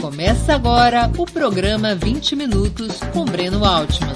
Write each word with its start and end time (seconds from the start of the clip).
Começa 0.00 0.54
agora 0.54 1.12
o 1.18 1.26
programa 1.26 1.94
20 1.94 2.34
Minutos 2.34 3.00
com 3.12 3.22
Breno 3.26 3.62
Altman. 3.66 4.14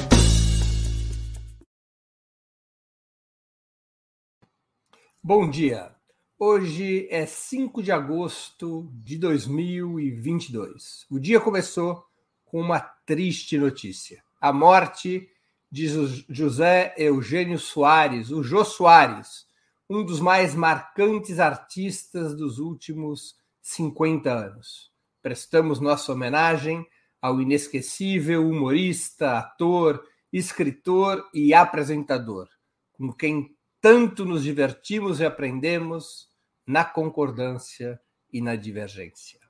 Bom 5.22 5.50
dia. 5.50 5.94
Hoje 6.38 7.06
é 7.10 7.26
5 7.26 7.82
de 7.82 7.92
agosto 7.92 8.90
de 8.94 9.18
2022. 9.18 11.04
O 11.10 11.18
dia 11.18 11.38
começou 11.38 12.02
com 12.46 12.58
uma 12.62 12.80
triste 12.80 13.58
notícia: 13.58 14.24
a 14.40 14.54
morte 14.54 15.28
de 15.70 15.86
José 16.30 16.94
Eugênio 16.96 17.58
Soares, 17.58 18.30
o 18.30 18.42
Jô 18.42 18.64
Soares, 18.64 19.46
um 19.90 20.02
dos 20.02 20.18
mais 20.18 20.54
marcantes 20.54 21.38
artistas 21.38 22.34
dos 22.34 22.58
últimos 22.58 23.34
50 23.60 24.32
anos. 24.32 24.93
Prestamos 25.24 25.80
nossa 25.80 26.12
homenagem 26.12 26.86
ao 27.18 27.40
inesquecível 27.40 28.46
humorista, 28.46 29.38
ator, 29.38 30.06
escritor 30.30 31.26
e 31.32 31.54
apresentador, 31.54 32.46
com 32.92 33.10
quem 33.10 33.56
tanto 33.80 34.26
nos 34.26 34.42
divertimos 34.42 35.20
e 35.20 35.24
aprendemos 35.24 36.28
na 36.66 36.84
concordância 36.84 37.98
e 38.30 38.42
na 38.42 38.54
divergência. 38.54 39.40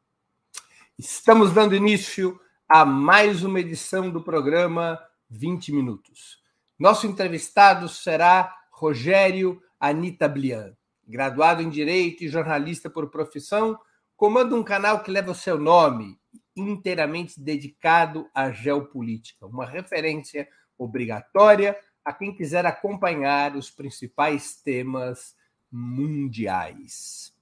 Estamos 0.97 1.53
dando 1.53 1.75
início 1.75 2.41
a 2.69 2.85
mais 2.85 3.43
uma 3.43 3.59
edição 3.59 4.13
do 4.13 4.23
programa 4.23 5.05
20 5.29 5.73
Minutos. 5.73 6.39
Nosso 6.79 7.05
entrevistado 7.05 7.89
será 7.89 8.57
Rogério 8.71 9.61
Anita 9.81 10.29
Blian, 10.29 10.77
graduado 11.05 11.63
em 11.63 11.69
Direito 11.69 12.23
e 12.23 12.29
jornalista 12.29 12.89
por 12.89 13.11
profissão, 13.11 13.77
comanda 14.17 14.55
um 14.55 14.63
canal 14.63 15.03
que 15.03 15.11
leva 15.11 15.31
o 15.31 15.35
seu 15.35 15.59
nome, 15.59 16.19
inteiramente 16.57 17.41
dedicado 17.41 18.29
à 18.35 18.51
geopolítica, 18.51 19.47
uma 19.47 19.67
referência 19.67 20.49
obrigatória 20.79 21.77
a 22.05 22.13
quem 22.13 22.35
quiser 22.35 22.67
acompanhar 22.67 23.57
os 23.57 23.71
principais 23.71 24.57
temas 24.57 25.35
mundiais. 25.71 27.35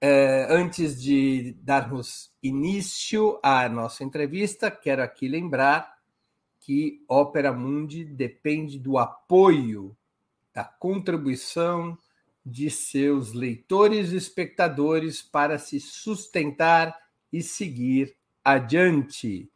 É, 0.00 0.46
antes 0.48 1.00
de 1.00 1.52
darmos 1.60 2.32
início 2.42 3.38
à 3.42 3.68
nossa 3.68 4.04
entrevista, 4.04 4.70
quero 4.70 5.02
aqui 5.02 5.28
lembrar 5.28 5.98
que 6.60 7.04
Ópera 7.08 7.52
Mundi 7.52 8.04
depende 8.04 8.78
do 8.78 8.98
apoio, 8.98 9.96
da 10.54 10.64
contribuição 10.64 11.98
de 12.44 12.70
seus 12.70 13.32
leitores 13.32 14.12
e 14.12 14.16
espectadores 14.16 15.22
para 15.22 15.58
se 15.58 15.78
sustentar 15.78 16.96
e 17.32 17.42
seguir 17.42 18.16
adiante. 18.44 19.50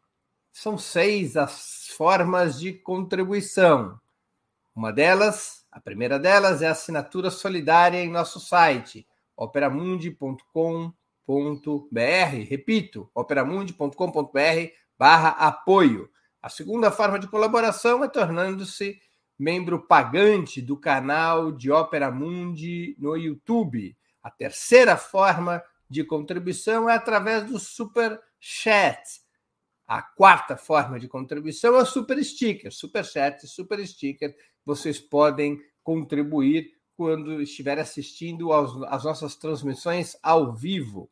São 0.51 0.77
seis 0.77 1.35
as 1.35 1.87
formas 1.89 2.59
de 2.59 2.73
contribuição. 2.73 3.99
Uma 4.75 4.91
delas, 4.91 5.65
a 5.71 5.79
primeira 5.79 6.19
delas, 6.19 6.61
é 6.61 6.67
a 6.67 6.71
assinatura 6.71 7.29
solidária 7.29 8.03
em 8.03 8.09
nosso 8.09 8.39
site, 8.39 9.07
operamundi.com.br. 9.35 10.93
Repito, 12.47 13.09
operamundi.com.br 13.13 14.71
barra 14.97 15.29
apoio. 15.29 16.09
A 16.41 16.49
segunda 16.49 16.91
forma 16.91 17.19
de 17.19 17.27
colaboração 17.27 18.03
é 18.03 18.07
tornando-se 18.07 18.99
membro 19.37 19.85
pagante 19.85 20.61
do 20.61 20.77
canal 20.77 21.51
de 21.51 21.71
Ópera 21.71 22.11
Mundi 22.11 22.95
no 22.99 23.15
YouTube. 23.15 23.95
A 24.23 24.31
terceira 24.31 24.97
forma 24.97 25.63
de 25.89 26.03
contribuição 26.03 26.89
é 26.89 26.95
através 26.95 27.43
do 27.43 27.59
Super 27.59 28.19
Chat. 28.39 29.21
A 29.87 30.01
quarta 30.01 30.57
forma 30.57 30.99
de 30.99 31.07
contribuição 31.07 31.75
é 31.75 31.81
o 31.81 31.85
Super 31.85 32.23
Sticker. 32.23 32.73
Super 32.73 33.05
Chat, 33.05 33.47
Super 33.47 33.85
Sticker. 33.85 34.35
Vocês 34.65 34.99
podem 34.99 35.61
contribuir 35.83 36.73
quando 36.97 37.41
estiver 37.41 37.77
assistindo 37.77 38.51
às 38.53 39.03
nossas 39.03 39.35
transmissões 39.35 40.17
ao 40.23 40.53
vivo. 40.53 41.09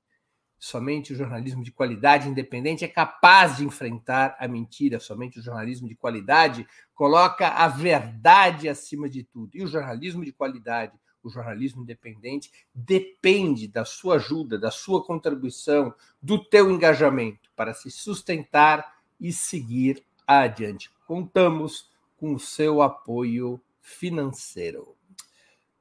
Somente 0.59 1.13
o 1.13 1.17
jornalismo 1.17 1.63
de 1.63 1.71
qualidade 1.71 2.29
independente 2.29 2.85
é 2.85 2.89
capaz 2.89 3.59
de 3.59 3.65
enfrentar 3.65 4.35
a 4.41 4.49
mentira. 4.49 4.99
Somente 4.99 5.39
o 5.39 5.43
jornalismo 5.43 5.87
de 5.87 5.95
qualidade 5.95 6.67
coloca 6.95 7.49
a 7.49 7.69
verdade 7.69 8.69
acima 8.69 9.09
de 9.09 9.23
tudo. 9.23 9.51
E 9.55 9.63
o 9.63 9.69
jornalismo 9.69 10.25
de 10.25 10.33
qualidade, 10.33 10.99
o 11.23 11.31
jornalismo 11.31 11.83
independente, 11.83 12.51
depende 12.75 13.69
da 13.69 13.85
sua 13.85 14.17
ajuda, 14.17 14.59
da 14.59 14.71
sua 14.71 15.05
contribuição, 15.05 15.95
do 16.21 16.43
teu 16.43 16.71
engajamento 16.71 17.51
para 17.55 17.75
se 17.75 17.91
sustentar 17.91 18.97
e 19.21 19.33
seguir 19.33 20.03
adiante 20.27 20.91
contamos 21.09 21.91
com 22.19 22.35
o 22.35 22.39
seu 22.39 22.83
apoio 22.83 23.59
financeiro. 23.81 24.95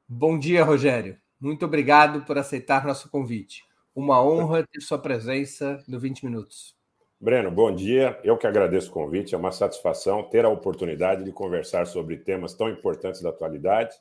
Bom 0.08 0.40
dia, 0.40 0.64
Rogério. 0.64 1.18
Muito 1.38 1.66
obrigado 1.66 2.24
por 2.24 2.38
aceitar 2.38 2.86
nosso 2.86 3.10
convite. 3.10 3.66
Uma 3.94 4.24
honra 4.24 4.66
ter 4.66 4.80
sua 4.80 4.98
presença 4.98 5.84
no 5.86 6.00
20 6.00 6.24
Minutos. 6.24 6.74
Breno, 7.20 7.52
bom 7.52 7.76
dia. 7.76 8.18
Eu 8.24 8.38
que 8.38 8.48
agradeço 8.48 8.90
o 8.90 8.94
convite. 8.94 9.36
É 9.36 9.38
uma 9.38 9.52
satisfação 9.52 10.24
ter 10.24 10.46
a 10.46 10.50
oportunidade 10.50 11.26
de 11.26 11.32
conversar 11.34 11.86
sobre 11.88 12.16
temas 12.16 12.54
tão 12.54 12.70
importantes 12.70 13.22
da 13.22 13.28
atualidade. 13.28 13.98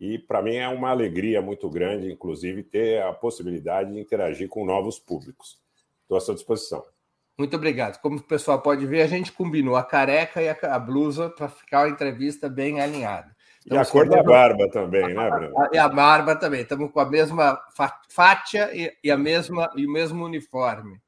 E 0.00 0.18
para 0.18 0.40
mim 0.40 0.54
é 0.54 0.66
uma 0.66 0.88
alegria 0.88 1.42
muito 1.42 1.68
grande, 1.68 2.10
inclusive, 2.10 2.62
ter 2.62 3.02
a 3.02 3.12
possibilidade 3.12 3.92
de 3.92 4.00
interagir 4.00 4.48
com 4.48 4.64
novos 4.64 4.98
públicos. 4.98 5.60
Estou 6.04 6.16
à 6.16 6.20
sua 6.22 6.34
disposição. 6.34 6.93
Muito 7.36 7.56
obrigado. 7.56 8.00
Como 8.00 8.18
o 8.18 8.22
pessoal 8.22 8.60
pode 8.62 8.86
ver, 8.86 9.02
a 9.02 9.06
gente 9.08 9.32
combinou 9.32 9.74
a 9.74 9.82
careca 9.82 10.40
e 10.40 10.48
a 10.48 10.78
blusa 10.78 11.28
para 11.28 11.48
ficar 11.48 11.84
a 11.84 11.88
entrevista 11.88 12.48
bem 12.48 12.80
alinhada. 12.80 13.34
e 13.66 13.76
a 13.76 13.84
cor 13.84 14.08
da 14.08 14.22
barba 14.22 14.68
também, 14.70 15.12
né, 15.12 15.30
Bruno? 15.30 15.54
E 15.72 15.78
a 15.78 15.88
barba 15.88 16.36
também. 16.36 16.62
Estamos 16.62 16.92
com 16.92 17.00
a 17.00 17.10
mesma 17.10 17.60
fátia 18.08 18.70
e, 18.72 19.10
a 19.10 19.16
mesma, 19.16 19.70
e 19.74 19.84
o 19.84 19.90
mesmo 19.90 20.24
uniforme. 20.24 21.00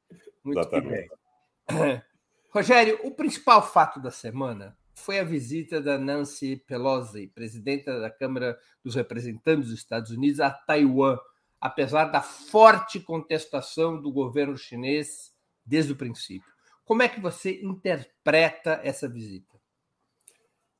Muito 0.43 0.59
Exatamente. 0.59 1.09
bem. 1.69 2.01
Rogério, 2.51 2.99
o 3.03 3.11
principal 3.11 3.61
fato 3.61 4.01
da 4.01 4.11
semana 4.11 4.75
foi 4.93 5.19
a 5.19 5.23
visita 5.23 5.79
da 5.79 5.97
Nancy 5.97 6.57
Pelosi, 6.67 7.27
presidenta 7.27 7.99
da 7.99 8.09
Câmara 8.09 8.57
dos 8.83 8.95
Representantes 8.95 9.69
dos 9.69 9.77
Estados 9.77 10.11
Unidos, 10.11 10.39
a 10.41 10.49
Taiwan, 10.49 11.17
apesar 11.61 12.05
da 12.05 12.21
forte 12.21 12.99
contestação 12.99 14.01
do 14.01 14.11
governo 14.11 14.57
chinês 14.57 15.36
desde 15.67 15.91
o 15.91 15.95
princípio. 15.95 16.49
Como 16.85 17.03
é 17.03 17.09
que 17.09 17.19
você 17.19 17.59
interpreta 17.61 18.79
essa 18.83 19.09
visita? 19.09 19.57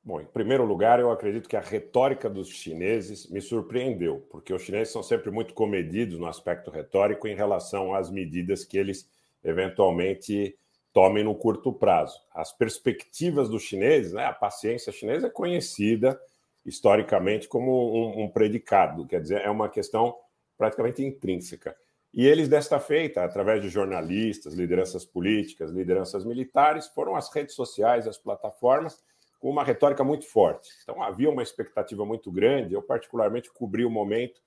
Bom, 0.02 0.20
em 0.22 0.24
primeiro 0.24 0.64
lugar, 0.64 0.98
eu 1.00 1.10
acredito 1.10 1.48
que 1.48 1.56
a 1.56 1.60
retórica 1.60 2.30
dos 2.30 2.48
chineses 2.48 3.28
me 3.28 3.42
surpreendeu, 3.42 4.26
porque 4.30 4.54
os 4.54 4.62
chineses 4.62 4.90
são 4.90 5.02
sempre 5.02 5.30
muito 5.30 5.52
comedidos 5.52 6.18
no 6.18 6.26
aspecto 6.26 6.70
retórico 6.70 7.28
em 7.28 7.34
relação 7.34 7.92
às 7.94 8.10
medidas 8.10 8.64
que 8.64 8.78
eles 8.78 9.06
eventualmente 9.44 10.56
tomem 10.94 11.22
no 11.22 11.34
curto 11.34 11.72
prazo. 11.72 12.18
As 12.34 12.56
perspectivas 12.56 13.50
dos 13.50 13.62
chineses, 13.62 14.14
né, 14.14 14.24
a 14.24 14.32
paciência 14.32 14.90
chinesa 14.90 15.26
é 15.26 15.30
conhecida 15.30 16.18
historicamente 16.64 17.46
como 17.46 17.70
um, 17.94 18.24
um 18.24 18.30
predicado, 18.30 19.06
quer 19.06 19.20
dizer, 19.20 19.42
é 19.42 19.50
uma 19.50 19.68
questão 19.68 20.16
praticamente 20.56 21.04
intrínseca. 21.04 21.76
E 22.12 22.26
eles, 22.26 22.48
desta 22.48 22.80
feita, 22.80 23.22
através 23.22 23.60
de 23.60 23.68
jornalistas, 23.68 24.54
lideranças 24.54 25.04
políticas, 25.04 25.70
lideranças 25.70 26.24
militares, 26.24 26.86
foram 26.88 27.14
às 27.14 27.32
redes 27.32 27.54
sociais, 27.54 28.06
às 28.06 28.16
plataformas, 28.16 29.02
com 29.38 29.50
uma 29.50 29.62
retórica 29.62 30.02
muito 30.02 30.26
forte. 30.26 30.70
Então 30.82 31.02
havia 31.02 31.30
uma 31.30 31.42
expectativa 31.42 32.04
muito 32.04 32.32
grande. 32.32 32.74
Eu, 32.74 32.82
particularmente, 32.82 33.52
cobri 33.52 33.84
o 33.84 33.90
momento 33.90 34.40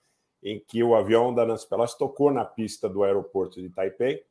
em 0.43 0.59
que 0.59 0.83
o 0.83 0.95
avião 0.95 1.33
da 1.33 1.45
Nancy 1.45 1.69
Pelosi 1.69 1.97
tocou 1.97 2.31
na 2.31 2.43
pista 2.43 2.89
do 2.89 3.03
aeroporto 3.03 3.61
de 3.61 3.69
Taipei 3.69 4.23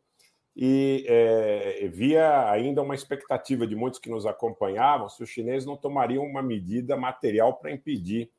e 0.56 1.04
é, 1.08 1.88
via 1.88 2.50
ainda 2.50 2.82
uma 2.82 2.94
expectativa 2.94 3.66
de 3.66 3.76
muitos 3.76 4.00
que 4.00 4.10
nos 4.10 4.26
acompanhavam 4.26 5.08
se 5.08 5.22
os 5.22 5.30
chineses 5.30 5.64
não 5.64 5.76
tomariam 5.76 6.24
uma 6.24 6.42
medida 6.42 6.96
material 6.96 7.54
para 7.54 7.70
impedir 7.70 8.30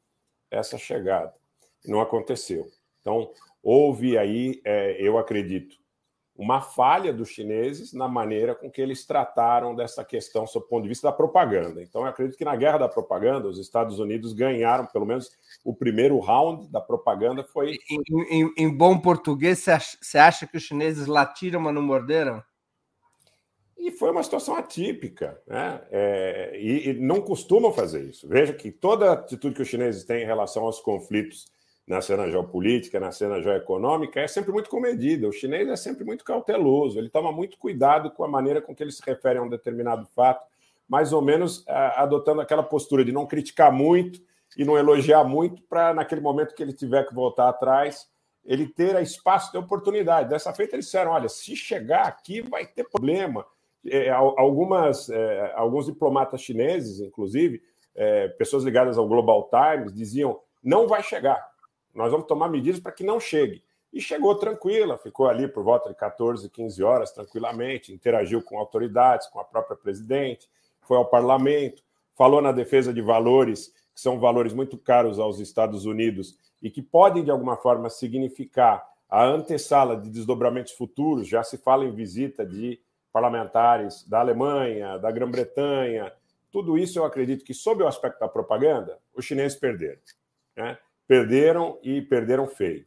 essa 0.50 0.78
chegada. 0.78 1.34
Não 1.86 2.02
aconteceu. 2.02 2.70
Então, 3.02 3.32
houve 3.62 4.18
aí, 4.18 4.62
é, 4.64 4.96
eu 5.00 5.18
acredito, 5.18 5.82
uma 6.36 6.62
falha 6.62 7.14
dos 7.14 7.30
chineses 7.30 7.94
na 7.94 8.08
maneira 8.08 8.56
com 8.56 8.72
que 8.72 8.82
eles 8.82 9.06
trataram 9.06 9.76
dessa 9.76 10.04
questão 10.04 10.48
sob 10.48 10.66
o 10.66 10.68
ponto 10.68 10.84
de 10.84 10.90
vista 10.90 11.08
da 11.08 11.14
propaganda. 11.14 11.84
Então, 11.84 12.02
eu 12.02 12.08
acredito 12.08 12.38
que 12.38 12.46
na 12.46 12.56
guerra 12.56 12.80
da 12.80 12.90
propaganda, 12.90 13.48
os 13.48 13.60
Estados 13.60 14.00
Unidos 14.00 14.34
ganharam, 14.34 14.86
pelo 14.86 15.06
menos 15.06 15.30
o 15.64 15.74
primeiro 15.74 16.18
round 16.20 16.68
da 16.70 16.82
propaganda 16.82 17.44
foi. 17.44 17.78
Em, 17.90 18.02
em, 18.32 18.54
em 18.58 18.76
bom 18.76 18.98
português, 18.98 19.60
você 19.60 20.18
acha, 20.18 20.48
que 20.48 20.58
os 20.58 20.64
chineses 20.64 21.06
latiram, 21.06 21.60
mas 21.60 21.76
não 21.76 21.82
morderam? 21.82 22.42
E 23.78 23.92
foi 23.92 24.12
uma 24.12 24.24
situação 24.24 24.56
atípica, 24.56 25.42
né? 25.46 25.82
É, 25.92 26.60
e, 26.60 26.90
e 26.90 26.94
não 26.94 27.22
costumam 27.22 27.74
fazer 27.74 28.04
isso. 28.04 28.28
Veja 28.28 28.54
que 28.54 28.72
toda 28.72 29.12
atitude 29.12 29.56
que 29.56 29.62
os 29.62 29.68
chineses 29.68 30.04
têm 30.04 30.24
em 30.24 30.26
relação 30.26 30.64
aos 30.64 30.80
conflitos 30.80 31.52
na 31.92 32.02
cena 32.02 32.30
geopolítica, 32.30 33.02
na 33.02 33.12
cena 33.12 33.42
geoeconômica, 33.42 34.22
é 34.22 34.28
sempre 34.28 34.54
muito 34.54 34.70
comedida. 34.70 35.28
O 35.28 35.32
chinês 35.34 35.68
é 35.68 35.76
sempre 35.76 36.06
muito 36.06 36.24
cauteloso, 36.24 36.98
ele 36.98 37.10
toma 37.10 37.34
muito 37.34 37.58
cuidado 37.58 38.10
com 38.12 38.24
a 38.24 38.30
maneira 38.30 38.62
com 38.62 38.74
que 38.74 38.82
ele 38.82 38.94
se 38.94 39.02
refere 39.06 39.40
a 39.40 39.42
um 39.42 39.50
determinado 39.50 40.08
fato, 40.16 40.48
mais 40.88 41.12
ou 41.12 41.22
menos 41.22 41.66
adotando 41.68 42.40
aquela 42.40 42.64
postura 42.64 43.04
de 43.04 43.12
não 43.12 43.28
criticar 43.28 43.74
muito 43.74 44.22
e 44.58 44.64
não 44.64 44.78
elogiar 44.78 45.26
muito, 45.26 45.62
para 45.64 45.94
naquele 45.94 46.22
momento 46.22 46.56
que 46.56 46.64
ele 46.64 46.72
tiver 46.72 47.06
que 47.06 47.14
voltar 47.14 47.50
atrás, 47.50 48.10
ele 48.46 48.68
ter 48.68 49.00
espaço 49.02 49.52
de 49.52 49.58
oportunidade. 49.58 50.30
Dessa 50.30 50.54
feita, 50.54 50.78
eles 50.78 50.86
disseram: 50.86 51.12
olha, 51.12 51.28
se 51.28 51.58
chegar 51.58 52.08
aqui 52.08 52.42
vai 52.42 52.66
ter 52.66 52.86
problema. 52.86 53.46
É, 53.86 54.10
algumas, 54.12 55.10
é, 55.10 55.54
alguns 55.56 55.88
diplomatas 55.88 56.42
chineses, 56.42 57.02
inclusive, 57.02 57.62
é, 57.96 58.28
pessoas 58.30 58.64
ligadas 58.64 58.98
ao 58.98 59.08
Global 59.08 59.50
Times, 59.50 59.94
diziam: 59.94 60.40
não 60.64 60.88
vai 60.88 61.04
chegar 61.04 61.51
nós 61.94 62.12
vamos 62.12 62.28
tomar 62.28 62.50
medidas 62.50 62.80
para 62.80 62.92
que 62.92 63.04
não 63.04 63.20
chegue. 63.20 63.64
E 63.94 64.00
chegou 64.00 64.36
tranquila, 64.36 64.98
ficou 64.98 65.28
ali 65.28 65.48
por 65.48 65.64
volta 65.64 65.90
de 65.90 65.96
14, 65.96 66.50
15 66.50 66.84
horas, 66.84 67.12
tranquilamente, 67.12 67.94
interagiu 67.94 68.42
com 68.42 68.58
autoridades, 68.58 69.28
com 69.28 69.40
a 69.40 69.44
própria 69.44 69.76
presidente, 69.76 70.50
foi 70.82 70.98
ao 70.98 71.06
parlamento, 71.06 71.84
falou 72.16 72.42
na 72.42 72.52
defesa 72.52 72.94
de 72.94 73.02
valores 73.02 73.74
que 73.94 74.00
são 74.00 74.20
valores 74.20 74.54
muito 74.54 74.78
caros 74.78 75.20
aos 75.20 75.40
Estados 75.40 75.86
Unidos 75.86 76.38
e 76.62 76.70
que 76.70 76.82
podem, 76.82 77.24
de 77.24 77.32
alguma 77.32 77.58
forma, 77.58 77.90
significar 77.90 78.88
a 79.10 79.26
antessala 79.26 79.98
de 79.98 80.10
desdobramentos 80.10 80.72
futuros. 80.72 81.28
Já 81.28 81.44
se 81.44 81.58
fala 81.58 81.84
em 81.84 81.94
visita 81.94 82.46
de 82.46 82.80
parlamentares 83.12 84.08
da 84.08 84.22
Alemanha, 84.22 84.98
da 84.98 85.12
Grã-Bretanha. 85.12 86.14
Tudo 86.50 86.78
isso 86.78 87.00
eu 87.00 87.06
acredito 87.06 87.44
que, 87.44 87.54
sob 87.54 87.84
o 87.84 87.88
aspecto 87.88 88.20
da 88.20 88.28
propaganda, 88.28 88.98
os 89.14 89.26
chineses 89.26 89.60
perderam. 89.60 90.00
Né? 90.56 90.78
Perderam 91.12 91.78
e 91.84 92.02
perderam 92.02 92.48
feio. 92.48 92.86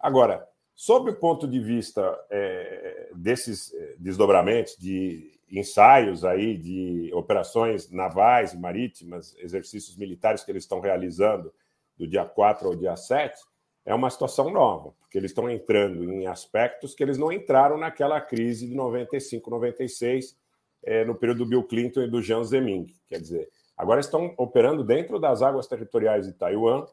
Agora, 0.00 0.48
sob 0.74 1.10
o 1.10 1.14
ponto 1.14 1.46
de 1.46 1.60
vista 1.60 2.18
é, 2.30 3.10
desses 3.14 3.74
é, 3.74 3.94
desdobramentos, 3.98 4.74
de 4.78 5.38
ensaios 5.50 6.24
aí, 6.24 6.56
de 6.56 7.10
operações 7.12 7.90
navais 7.90 8.54
marítimas, 8.54 9.36
exercícios 9.36 9.98
militares 9.98 10.42
que 10.42 10.50
eles 10.50 10.64
estão 10.64 10.80
realizando 10.80 11.52
do 11.94 12.08
dia 12.08 12.24
4 12.24 12.68
ao 12.68 12.74
dia 12.74 12.96
7, 12.96 13.38
é 13.84 13.94
uma 13.94 14.08
situação 14.08 14.48
nova, 14.48 14.94
porque 14.98 15.18
eles 15.18 15.32
estão 15.32 15.50
entrando 15.50 16.10
em 16.10 16.26
aspectos 16.26 16.94
que 16.94 17.02
eles 17.02 17.18
não 17.18 17.30
entraram 17.30 17.76
naquela 17.76 18.18
crise 18.18 18.66
de 18.66 18.74
95, 18.74 19.50
96, 19.50 20.38
é, 20.84 21.04
no 21.04 21.14
período 21.14 21.44
do 21.44 21.50
Bill 21.50 21.64
Clinton 21.64 22.00
e 22.00 22.10
do 22.10 22.22
Jiang 22.22 22.46
Zemin. 22.46 22.86
Quer 23.06 23.20
dizer, 23.20 23.50
agora 23.76 24.00
estão 24.00 24.32
operando 24.38 24.82
dentro 24.82 25.18
das 25.18 25.42
águas 25.42 25.66
territoriais 25.66 26.26
de 26.26 26.32
Taiwan, 26.32 26.86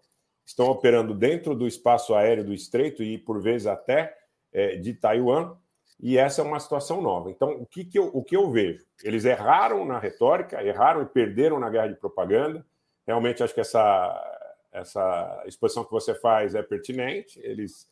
estão 0.49 0.67
operando 0.67 1.13
dentro 1.13 1.53
do 1.53 1.67
espaço 1.67 2.15
aéreo 2.15 2.43
do 2.43 2.53
Estreito 2.53 3.03
e, 3.03 3.19
por 3.19 3.39
vezes, 3.39 3.67
até 3.67 4.17
é, 4.51 4.77
de 4.77 4.95
Taiwan, 4.95 5.55
e 5.99 6.17
essa 6.17 6.41
é 6.41 6.43
uma 6.43 6.59
situação 6.59 7.01
nova. 7.01 7.29
Então, 7.29 7.51
o 7.51 7.67
que, 7.67 7.85
que, 7.85 7.99
eu, 7.99 8.07
o 8.07 8.23
que 8.23 8.35
eu 8.35 8.49
vejo? 8.49 8.83
Eles 9.03 9.25
erraram 9.25 9.85
na 9.85 9.99
retórica, 9.99 10.63
erraram 10.63 11.03
e 11.03 11.05
perderam 11.05 11.59
na 11.59 11.69
guerra 11.69 11.89
de 11.89 11.95
propaganda. 11.95 12.65
Realmente, 13.05 13.43
acho 13.43 13.53
que 13.53 13.59
essa, 13.59 14.49
essa 14.71 15.43
exposição 15.45 15.83
que 15.83 15.91
você 15.91 16.15
faz 16.15 16.55
é 16.55 16.63
pertinente. 16.63 17.39
Eles 17.43 17.87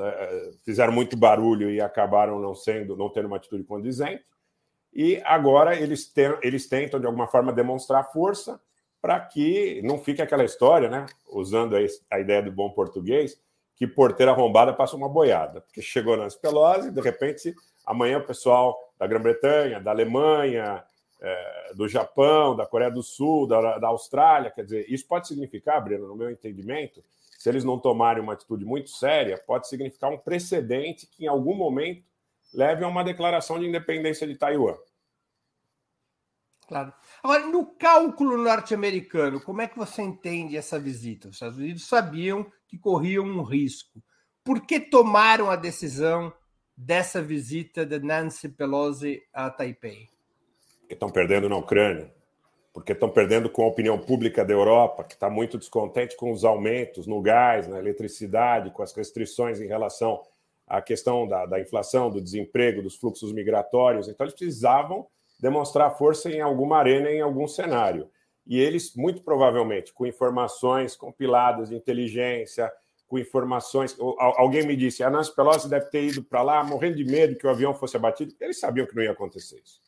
é, 0.00 0.50
fizeram 0.64 0.92
muito 0.92 1.14
barulho 1.14 1.70
e 1.70 1.78
acabaram 1.78 2.40
não 2.40 2.54
sendo, 2.54 2.96
não 2.96 3.10
tendo 3.10 3.26
uma 3.26 3.36
atitude 3.36 3.64
condizente. 3.64 4.24
E 4.94 5.20
agora 5.26 5.76
eles, 5.76 6.10
tem, 6.10 6.34
eles 6.42 6.66
tentam, 6.68 6.98
de 6.98 7.06
alguma 7.06 7.26
forma, 7.26 7.52
demonstrar 7.52 8.10
força 8.12 8.58
para 9.00 9.20
que 9.20 9.80
não 9.82 9.98
fique 9.98 10.20
aquela 10.20 10.44
história, 10.44 10.88
né? 10.88 11.06
Usando 11.30 11.76
a 12.10 12.20
ideia 12.20 12.42
do 12.42 12.52
bom 12.52 12.70
português, 12.70 13.40
que 13.76 13.86
porteira 13.86 14.32
arrombada 14.32 14.72
passa 14.72 14.96
uma 14.96 15.08
boiada, 15.08 15.60
porque 15.60 15.80
chegou 15.80 16.16
na 16.16 16.26
Pelosi 16.40 16.88
e 16.88 16.92
de 16.92 17.00
repente 17.00 17.54
amanhã 17.86 18.18
o 18.18 18.26
pessoal 18.26 18.76
da 18.98 19.06
Grã-Bretanha, 19.06 19.80
da 19.80 19.92
Alemanha, 19.92 20.84
é, 21.20 21.72
do 21.74 21.88
Japão, 21.88 22.56
da 22.56 22.66
Coreia 22.66 22.90
do 22.90 23.02
Sul, 23.02 23.46
da, 23.46 23.78
da 23.78 23.88
Austrália, 23.88 24.50
quer 24.50 24.64
dizer, 24.64 24.86
isso 24.88 25.06
pode 25.06 25.28
significar, 25.28 25.82
Breno, 25.82 26.08
no 26.08 26.16
meu 26.16 26.30
entendimento, 26.30 27.02
se 27.38 27.48
eles 27.48 27.64
não 27.64 27.78
tomarem 27.78 28.22
uma 28.22 28.32
atitude 28.32 28.64
muito 28.64 28.90
séria, 28.90 29.38
pode 29.38 29.68
significar 29.68 30.10
um 30.12 30.18
precedente 30.18 31.06
que 31.06 31.24
em 31.24 31.28
algum 31.28 31.54
momento 31.54 32.02
leve 32.52 32.84
a 32.84 32.88
uma 32.88 33.04
declaração 33.04 33.58
de 33.60 33.66
independência 33.66 34.26
de 34.26 34.34
Taiwan. 34.34 34.76
Claro. 36.68 36.92
Agora, 37.22 37.46
no 37.46 37.64
cálculo 37.64 38.36
norte-americano, 38.36 39.40
como 39.40 39.62
é 39.62 39.66
que 39.66 39.78
você 39.78 40.02
entende 40.02 40.54
essa 40.54 40.78
visita? 40.78 41.28
Os 41.28 41.36
Estados 41.36 41.56
Unidos 41.56 41.88
sabiam 41.88 42.46
que 42.68 42.78
corriam 42.78 43.24
um 43.24 43.42
risco. 43.42 44.02
Por 44.44 44.60
que 44.66 44.78
tomaram 44.78 45.50
a 45.50 45.56
decisão 45.56 46.30
dessa 46.76 47.22
visita 47.22 47.86
de 47.86 47.98
Nancy 47.98 48.50
Pelosi 48.50 49.22
a 49.32 49.48
Taipei? 49.48 50.08
Porque 50.80 50.92
estão 50.92 51.08
perdendo 51.08 51.48
na 51.48 51.56
Ucrânia, 51.56 52.12
porque 52.72 52.92
estão 52.92 53.08
perdendo 53.08 53.48
com 53.48 53.64
a 53.64 53.68
opinião 53.68 53.98
pública 53.98 54.44
da 54.44 54.52
Europa, 54.52 55.04
que 55.04 55.14
está 55.14 55.30
muito 55.30 55.56
descontente 55.56 56.16
com 56.16 56.30
os 56.30 56.44
aumentos 56.44 57.06
no 57.06 57.22
gás, 57.22 57.66
na 57.66 57.78
eletricidade, 57.78 58.70
com 58.72 58.82
as 58.82 58.92
restrições 58.92 59.58
em 59.58 59.66
relação 59.66 60.22
à 60.66 60.82
questão 60.82 61.26
da, 61.26 61.46
da 61.46 61.58
inflação, 61.58 62.10
do 62.10 62.20
desemprego, 62.20 62.82
dos 62.82 62.96
fluxos 62.96 63.32
migratórios. 63.32 64.06
Então, 64.06 64.26
eles 64.26 64.34
precisavam 64.34 65.06
demonstrar 65.38 65.96
força 65.96 66.30
em 66.30 66.40
alguma 66.40 66.78
arena, 66.78 67.10
em 67.10 67.20
algum 67.20 67.46
cenário. 67.46 68.10
E 68.46 68.58
eles, 68.58 68.94
muito 68.94 69.22
provavelmente, 69.22 69.92
com 69.92 70.06
informações 70.06 70.96
compiladas 70.96 71.68
de 71.68 71.76
inteligência, 71.76 72.72
com 73.06 73.18
informações. 73.18 73.96
Alguém 74.18 74.66
me 74.66 74.74
disse: 74.74 75.02
a 75.02 75.10
Nancy 75.10 75.34
Pelosi 75.34 75.68
deve 75.68 75.86
ter 75.86 76.04
ido 76.04 76.22
para 76.22 76.42
lá 76.42 76.64
morrendo 76.64 76.96
de 76.96 77.04
medo 77.04 77.36
que 77.36 77.46
o 77.46 77.50
avião 77.50 77.74
fosse 77.74 77.96
abatido. 77.96 78.34
Eles 78.40 78.58
sabiam 78.58 78.86
que 78.86 78.96
não 78.96 79.02
ia 79.02 79.12
acontecer 79.12 79.60
isso. 79.64 79.80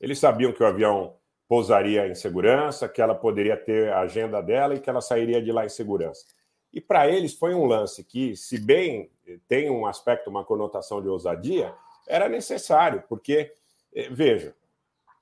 Eles 0.00 0.18
sabiam 0.18 0.52
que 0.52 0.62
o 0.62 0.66
avião 0.66 1.16
pousaria 1.48 2.06
em 2.08 2.14
segurança, 2.14 2.88
que 2.88 3.00
ela 3.00 3.14
poderia 3.14 3.56
ter 3.56 3.90
a 3.92 4.00
agenda 4.00 4.40
dela 4.42 4.74
e 4.74 4.80
que 4.80 4.90
ela 4.90 5.00
sairia 5.00 5.40
de 5.42 5.52
lá 5.52 5.64
em 5.64 5.68
segurança. 5.68 6.26
E 6.72 6.80
para 6.80 7.08
eles 7.08 7.34
foi 7.34 7.54
um 7.54 7.66
lance 7.66 8.02
que, 8.02 8.34
se 8.34 8.58
bem 8.58 9.10
tem 9.46 9.70
um 9.70 9.86
aspecto, 9.86 10.28
uma 10.28 10.44
conotação 10.44 11.00
de 11.00 11.08
ousadia, 11.08 11.72
era 12.06 12.28
necessário, 12.28 13.04
porque, 13.08 13.52
eh, 13.94 14.08
veja, 14.10 14.54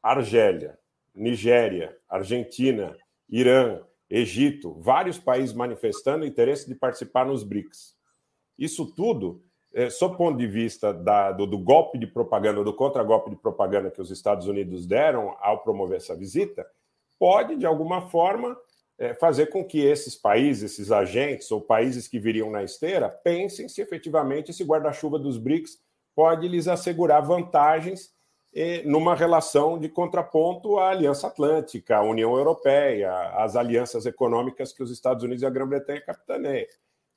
Argélia, 0.02 0.78
Nigéria, 1.14 1.96
Argentina, 2.08 2.96
Irã, 3.28 3.80
Egito, 4.10 4.74
vários 4.80 5.18
países 5.18 5.54
manifestando 5.54 6.26
interesse 6.26 6.66
de 6.68 6.74
participar 6.74 7.24
nos 7.24 7.44
BRICS. 7.44 7.94
Isso 8.58 8.86
tudo, 8.94 9.42
é, 9.72 9.88
sob 9.88 10.14
o 10.14 10.18
ponto 10.18 10.36
de 10.36 10.46
vista 10.46 10.92
da, 10.92 11.32
do, 11.32 11.46
do, 11.46 11.58
golpe 11.58 11.98
de 11.98 12.06
propaganda, 12.06 12.62
do 12.62 12.74
contra-golpe 12.74 13.30
de 13.30 13.36
propaganda 13.36 13.90
que 13.90 14.02
os 14.02 14.10
Estados 14.10 14.46
Unidos 14.46 14.86
deram 14.86 15.36
ao 15.40 15.62
promover 15.62 15.96
essa 15.96 16.14
visita, 16.14 16.66
pode, 17.18 17.56
de 17.56 17.64
alguma 17.64 18.02
forma, 18.10 18.56
é, 18.98 19.14
fazer 19.14 19.46
com 19.46 19.64
que 19.64 19.80
esses 19.80 20.14
países, 20.14 20.72
esses 20.72 20.92
agentes 20.92 21.50
ou 21.50 21.60
países 21.60 22.06
que 22.06 22.18
viriam 22.18 22.50
na 22.50 22.62
esteira, 22.62 23.08
pensem 23.08 23.68
se 23.68 23.80
efetivamente 23.80 24.50
esse 24.50 24.62
guarda-chuva 24.62 25.18
dos 25.18 25.38
BRICS 25.38 25.78
pode 26.14 26.46
lhes 26.46 26.68
assegurar 26.68 27.22
vantagens 27.22 28.10
numa 28.84 29.14
relação 29.14 29.78
de 29.78 29.88
contraponto 29.88 30.78
à 30.78 30.90
Aliança 30.90 31.26
Atlântica, 31.26 31.96
à 31.96 32.02
União 32.02 32.36
Europeia, 32.36 33.12
às 33.36 33.56
alianças 33.56 34.04
econômicas 34.04 34.72
que 34.72 34.82
os 34.82 34.90
Estados 34.90 35.24
Unidos 35.24 35.42
e 35.42 35.46
a 35.46 35.50
Grã-Bretanha 35.50 36.02
capitaneiam. 36.02 36.66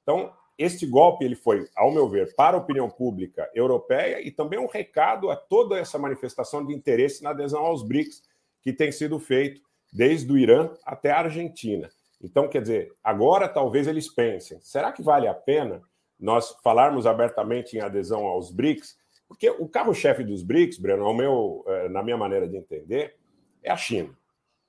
Então, 0.02 0.32
este 0.58 0.86
golpe 0.86 1.26
ele 1.26 1.36
foi, 1.36 1.68
ao 1.76 1.92
meu 1.92 2.08
ver, 2.08 2.34
para 2.36 2.56
a 2.56 2.60
opinião 2.60 2.90
pública 2.90 3.50
europeia 3.54 4.26
e 4.26 4.32
também 4.32 4.58
um 4.58 4.68
recado 4.68 5.30
a 5.30 5.36
toda 5.36 5.78
essa 5.78 6.00
manifestação 6.00 6.66
de 6.66 6.74
interesse 6.74 7.22
na 7.22 7.32
adesão 7.32 7.66
aos 7.66 7.84
BRICS 7.84 8.24
que 8.62 8.72
tem 8.72 8.92
sido 8.92 9.20
feito 9.20 9.62
desde 9.92 10.32
o 10.32 10.38
Irã 10.38 10.70
até 10.86 11.12
a 11.12 11.20
Argentina. 11.20 11.90
Então, 12.22 12.48
quer 12.48 12.62
dizer, 12.62 12.94
agora 13.04 13.50
talvez 13.50 13.88
eles 13.88 14.08
pensem: 14.08 14.60
será 14.62 14.94
que 14.94 15.04
vale 15.04 15.28
a 15.28 15.34
pena 15.34 15.82
nós 16.18 16.56
falarmos 16.64 17.06
abertamente 17.06 17.76
em 17.76 17.82
adesão 17.82 18.26
aos 18.26 18.50
BRICS 18.50 18.98
Porque 19.28 19.50
o 19.50 19.68
carro-chefe 19.68 20.24
dos 20.24 20.44
BRICS, 20.44 20.78
Breno, 20.78 21.14
meu, 21.14 21.64
é, 21.68 21.90
na 21.90 22.04
minha 22.04 22.18
maneira 22.18 22.48
de 22.48 22.58
entender, 22.58 23.16
é 23.64 23.72
a 23.72 23.78
China. 23.78 24.16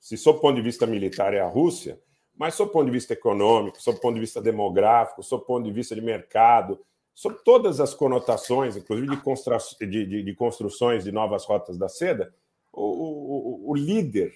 Se 0.01 0.17
sob 0.17 0.41
ponto 0.41 0.57
de 0.57 0.63
vista 0.63 0.87
militar 0.87 1.35
é 1.35 1.41
a 1.41 1.49
Rússia, 1.49 2.01
mas 2.35 2.55
sob 2.55 2.73
ponto 2.73 2.87
de 2.87 2.93
vista 2.93 3.13
econômico, 3.13 3.81
sob 3.81 4.01
ponto 4.01 4.15
de 4.15 4.21
vista 4.21 4.41
demográfico, 4.41 5.23
sob 5.23 5.45
ponto 5.45 5.65
de 5.65 5.73
vista 5.73 5.95
de 5.95 6.01
mercado, 6.01 6.79
sob 7.15 7.39
todas 7.45 7.81
as 7.81 7.95
conotações, 7.95 8.77
inclusive 8.77 9.09
de, 9.09 9.87
de, 9.87 10.07
de, 10.07 10.23
de 10.23 10.35
construções 10.35 11.05
de 11.05 11.11
novas 11.11 11.45
rotas 11.45 11.79
da 11.79 11.89
seda, 11.89 12.33
o, 12.73 12.83
o, 12.83 13.71
o 13.71 13.75
líder 13.75 14.35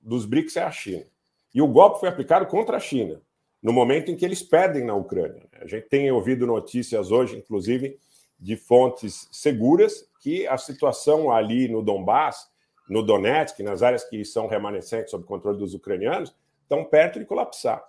dos 0.00 0.26
BRICS 0.26 0.56
é 0.56 0.62
a 0.62 0.70
China. 0.70 1.06
E 1.54 1.62
o 1.62 1.68
golpe 1.68 2.00
foi 2.00 2.08
aplicado 2.08 2.46
contra 2.46 2.76
a 2.76 2.80
China, 2.80 3.22
no 3.62 3.72
momento 3.72 4.10
em 4.10 4.16
que 4.16 4.24
eles 4.24 4.42
perdem 4.42 4.84
na 4.84 4.94
Ucrânia. 4.94 5.48
A 5.52 5.66
gente 5.66 5.88
tem 5.88 6.10
ouvido 6.10 6.46
notícias 6.46 7.10
hoje, 7.10 7.36
inclusive, 7.36 7.98
de 8.38 8.56
fontes 8.56 9.28
seguras, 9.32 10.08
que 10.20 10.46
a 10.46 10.58
situação 10.58 11.30
ali 11.30 11.68
no 11.68 11.82
Donbass, 11.82 12.48
no 12.88 13.02
Donetsk, 13.02 13.60
nas 13.60 13.82
áreas 13.82 14.04
que 14.04 14.24
são 14.24 14.46
remanescentes 14.46 15.10
sob 15.10 15.24
controle 15.24 15.58
dos 15.58 15.74
ucranianos, 15.74 16.34
estão 16.62 16.84
perto 16.84 17.18
de 17.18 17.24
colapsar. 17.24 17.82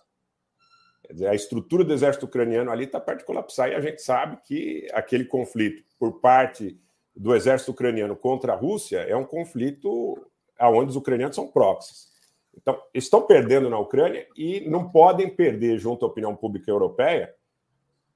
Dizer, 1.12 1.28
a 1.28 1.36
estrutura 1.36 1.84
do 1.84 1.94
exército 1.94 2.26
ucraniano 2.26 2.72
ali 2.72 2.84
está 2.86 3.00
perto 3.00 3.20
de 3.20 3.26
colapsar 3.26 3.70
e 3.70 3.76
a 3.76 3.82
gente 3.82 4.02
sabe 4.02 4.38
que 4.44 4.88
aquele 4.94 5.26
conflito 5.26 5.84
por 5.98 6.20
parte 6.20 6.78
do 7.16 7.36
exército 7.36 7.72
ucraniano 7.72 8.16
contra 8.16 8.54
a 8.54 8.56
Rússia 8.56 9.00
é 9.00 9.16
um 9.16 9.24
conflito 9.24 10.18
onde 10.60 10.90
os 10.90 10.96
ucranianos 10.96 11.36
são 11.36 11.48
proxies. 11.48 12.08
Então, 12.56 12.82
estão 12.94 13.22
perdendo 13.22 13.70
na 13.70 13.78
Ucrânia 13.78 14.28
e 14.36 14.62
não 14.68 14.90
podem 14.90 15.30
perder 15.30 15.78
junto 15.78 16.06
à 16.06 16.10
opinião 16.10 16.36
pública 16.36 16.70
europeia, 16.70 17.34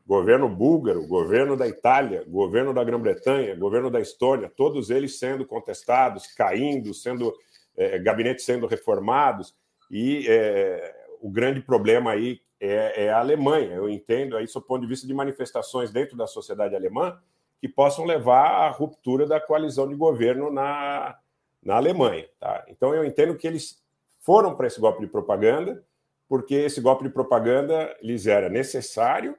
governo 0.06 0.50
búlgaro, 0.50 1.06
governo 1.08 1.56
da 1.56 1.68
Itália, 1.68 2.24
governo 2.28 2.74
da 2.74 2.84
Grã-Bretanha, 2.84 3.56
governo 3.56 3.90
da 3.90 4.00
Estônia, 4.00 4.52
todos 4.56 4.90
eles 4.90 5.18
sendo 5.18 5.46
contestados, 5.46 6.28
caindo, 6.28 6.94
sendo 6.94 7.34
é, 7.78 7.98
gabinetes 8.00 8.46
sendo 8.46 8.68
reformados 8.68 9.56
e 9.90 10.26
é, 10.28 10.96
o 11.22 11.30
grande 11.30 11.62
problema 11.62 12.12
aí 12.12 12.42
é, 12.60 13.06
é, 13.06 13.10
a 13.10 13.20
Alemanha. 13.20 13.76
Eu 13.76 13.90
entendo 13.90 14.38
aí, 14.38 14.46
do 14.46 14.62
ponto 14.62 14.82
de 14.82 14.88
vista 14.88 15.08
de 15.08 15.14
manifestações 15.14 15.92
dentro 15.92 16.16
da 16.16 16.28
sociedade 16.28 16.76
alemã, 16.76 17.20
que 17.60 17.68
possam 17.68 18.06
levar 18.06 18.68
à 18.68 18.70
ruptura 18.70 19.26
da 19.26 19.40
coalizão 19.40 19.88
de 19.88 19.96
governo 19.96 20.52
na, 20.52 21.18
na 21.64 21.76
Alemanha. 21.76 22.28
Tá? 22.40 22.66
Então, 22.68 22.94
eu 22.94 23.06
entendo 23.06 23.36
que 23.36 23.48
eles 23.48 23.82
foram 24.20 24.56
para 24.56 24.68
esse 24.68 24.80
golpe 24.80 25.02
de 25.02 25.08
propaganda, 25.08 25.84
porque 26.28 26.56
esse 26.56 26.80
golpe 26.80 27.04
de 27.04 27.10
propaganda 27.10 27.96
lhes 28.02 28.26
era 28.26 28.50
necessário 28.50 29.36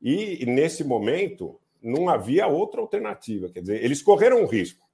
e, 0.00 0.44
nesse 0.46 0.82
momento, 0.82 1.60
não 1.82 2.08
havia 2.08 2.46
outra 2.46 2.80
alternativa. 2.80 3.48
Quer 3.48 3.60
dizer, 3.60 3.84
eles 3.84 4.02
correram 4.02 4.42
um 4.42 4.46
risco. 4.46 4.88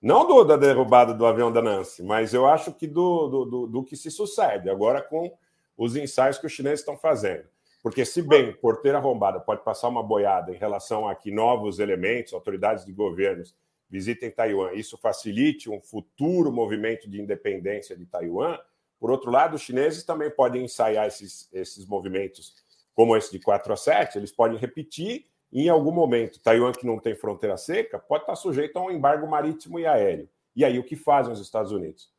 Não 0.00 0.26
do, 0.26 0.44
da 0.44 0.56
derrubada 0.56 1.14
do 1.14 1.24
avião 1.24 1.50
da 1.50 1.62
Nancy, 1.62 2.02
mas 2.02 2.34
eu 2.34 2.46
acho 2.46 2.72
que 2.72 2.86
do, 2.86 3.26
do, 3.28 3.44
do, 3.44 3.66
do 3.66 3.84
que 3.84 3.96
se 3.96 4.10
sucede 4.10 4.68
agora 4.68 5.00
com 5.00 5.32
os 5.76 5.96
ensaios 5.96 6.38
que 6.38 6.46
os 6.46 6.52
chineses 6.52 6.80
estão 6.80 6.96
fazendo. 6.96 7.44
Porque, 7.82 8.04
se 8.04 8.22
bem 8.22 8.52
porteira 8.52 8.98
arrombada 8.98 9.40
pode 9.40 9.62
passar 9.64 9.88
uma 9.88 10.02
boiada 10.02 10.52
em 10.52 10.58
relação 10.58 11.08
a 11.08 11.14
que 11.14 11.30
novos 11.30 11.78
elementos, 11.78 12.32
autoridades 12.32 12.84
de 12.84 12.92
governos 12.92 13.54
visitem 13.90 14.30
Taiwan, 14.30 14.72
isso 14.72 14.96
facilite 14.96 15.70
um 15.70 15.80
futuro 15.80 16.50
movimento 16.52 17.08
de 17.08 17.20
independência 17.20 17.96
de 17.96 18.06
Taiwan, 18.06 18.58
por 19.04 19.10
outro 19.10 19.30
lado, 19.30 19.56
os 19.56 19.60
chineses 19.60 20.02
também 20.02 20.30
podem 20.30 20.64
ensaiar 20.64 21.06
esses, 21.06 21.46
esses 21.52 21.84
movimentos, 21.84 22.63
como 22.94 23.16
esse 23.16 23.32
de 23.32 23.40
4 23.40 23.72
a 23.72 23.76
7, 23.76 24.18
eles 24.18 24.32
podem 24.32 24.56
repetir 24.56 25.26
em 25.52 25.68
algum 25.68 25.92
momento. 25.92 26.40
Taiwan, 26.40 26.72
que 26.72 26.86
não 26.86 26.98
tem 26.98 27.14
fronteira 27.14 27.56
seca, 27.56 27.98
pode 27.98 28.24
estar 28.24 28.36
sujeito 28.36 28.76
a 28.76 28.82
um 28.82 28.90
embargo 28.90 29.26
marítimo 29.26 29.78
e 29.78 29.86
aéreo. 29.86 30.28
E 30.54 30.64
aí, 30.64 30.78
o 30.78 30.84
que 30.84 30.96
fazem 30.96 31.32
os 31.32 31.40
Estados 31.40 31.72
Unidos? 31.72 32.12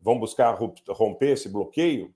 Vão 0.00 0.18
buscar 0.18 0.56
romper 0.88 1.32
esse 1.32 1.48
bloqueio? 1.48 2.14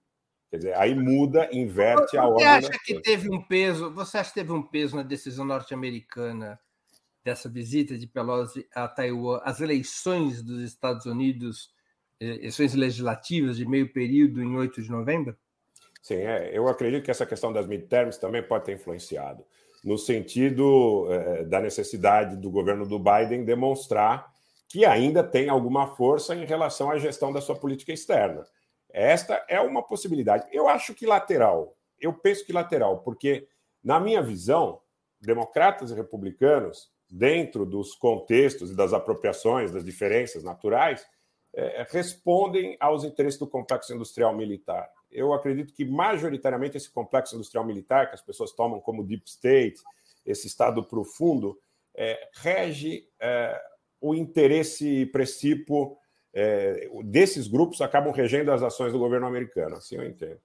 Quer 0.50 0.56
dizer, 0.58 0.76
aí 0.76 0.94
muda, 0.94 1.48
inverte 1.52 2.16
a 2.16 2.26
ordem. 2.26 2.44
Você 2.44 2.66
acha 2.66 2.78
que 2.84 3.00
teve 3.00 3.30
um 3.30 3.42
peso? 3.42 3.90
Você 3.92 4.18
acha 4.18 4.30
que 4.30 4.34
teve 4.34 4.52
um 4.52 4.62
peso 4.62 4.96
na 4.96 5.02
decisão 5.02 5.44
norte-americana 5.44 6.58
dessa 7.24 7.48
visita 7.48 7.98
de 7.98 8.06
Pelosi 8.06 8.66
a 8.74 8.86
Taiwan, 8.86 9.40
as 9.42 9.60
eleições 9.60 10.42
dos 10.42 10.62
Estados 10.62 11.06
Unidos, 11.06 11.70
eh, 12.20 12.36
eleições 12.36 12.74
legislativas 12.74 13.56
de 13.56 13.66
meio 13.66 13.92
período 13.92 14.40
em 14.40 14.56
8 14.56 14.80
de 14.80 14.90
novembro? 14.90 15.36
Sim, 16.02 16.16
é, 16.16 16.50
eu 16.52 16.68
acredito 16.68 17.04
que 17.04 17.10
essa 17.10 17.26
questão 17.26 17.52
das 17.52 17.66
midterms 17.66 18.18
também 18.18 18.42
pode 18.42 18.64
ter 18.64 18.72
influenciado, 18.72 19.44
no 19.84 19.98
sentido 19.98 21.06
é, 21.10 21.44
da 21.44 21.60
necessidade 21.60 22.36
do 22.36 22.50
governo 22.50 22.86
do 22.86 22.98
Biden 22.98 23.44
demonstrar 23.44 24.32
que 24.68 24.84
ainda 24.84 25.22
tem 25.22 25.48
alguma 25.48 25.94
força 25.94 26.34
em 26.34 26.44
relação 26.44 26.90
à 26.90 26.98
gestão 26.98 27.32
da 27.32 27.40
sua 27.40 27.56
política 27.56 27.92
externa. 27.92 28.44
Esta 28.90 29.44
é 29.48 29.60
uma 29.60 29.82
possibilidade. 29.82 30.46
Eu 30.50 30.68
acho 30.68 30.94
que 30.94 31.06
lateral. 31.06 31.76
Eu 31.98 32.12
penso 32.12 32.44
que 32.44 32.52
lateral, 32.52 33.00
porque, 33.00 33.46
na 33.82 34.00
minha 34.00 34.22
visão, 34.22 34.80
democratas 35.20 35.90
e 35.90 35.94
republicanos, 35.94 36.90
dentro 37.08 37.64
dos 37.64 37.94
contextos 37.94 38.70
e 38.70 38.76
das 38.76 38.92
apropriações, 38.92 39.70
das 39.70 39.84
diferenças 39.84 40.42
naturais, 40.42 41.06
é, 41.54 41.86
respondem 41.88 42.76
aos 42.80 43.04
interesses 43.04 43.38
do 43.38 43.46
complexo 43.46 43.94
industrial 43.94 44.36
militar. 44.36 44.88
Eu 45.10 45.32
acredito 45.32 45.72
que, 45.72 45.84
majoritariamente, 45.84 46.76
esse 46.76 46.90
complexo 46.90 47.34
industrial 47.34 47.64
militar, 47.64 48.08
que 48.08 48.14
as 48.14 48.22
pessoas 48.22 48.52
tomam 48.52 48.80
como 48.80 49.04
deep 49.04 49.22
state, 49.26 49.80
esse 50.24 50.46
estado 50.46 50.82
profundo, 50.84 51.58
é, 51.94 52.28
rege 52.34 53.08
é, 53.20 53.60
o 54.00 54.14
interesse 54.14 55.06
princípio 55.06 55.96
é, 56.34 56.88
desses 57.04 57.48
grupos 57.48 57.80
acabam 57.80 58.12
regendo 58.12 58.52
as 58.52 58.62
ações 58.62 58.92
do 58.92 58.98
governo 58.98 59.26
americano. 59.26 59.76
Assim 59.76 59.96
eu 59.96 60.04
entendo. 60.04 60.38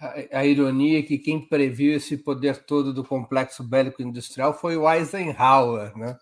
a, 0.00 0.38
a, 0.40 0.46
ironia 0.46 0.98
é 0.98 1.02
que 1.02 1.18
quem 1.18 1.40
previu 1.40 1.94
esse 1.94 2.16
poder 2.16 2.64
todo 2.64 2.92
do 2.92 3.04
complexo 3.04 3.62
bélico 3.62 4.02
industrial 4.02 4.52
foi 4.52 4.76
o 4.76 4.90
Eisenhower, 4.90 5.96
né? 5.96 6.18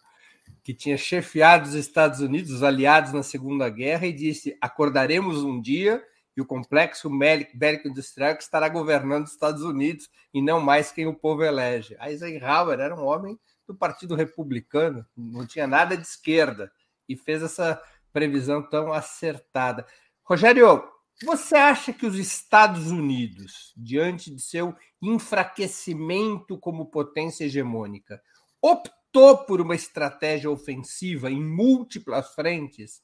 que 0.63 0.75
tinha 0.75 0.99
chefiado 0.99 1.67
os 1.67 1.75
Estados 1.75 2.21
Unidos, 2.21 2.51
os 2.51 2.63
aliados 2.63 3.13
na 3.13 3.23
Segunda 3.23 3.71
Guerra, 3.71 4.07
e 4.07 4.13
disse: 4.13 4.55
acordaremos 4.61 5.43
um 5.43 5.59
dia 5.59 6.03
e 6.39 6.41
o 6.41 6.47
complexo 6.47 7.11
bélico 7.53 7.89
industrial 7.89 8.37
que 8.37 8.45
estará 8.45 8.69
governando 8.69 9.25
os 9.25 9.33
Estados 9.33 9.63
Unidos 9.63 10.09
e 10.33 10.41
não 10.41 10.61
mais 10.61 10.93
quem 10.93 11.05
o 11.05 11.13
povo 11.13 11.43
elege. 11.43 11.97
Eisenhower 12.01 12.79
era 12.79 12.95
um 12.95 13.05
homem 13.05 13.37
do 13.67 13.75
Partido 13.75 14.15
Republicano, 14.15 15.05
não 15.17 15.45
tinha 15.45 15.67
nada 15.67 15.97
de 15.97 16.07
esquerda 16.07 16.71
e 17.09 17.17
fez 17.17 17.43
essa 17.43 17.83
previsão 18.13 18.63
tão 18.63 18.93
acertada. 18.93 19.85
Rogério, 20.23 20.89
você 21.25 21.57
acha 21.57 21.93
que 21.93 22.07
os 22.07 22.17
Estados 22.17 22.89
Unidos, 22.93 23.75
diante 23.77 24.33
de 24.33 24.41
seu 24.41 24.77
enfraquecimento 25.03 26.57
como 26.57 26.87
potência 26.87 27.47
hegemônica, 27.47 28.23
optou 28.63 29.39
por 29.39 29.61
uma 29.61 29.75
estratégia 29.75 30.49
ofensiva 30.49 31.33
em 31.33 31.43
múltiplas 31.43 32.33
frentes, 32.33 33.03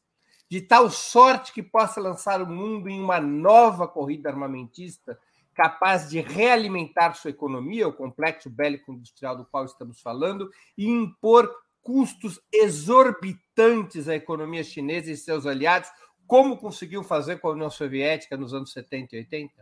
de 0.49 0.61
tal 0.61 0.91
sorte 0.91 1.53
que 1.53 1.63
possa 1.63 2.01
lançar 2.01 2.43
o 2.43 2.47
mundo 2.47 2.89
em 2.89 3.01
uma 3.01 3.21
nova 3.21 3.89
corrida 3.89 4.29
armamentista 4.29 5.19
capaz 5.55 6.11
de 6.11 6.21
realimentar 6.21 7.15
sua 7.15 7.31
economia, 7.31 7.87
o 7.87 7.93
complexo 7.93 8.51
bélico 8.51 8.93
industrial 8.93 9.37
do 9.37 9.45
qual 9.45 9.65
estamos 9.65 10.01
falando, 10.01 10.51
e 10.77 10.87
impor 10.87 11.49
custos 11.81 12.41
exorbitantes 12.53 14.09
à 14.09 14.17
economia 14.17 14.65
chinesa 14.65 15.11
e 15.11 15.17
seus 15.17 15.47
aliados, 15.47 15.89
como 16.27 16.57
conseguiu 16.57 17.05
fazer 17.05 17.39
com 17.39 17.49
a 17.49 17.53
União 17.53 17.71
Soviética 17.71 18.37
nos 18.37 18.55
anos 18.55 18.73
70 18.73 19.15
e 19.15 19.19
80? 19.21 19.53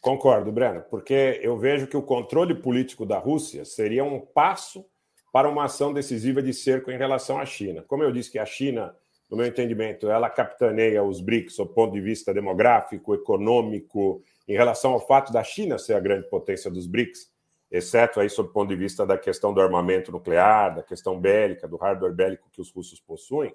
Concordo, 0.00 0.52
Breno, 0.52 0.82
porque 0.90 1.40
eu 1.42 1.56
vejo 1.56 1.86
que 1.86 1.96
o 1.96 2.02
controle 2.02 2.54
político 2.54 3.06
da 3.06 3.18
Rússia 3.18 3.64
seria 3.64 4.04
um 4.04 4.20
passo 4.20 4.84
para 5.32 5.48
uma 5.48 5.64
ação 5.64 5.92
decisiva 5.92 6.42
de 6.42 6.52
cerco 6.52 6.90
em 6.90 6.98
relação 6.98 7.38
à 7.38 7.46
China. 7.46 7.82
Como 7.86 8.02
eu 8.02 8.12
disse 8.12 8.30
que 8.30 8.38
a 8.38 8.46
China, 8.46 8.94
no 9.30 9.36
meu 9.36 9.46
entendimento, 9.46 10.08
ela 10.08 10.30
capitaneia 10.30 11.02
os 11.02 11.20
BRICS 11.20 11.56
do 11.56 11.66
ponto 11.66 11.92
de 11.92 12.00
vista 12.00 12.32
demográfico, 12.32 13.14
econômico, 13.14 14.22
em 14.46 14.54
relação 14.54 14.92
ao 14.92 15.04
fato 15.04 15.32
da 15.32 15.42
China 15.42 15.78
ser 15.78 15.94
a 15.94 16.00
grande 16.00 16.28
potência 16.28 16.70
dos 16.70 16.86
BRICS, 16.86 17.30
exceto 17.70 18.20
aí 18.20 18.30
sob 18.30 18.48
o 18.48 18.52
ponto 18.52 18.68
de 18.68 18.76
vista 18.76 19.04
da 19.04 19.18
questão 19.18 19.52
do 19.52 19.60
armamento 19.60 20.12
nuclear, 20.12 20.76
da 20.76 20.82
questão 20.82 21.18
bélica, 21.18 21.66
do 21.66 21.76
hardware 21.76 22.14
bélico 22.14 22.48
que 22.50 22.60
os 22.60 22.70
russos 22.70 23.00
possuem, 23.00 23.52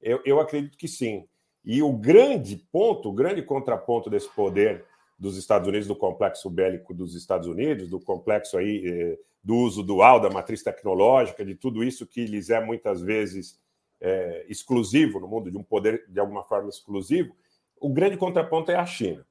eu, 0.00 0.20
eu 0.24 0.40
acredito 0.40 0.78
que 0.78 0.86
sim. 0.86 1.26
E 1.64 1.82
o 1.82 1.92
grande 1.92 2.56
ponto, 2.70 3.08
o 3.08 3.12
grande 3.12 3.42
contraponto 3.42 4.08
desse 4.08 4.28
poder 4.28 4.84
dos 5.18 5.36
Estados 5.36 5.66
Unidos, 5.66 5.88
do 5.88 5.96
complexo 5.96 6.48
bélico 6.48 6.94
dos 6.94 7.16
Estados 7.16 7.48
Unidos, 7.48 7.88
do 7.90 7.98
complexo 7.98 8.56
aí 8.56 8.86
eh, 8.86 9.18
do 9.42 9.56
uso 9.56 9.82
dual 9.82 10.20
da 10.20 10.30
matriz 10.30 10.62
tecnológica, 10.62 11.44
de 11.44 11.56
tudo 11.56 11.82
isso 11.82 12.06
que 12.06 12.24
lhes 12.24 12.50
é 12.50 12.64
muitas 12.64 13.02
vezes 13.02 13.58
eh, 14.00 14.46
exclusivo 14.48 15.20
no 15.20 15.28
mundo, 15.28 15.50
de 15.50 15.56
um 15.56 15.62
poder 15.62 16.04
de 16.08 16.20
alguma 16.20 16.44
forma 16.44 16.68
exclusivo, 16.68 17.34
o 17.80 17.88
grande 17.88 18.16
contraponto 18.16 18.70
é 18.70 18.76
a 18.76 18.86
China. 18.86 19.26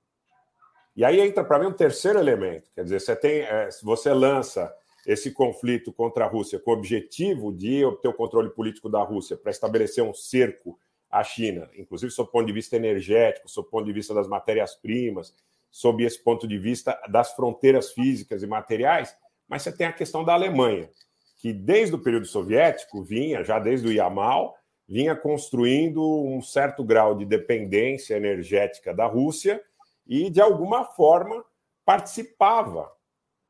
E 0.96 1.06
aí 1.06 1.20
entra 1.20 1.44
para 1.44 1.60
mim 1.60 1.68
um 1.68 1.74
terceiro 1.74 2.18
elemento, 2.18 2.72
quer 2.74 2.84
dizer, 2.84 3.00
você 3.00 3.16
tem, 3.16 3.42
é, 3.42 3.70
você 3.84 4.12
lança 4.12 4.74
esse 5.06 5.32
conflito 5.32 5.94
contra 5.94 6.26
a 6.26 6.28
Rússia 6.28 6.60
com 6.60 6.72
o 6.72 6.74
objetivo 6.74 7.54
de 7.54 7.86
obter 7.86 8.08
o 8.08 8.14
controle 8.14 8.50
político 8.50 8.90
da 8.90 9.02
Rússia 9.04 9.38
para 9.38 9.52
estabelecer 9.52 10.04
um 10.04 10.14
cerco 10.14 10.78
à 11.10 11.24
China, 11.24 11.70
inclusive 11.78 12.12
sob 12.12 12.28
o 12.28 12.32
ponto 12.32 12.48
de 12.48 12.52
vista 12.52 12.76
energético, 12.76 13.48
sob 13.48 13.68
o 13.68 13.72
ponto 13.72 13.86
de 13.86 13.94
vista 13.94 14.14
das 14.14 14.28
matérias-primas, 14.28 15.34
sob 15.70 16.04
esse 16.04 16.22
ponto 16.22 16.48
de 16.48 16.58
vista 16.58 17.00
das 17.08 17.34
fronteiras 17.34 17.92
físicas 17.92 18.42
e 18.42 18.48
materiais, 18.48 19.16
mas 19.48 19.62
você 19.62 19.72
tem 19.72 19.88
a 19.88 19.94
questão 19.94 20.24
da 20.24 20.34
Alemanha, 20.34 20.90
que 21.38 21.54
desde 21.54 21.96
o 21.96 22.00
período 22.00 22.26
soviético 22.26 23.04
vinha, 23.04 23.44
já 23.44 23.60
desde 23.60 23.88
o 23.88 23.92
Yamal, 23.92 24.56
vinha 24.88 25.16
construindo 25.16 26.02
um 26.02 26.42
certo 26.42 26.84
grau 26.84 27.16
de 27.16 27.26
dependência 27.26 28.16
energética 28.16 28.94
da 28.94 29.06
Rússia 29.06 29.62
e, 30.06 30.30
de 30.30 30.42
alguma 30.42 30.84
forma, 30.84 31.44
participava 31.86 32.92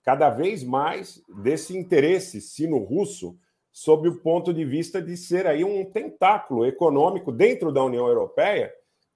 cada 0.03 0.29
vez 0.29 0.63
mais 0.63 1.21
desse 1.43 1.77
interesse 1.77 2.41
sino-russo 2.41 3.37
sob 3.71 4.09
o 4.09 4.19
ponto 4.21 4.53
de 4.53 4.65
vista 4.65 5.01
de 5.01 5.15
ser 5.15 5.45
aí 5.45 5.63
um 5.63 5.85
tentáculo 5.85 6.65
econômico 6.65 7.31
dentro 7.31 7.71
da 7.71 7.83
União 7.83 8.07
Europeia 8.07 8.73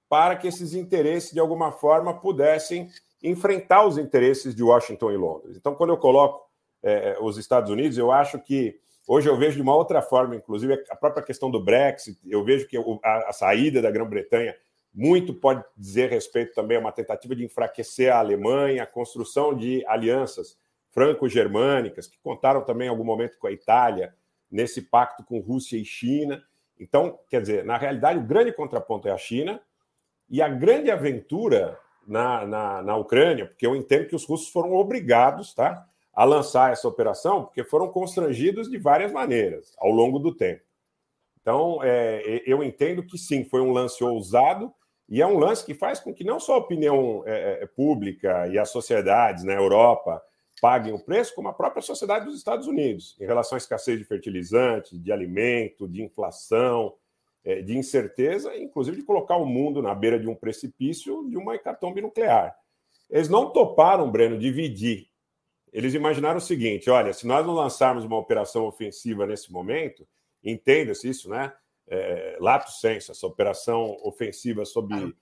para 0.08 0.36
que 0.36 0.46
esses 0.46 0.74
interesses, 0.74 1.32
de 1.32 1.40
alguma 1.40 1.72
forma, 1.72 2.20
pudessem 2.20 2.88
enfrentar 3.22 3.86
os 3.86 3.98
interesses 3.98 4.54
de 4.54 4.62
Washington 4.62 5.10
e 5.10 5.16
Londres. 5.16 5.56
Então, 5.56 5.74
quando 5.74 5.90
eu 5.90 5.96
coloco 5.96 6.51
é, 6.82 7.16
os 7.20 7.38
Estados 7.38 7.70
Unidos, 7.70 7.96
eu 7.98 8.10
acho 8.10 8.38
que 8.38 8.80
Hoje 9.06 9.28
eu 9.28 9.36
vejo 9.36 9.56
de 9.56 9.62
uma 9.62 9.74
outra 9.74 10.00
forma, 10.00 10.36
inclusive 10.36 10.84
a 10.88 10.94
própria 10.94 11.24
questão 11.24 11.50
do 11.50 11.62
Brexit, 11.62 12.18
eu 12.24 12.44
vejo 12.44 12.68
que 12.68 12.76
a, 13.02 13.28
a 13.28 13.32
saída 13.32 13.82
da 13.82 13.90
Grã-Bretanha 13.90 14.54
muito 14.94 15.34
pode 15.34 15.64
dizer 15.76 16.10
respeito 16.10 16.54
também 16.54 16.76
a 16.76 16.80
uma 16.80 16.92
tentativa 16.92 17.34
de 17.34 17.44
enfraquecer 17.44 18.12
a 18.12 18.18
Alemanha, 18.18 18.82
a 18.82 18.86
construção 18.86 19.56
de 19.56 19.84
alianças 19.86 20.56
franco-germânicas, 20.90 22.06
que 22.06 22.18
contaram 22.20 22.62
também 22.64 22.86
em 22.86 22.90
algum 22.90 23.04
momento 23.04 23.38
com 23.38 23.46
a 23.46 23.52
Itália, 23.52 24.14
nesse 24.50 24.82
pacto 24.82 25.24
com 25.24 25.40
Rússia 25.40 25.78
e 25.78 25.84
China. 25.84 26.42
Então, 26.78 27.18
quer 27.28 27.40
dizer, 27.40 27.64
na 27.64 27.78
realidade, 27.78 28.18
o 28.18 28.26
grande 28.26 28.52
contraponto 28.52 29.08
é 29.08 29.10
a 29.10 29.18
China 29.18 29.60
e 30.28 30.42
a 30.42 30.48
grande 30.48 30.90
aventura 30.90 31.78
na, 32.06 32.46
na, 32.46 32.82
na 32.82 32.96
Ucrânia, 32.96 33.46
porque 33.46 33.66
eu 33.66 33.74
entendo 33.74 34.06
que 34.06 34.16
os 34.16 34.24
russos 34.24 34.48
foram 34.50 34.74
obrigados 34.74 35.54
tá, 35.54 35.88
a 36.12 36.24
lançar 36.24 36.72
essa 36.72 36.86
operação, 36.86 37.44
porque 37.44 37.64
foram 37.64 37.88
constrangidos 37.88 38.68
de 38.70 38.78
várias 38.78 39.10
maneiras 39.12 39.74
ao 39.78 39.90
longo 39.90 40.18
do 40.18 40.34
tempo. 40.34 40.62
Então, 41.40 41.82
é, 41.82 42.42
eu 42.46 42.62
entendo 42.62 43.02
que 43.02 43.18
sim, 43.18 43.44
foi 43.44 43.60
um 43.60 43.72
lance 43.72 44.02
ousado 44.04 44.72
e 45.08 45.20
é 45.20 45.26
um 45.26 45.38
lance 45.38 45.64
que 45.64 45.74
faz 45.74 45.98
com 45.98 46.14
que 46.14 46.22
não 46.22 46.38
só 46.38 46.54
a 46.54 46.58
opinião 46.58 47.22
é, 47.26 47.62
é 47.62 47.66
pública 47.66 48.46
e 48.48 48.58
as 48.58 48.70
sociedades 48.70 49.42
na 49.42 49.54
Europa 49.54 50.22
paguem 50.60 50.92
o 50.92 50.98
preço, 50.98 51.34
como 51.34 51.48
a 51.48 51.52
própria 51.52 51.82
sociedade 51.82 52.26
dos 52.26 52.36
Estados 52.36 52.68
Unidos, 52.68 53.16
em 53.20 53.26
relação 53.26 53.56
à 53.56 53.58
escassez 53.58 53.98
de 53.98 54.04
fertilizante, 54.04 54.96
de 54.96 55.10
alimento, 55.10 55.88
de 55.88 56.02
inflação, 56.02 56.94
é, 57.44 57.60
de 57.60 57.76
incerteza, 57.76 58.56
inclusive 58.56 58.98
de 58.98 59.02
colocar 59.02 59.36
o 59.36 59.44
mundo 59.44 59.82
na 59.82 59.94
beira 59.94 60.20
de 60.20 60.28
um 60.28 60.34
precipício 60.36 61.28
de 61.28 61.36
uma 61.36 61.56
hecatombe 61.56 62.00
nuclear. 62.00 62.56
Eles 63.10 63.28
não 63.28 63.50
toparam, 63.50 64.10
Breno, 64.10 64.38
dividir 64.38 65.08
eles 65.72 65.94
imaginaram 65.94 66.38
o 66.38 66.40
seguinte: 66.40 66.90
olha, 66.90 67.12
se 67.12 67.26
nós 67.26 67.46
não 67.46 67.54
lançarmos 67.54 68.04
uma 68.04 68.18
operação 68.18 68.66
ofensiva 68.66 69.26
nesse 69.26 69.50
momento, 69.50 70.06
entenda-se 70.44 71.08
isso, 71.08 71.28
né? 71.28 71.52
É, 71.88 72.36
lato 72.40 72.70
senso, 72.70 73.10
essa 73.10 73.26
operação 73.26 73.96
ofensiva 74.02 74.64
sob 74.64 75.14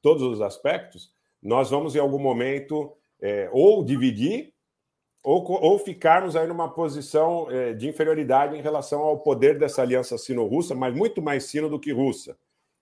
todos 0.00 0.22
os 0.22 0.40
aspectos, 0.40 1.12
nós 1.42 1.70
vamos 1.70 1.96
em 1.96 1.98
algum 1.98 2.18
momento 2.18 2.96
é, 3.20 3.48
ou 3.52 3.84
dividir 3.84 4.54
ou, 5.24 5.42
ou 5.50 5.78
ficarmos 5.78 6.36
aí 6.36 6.46
numa 6.46 6.72
posição 6.72 7.50
é, 7.50 7.72
de 7.72 7.88
inferioridade 7.88 8.56
em 8.56 8.60
relação 8.60 9.00
ao 9.00 9.20
poder 9.20 9.58
dessa 9.58 9.82
aliança 9.82 10.18
sino-russa, 10.18 10.74
mas 10.74 10.94
muito 10.94 11.22
mais 11.22 11.44
sino 11.44 11.68
do 11.68 11.80
que 11.80 11.92
russa 11.92 12.36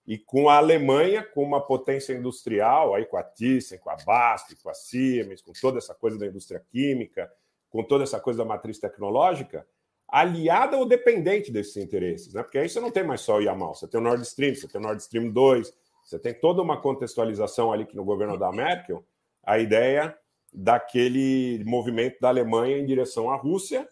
e 0.05 0.17
com 0.17 0.49
a 0.49 0.57
Alemanha, 0.57 1.23
com 1.23 1.43
uma 1.43 1.65
potência 1.65 2.13
industrial, 2.13 2.93
aí 2.93 3.05
com 3.05 3.17
a 3.17 3.23
Thyssen, 3.23 3.79
com 3.79 3.89
a 3.89 3.95
Bast, 4.05 4.55
com 4.61 4.69
a 4.69 4.73
Siemens, 4.73 5.41
com 5.41 5.53
toda 5.53 5.77
essa 5.77 5.95
coisa 5.95 6.17
da 6.17 6.27
indústria 6.27 6.61
química, 6.71 7.31
com 7.69 7.83
toda 7.83 8.03
essa 8.03 8.19
coisa 8.19 8.39
da 8.39 8.45
matriz 8.45 8.77
tecnológica, 8.79 9.65
aliada 10.07 10.77
ou 10.77 10.85
dependente 10.85 11.51
desses 11.51 11.77
interesses, 11.77 12.33
né? 12.33 12.43
Porque 12.43 12.57
aí 12.57 12.69
você 12.69 12.79
não 12.79 12.91
tem 12.91 13.03
mais 13.03 13.21
só 13.21 13.37
o 13.37 13.41
Yamal, 13.41 13.73
você 13.73 13.87
tem 13.87 13.99
o 13.99 14.03
Nord 14.03 14.21
Stream, 14.23 14.53
você 14.53 14.67
tem 14.67 14.79
o 14.79 14.83
Nord 14.83 15.01
Stream 15.01 15.31
2, 15.31 15.73
você 16.03 16.19
tem 16.19 16.33
toda 16.33 16.61
uma 16.61 16.79
contextualização 16.79 17.71
ali 17.71 17.85
que 17.85 17.95
no 17.95 18.03
governo 18.03 18.37
da 18.37 18.51
Merkel, 18.51 19.03
a 19.41 19.57
ideia 19.57 20.15
daquele 20.53 21.63
movimento 21.65 22.19
da 22.19 22.27
Alemanha 22.27 22.77
em 22.77 22.85
direção 22.85 23.31
à 23.31 23.35
Rússia, 23.35 23.87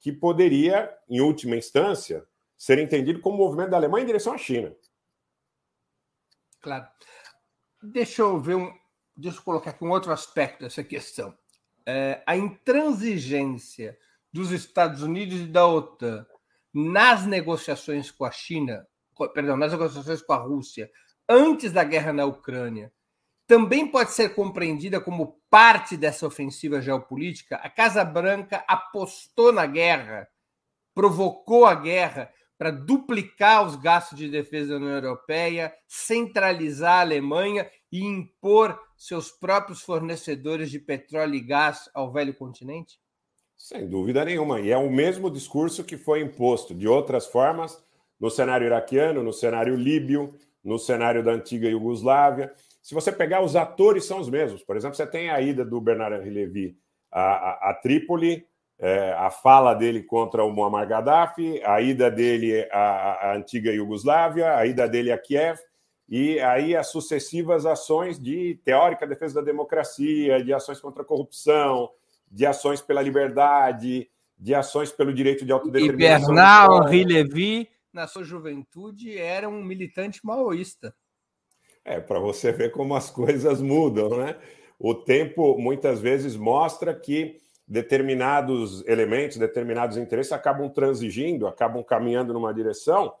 que 0.00 0.12
poderia, 0.12 0.90
em 1.08 1.20
última 1.20 1.56
instância, 1.56 2.24
ser 2.56 2.78
entendido 2.78 3.20
como 3.20 3.36
movimento 3.36 3.70
da 3.70 3.76
Alemanha 3.76 4.04
em 4.04 4.06
direção 4.06 4.32
à 4.32 4.38
China. 4.38 4.74
Claro. 6.66 6.84
Deixa 7.80 8.22
eu 8.22 8.40
ver 8.40 8.56
um. 8.56 8.72
Deixa 9.16 9.38
eu 9.38 9.42
colocar 9.44 9.70
aqui 9.70 9.84
um 9.84 9.90
outro 9.90 10.10
aspecto 10.10 10.64
dessa 10.64 10.82
questão. 10.82 11.32
É, 11.86 12.20
a 12.26 12.36
intransigência 12.36 13.96
dos 14.32 14.50
Estados 14.50 15.00
Unidos 15.00 15.38
e 15.38 15.46
da 15.46 15.64
OTAN 15.64 16.26
nas 16.74 17.24
negociações 17.24 18.10
com 18.10 18.24
a 18.24 18.32
China, 18.32 18.84
perdão, 19.32 19.56
nas 19.56 19.70
negociações 19.70 20.20
com 20.20 20.32
a 20.32 20.38
Rússia, 20.38 20.90
antes 21.28 21.70
da 21.70 21.84
guerra 21.84 22.12
na 22.12 22.24
Ucrânia, 22.24 22.92
também 23.46 23.86
pode 23.86 24.10
ser 24.10 24.34
compreendida 24.34 25.00
como 25.00 25.40
parte 25.48 25.96
dessa 25.96 26.26
ofensiva 26.26 26.82
geopolítica. 26.82 27.56
A 27.58 27.70
Casa 27.70 28.04
Branca 28.04 28.64
apostou 28.66 29.52
na 29.52 29.66
guerra, 29.66 30.28
provocou 30.92 31.64
a 31.64 31.76
guerra 31.76 32.28
para 32.58 32.70
duplicar 32.70 33.66
os 33.66 33.76
gastos 33.76 34.18
de 34.18 34.28
defesa 34.28 34.70
da 34.70 34.76
União 34.76 34.96
Europeia, 34.96 35.74
centralizar 35.86 36.98
a 36.98 37.00
Alemanha 37.00 37.68
e 37.92 38.04
impor 38.04 38.78
seus 38.96 39.30
próprios 39.30 39.82
fornecedores 39.82 40.70
de 40.70 40.78
petróleo 40.78 41.34
e 41.34 41.40
gás 41.40 41.90
ao 41.94 42.10
velho 42.10 42.34
continente? 42.34 42.98
Sem 43.56 43.88
dúvida 43.88 44.24
nenhuma. 44.24 44.60
E 44.60 44.70
é 44.70 44.76
o 44.76 44.90
mesmo 44.90 45.30
discurso 45.30 45.84
que 45.84 45.96
foi 45.96 46.20
imposto 46.20 46.74
de 46.74 46.86
outras 46.86 47.26
formas 47.26 47.82
no 48.18 48.30
cenário 48.30 48.66
iraquiano, 48.66 49.22
no 49.22 49.32
cenário 49.32 49.76
líbio, 49.76 50.34
no 50.62 50.78
cenário 50.78 51.22
da 51.22 51.32
antiga 51.32 51.68
Iugoslávia. 51.68 52.52
Se 52.82 52.94
você 52.94 53.12
pegar 53.12 53.42
os 53.42 53.56
atores, 53.56 54.04
são 54.04 54.20
os 54.20 54.28
mesmos. 54.28 54.62
Por 54.62 54.76
exemplo, 54.76 54.96
você 54.96 55.06
tem 55.06 55.30
a 55.30 55.40
ida 55.40 55.64
do 55.64 55.80
Bernard 55.80 56.16
Henri 56.16 56.30
Levy 56.30 56.78
a, 57.10 57.20
a, 57.20 57.70
a 57.70 57.74
Trípoli, 57.74 58.46
é, 58.78 59.12
a 59.12 59.30
fala 59.30 59.74
dele 59.74 60.02
contra 60.02 60.44
o 60.44 60.52
Muammar 60.52 60.86
Gaddafi, 60.86 61.62
a 61.64 61.80
ida 61.80 62.10
dele 62.10 62.68
à, 62.70 63.30
à, 63.30 63.36
antiga 63.36 63.72
Iugoslávia, 63.72 64.56
a 64.56 64.66
ida 64.66 64.88
dele 64.88 65.10
a 65.10 65.18
Kiev, 65.18 65.58
e 66.08 66.38
aí 66.40 66.76
as 66.76 66.88
sucessivas 66.88 67.66
ações 67.66 68.20
de 68.20 68.60
teórica 68.64 69.06
defesa 69.06 69.36
da 69.36 69.40
democracia, 69.40 70.42
de 70.42 70.52
ações 70.52 70.80
contra 70.80 71.02
a 71.02 71.06
corrupção, 71.06 71.90
de 72.30 72.44
ações 72.44 72.80
pela 72.80 73.02
liberdade, 73.02 74.08
de 74.38 74.54
ações 74.54 74.92
pelo 74.92 75.12
direito 75.12 75.44
de 75.44 75.52
autodeterminação. 75.52 76.32
E 76.32 76.36
Bernard 76.36 76.86
Henri 76.86 77.04
Levy, 77.04 77.68
na 77.92 78.06
sua 78.06 78.22
juventude, 78.22 79.18
era 79.18 79.48
um 79.48 79.64
militante 79.64 80.20
maoísta. 80.22 80.94
É, 81.84 81.98
para 81.98 82.18
você 82.18 82.52
ver 82.52 82.72
como 82.72 82.94
as 82.94 83.10
coisas 83.10 83.60
mudam, 83.60 84.18
né? 84.18 84.36
O 84.78 84.94
tempo 84.94 85.56
muitas 85.56 86.00
vezes 86.00 86.36
mostra 86.36 86.94
que 86.94 87.38
determinados 87.66 88.86
elementos, 88.86 89.36
determinados 89.36 89.96
interesses 89.96 90.32
acabam 90.32 90.68
transigindo, 90.68 91.46
acabam 91.46 91.82
caminhando 91.82 92.32
numa 92.32 92.54
direção 92.54 93.14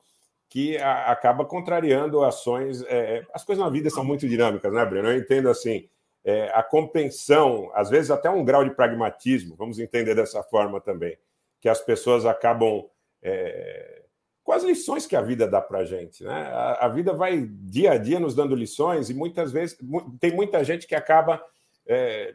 que 0.48 0.76
a, 0.78 1.10
acaba 1.10 1.44
contrariando 1.44 2.22
ações. 2.22 2.82
É, 2.82 3.18
é, 3.18 3.26
as 3.34 3.44
coisas 3.44 3.64
na 3.64 3.70
vida 3.70 3.90
são 3.90 4.04
muito 4.04 4.28
dinâmicas, 4.28 4.72
né, 4.72 4.84
Breno? 4.84 5.08
Eu 5.08 5.18
entendo 5.18 5.48
assim. 5.48 5.88
É, 6.28 6.50
a 6.52 6.60
compreensão, 6.60 7.70
às 7.72 7.88
vezes 7.88 8.10
até 8.10 8.28
um 8.28 8.44
grau 8.44 8.64
de 8.64 8.74
pragmatismo, 8.74 9.54
vamos 9.54 9.78
entender 9.78 10.12
dessa 10.12 10.42
forma 10.42 10.80
também, 10.80 11.16
que 11.60 11.68
as 11.68 11.80
pessoas 11.80 12.26
acabam 12.26 12.84
é, 13.22 14.02
com 14.42 14.52
as 14.52 14.64
lições 14.64 15.06
que 15.06 15.14
a 15.14 15.20
vida 15.20 15.46
dá 15.46 15.60
para 15.60 15.84
gente. 15.84 16.24
Né? 16.24 16.32
A, 16.32 16.86
a, 16.86 16.88
vida 16.88 17.12
vai 17.12 17.46
dia 17.46 17.92
a 17.92 17.98
dia 17.98 18.18
nos 18.18 18.34
dando 18.34 18.56
lições 18.56 19.08
e 19.08 19.14
muitas 19.14 19.52
vezes 19.52 19.78
tem 20.20 20.32
muita 20.34 20.64
gente 20.64 20.86
que 20.86 20.96
acaba 20.96 21.40
é, 21.86 22.34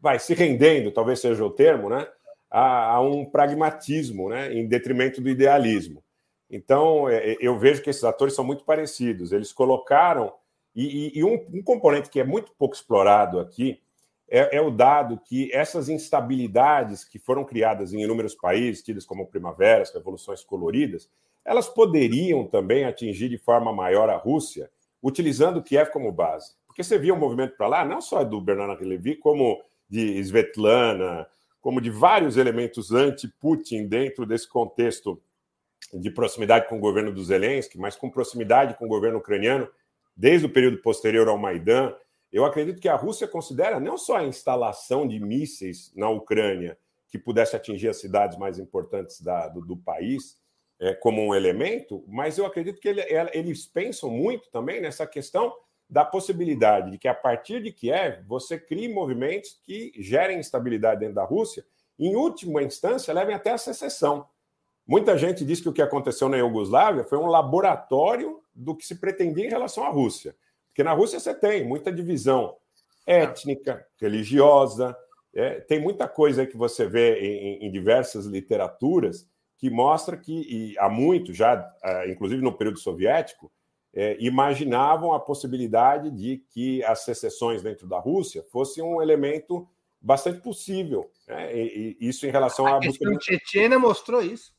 vai 0.00 0.18
se 0.18 0.34
rendendo, 0.34 0.90
talvez 0.90 1.20
seja 1.20 1.44
o 1.44 1.50
termo, 1.50 1.88
né, 1.88 2.06
a, 2.50 2.94
a 2.94 3.00
um 3.00 3.24
pragmatismo, 3.24 4.28
né, 4.28 4.52
em 4.52 4.66
detrimento 4.66 5.20
do 5.20 5.28
idealismo. 5.28 6.02
Então, 6.50 7.08
é, 7.08 7.32
é, 7.32 7.36
eu 7.40 7.58
vejo 7.58 7.82
que 7.82 7.90
esses 7.90 8.04
atores 8.04 8.34
são 8.34 8.44
muito 8.44 8.64
parecidos. 8.64 9.32
Eles 9.32 9.52
colocaram. 9.52 10.32
E, 10.74 11.18
e, 11.18 11.24
um, 11.24 11.34
um, 11.52 11.62
componente 11.62 12.08
que 12.08 12.20
é 12.20 12.24
muito 12.24 12.52
pouco 12.52 12.74
explorado 12.74 13.40
aqui 13.40 13.80
é, 14.28 14.58
é, 14.58 14.60
o 14.60 14.70
dado 14.70 15.18
que 15.18 15.52
essas 15.52 15.88
instabilidades 15.88 17.04
que 17.04 17.18
foram 17.18 17.44
criadas 17.44 17.92
em 17.92 18.02
inúmeros 18.02 18.34
países, 18.34 18.82
tidas 18.82 19.04
como 19.04 19.26
primaveras, 19.26 19.92
revoluções 19.92 20.44
coloridas, 20.44 21.10
elas 21.44 21.68
poderiam 21.68 22.46
também 22.46 22.84
atingir 22.84 23.28
de 23.28 23.38
forma 23.38 23.72
maior 23.72 24.08
a 24.08 24.16
Rússia, 24.16 24.70
utilizando 25.02 25.62
Kiev 25.62 25.90
como 25.90 26.12
base. 26.12 26.52
Porque 26.66 26.84
você 26.84 26.98
via 26.98 27.14
um 27.14 27.18
movimento 27.18 27.56
para 27.56 27.66
lá, 27.66 27.84
não 27.84 28.00
só 28.00 28.22
do 28.22 28.40
Bernard 28.40 28.84
Levy, 28.84 29.16
como 29.16 29.60
de 29.88 30.18
Svetlana, 30.20 31.26
como 31.60 31.80
de 31.80 31.90
vários 31.90 32.36
elementos 32.36 32.92
anti-Putin 32.92 33.86
dentro 33.86 34.26
desse 34.26 34.48
contexto 34.48 35.20
de 35.92 36.10
proximidade 36.10 36.68
com 36.68 36.76
o 36.76 36.80
governo 36.80 37.12
do 37.12 37.24
Zelensky, 37.24 37.78
mas 37.78 37.96
com 37.96 38.10
proximidade 38.10 38.74
com 38.74 38.84
o 38.84 38.88
governo 38.88 39.18
ucraniano 39.18 39.68
desde 40.16 40.46
o 40.46 40.50
período 40.50 40.78
posterior 40.78 41.28
ao 41.28 41.38
Maidan. 41.38 41.94
Eu 42.30 42.44
acredito 42.44 42.80
que 42.80 42.88
a 42.88 42.96
Rússia 42.96 43.26
considera 43.26 43.80
não 43.80 43.96
só 43.96 44.16
a 44.16 44.24
instalação 44.24 45.06
de 45.06 45.18
mísseis 45.18 45.92
na 45.94 46.10
Ucrânia 46.10 46.78
que 47.08 47.18
pudesse 47.18 47.56
atingir 47.56 47.88
as 47.88 48.00
cidades 48.00 48.36
mais 48.36 48.58
importantes 48.58 49.20
da, 49.20 49.48
do, 49.48 49.62
do, 49.62 49.76
país 49.76 50.36
é, 50.78 50.92
como 50.94 51.22
um 51.22 51.34
elemento, 51.34 52.04
mas 52.06 52.36
eu 52.36 52.44
acredito 52.44 52.80
que 52.80 52.88
ele, 52.88 53.02
eles 53.32 53.66
pensam 53.66 54.10
muito 54.10 54.50
também 54.50 54.80
nessa 54.80 55.06
questão 55.06 55.54
da 55.88 56.04
possibilidade 56.04 56.90
de 56.90 56.98
que, 56.98 57.08
a 57.08 57.14
partir 57.14 57.62
de 57.62 57.72
Kiev, 57.72 58.22
você 58.26 58.58
crie 58.58 58.92
movimentos 58.92 59.58
que 59.64 59.92
gerem 59.96 60.38
instabilidade 60.38 61.00
dentro 61.00 61.14
da 61.14 61.24
Rússia, 61.24 61.64
e, 61.98 62.08
em 62.08 62.16
última 62.16 62.62
instância, 62.62 63.14
levem 63.14 63.34
até 63.34 63.50
a 63.50 63.58
secessão. 63.58 64.26
Muita 64.86 65.18
gente 65.18 65.44
diz 65.44 65.60
que 65.60 65.68
o 65.68 65.72
que 65.72 65.82
aconteceu 65.82 66.28
na 66.28 66.36
Iugoslávia 66.36 67.04
foi 67.04 67.18
um 67.18 67.26
laboratório 67.26 68.40
do 68.54 68.74
que 68.74 68.86
se 68.86 68.96
pretendia 68.96 69.46
em 69.46 69.50
relação 69.50 69.84
à 69.84 69.88
Rússia. 69.88 70.34
Porque 70.66 70.82
na 70.82 70.92
Rússia 70.92 71.18
você 71.18 71.34
tem 71.34 71.66
muita 71.66 71.92
divisão 71.92 72.56
étnica, 73.06 73.86
religiosa, 74.00 74.96
é, 75.34 75.60
tem 75.60 75.80
muita 75.80 76.08
coisa 76.08 76.46
que 76.46 76.56
você 76.56 76.86
vê 76.86 77.18
em, 77.20 77.66
em, 77.66 77.70
diversas 77.70 78.26
literaturas 78.26 79.28
que 79.56 79.70
mostra 79.70 80.16
que, 80.16 80.74
há 80.78 80.88
muito, 80.88 81.32
já, 81.32 81.68
ah, 81.82 82.06
inclusive 82.06 82.40
no 82.42 82.56
período 82.56 82.78
soviético, 82.78 83.50
é, 83.94 84.16
imaginavam 84.20 85.12
a 85.12 85.20
possibilidade 85.20 86.10
de 86.10 86.38
que 86.50 86.82
as 86.84 87.00
secessões 87.04 87.62
dentro 87.62 87.86
da 87.86 87.98
Rússia 87.98 88.44
fossem 88.50 88.82
um 88.82 89.00
elemento 89.00 89.68
bastante 90.00 90.40
possível. 90.40 91.10
Né? 91.26 91.56
E, 91.56 91.96
e 92.00 92.08
isso 92.08 92.26
em 92.26 92.30
relação 92.30 92.66
a 92.66 92.76
à 92.76 92.80
questão 92.80 93.12
de... 93.12 93.24
Chechênia 93.24 93.78
mostrou 93.78 94.22
isso. 94.22 94.56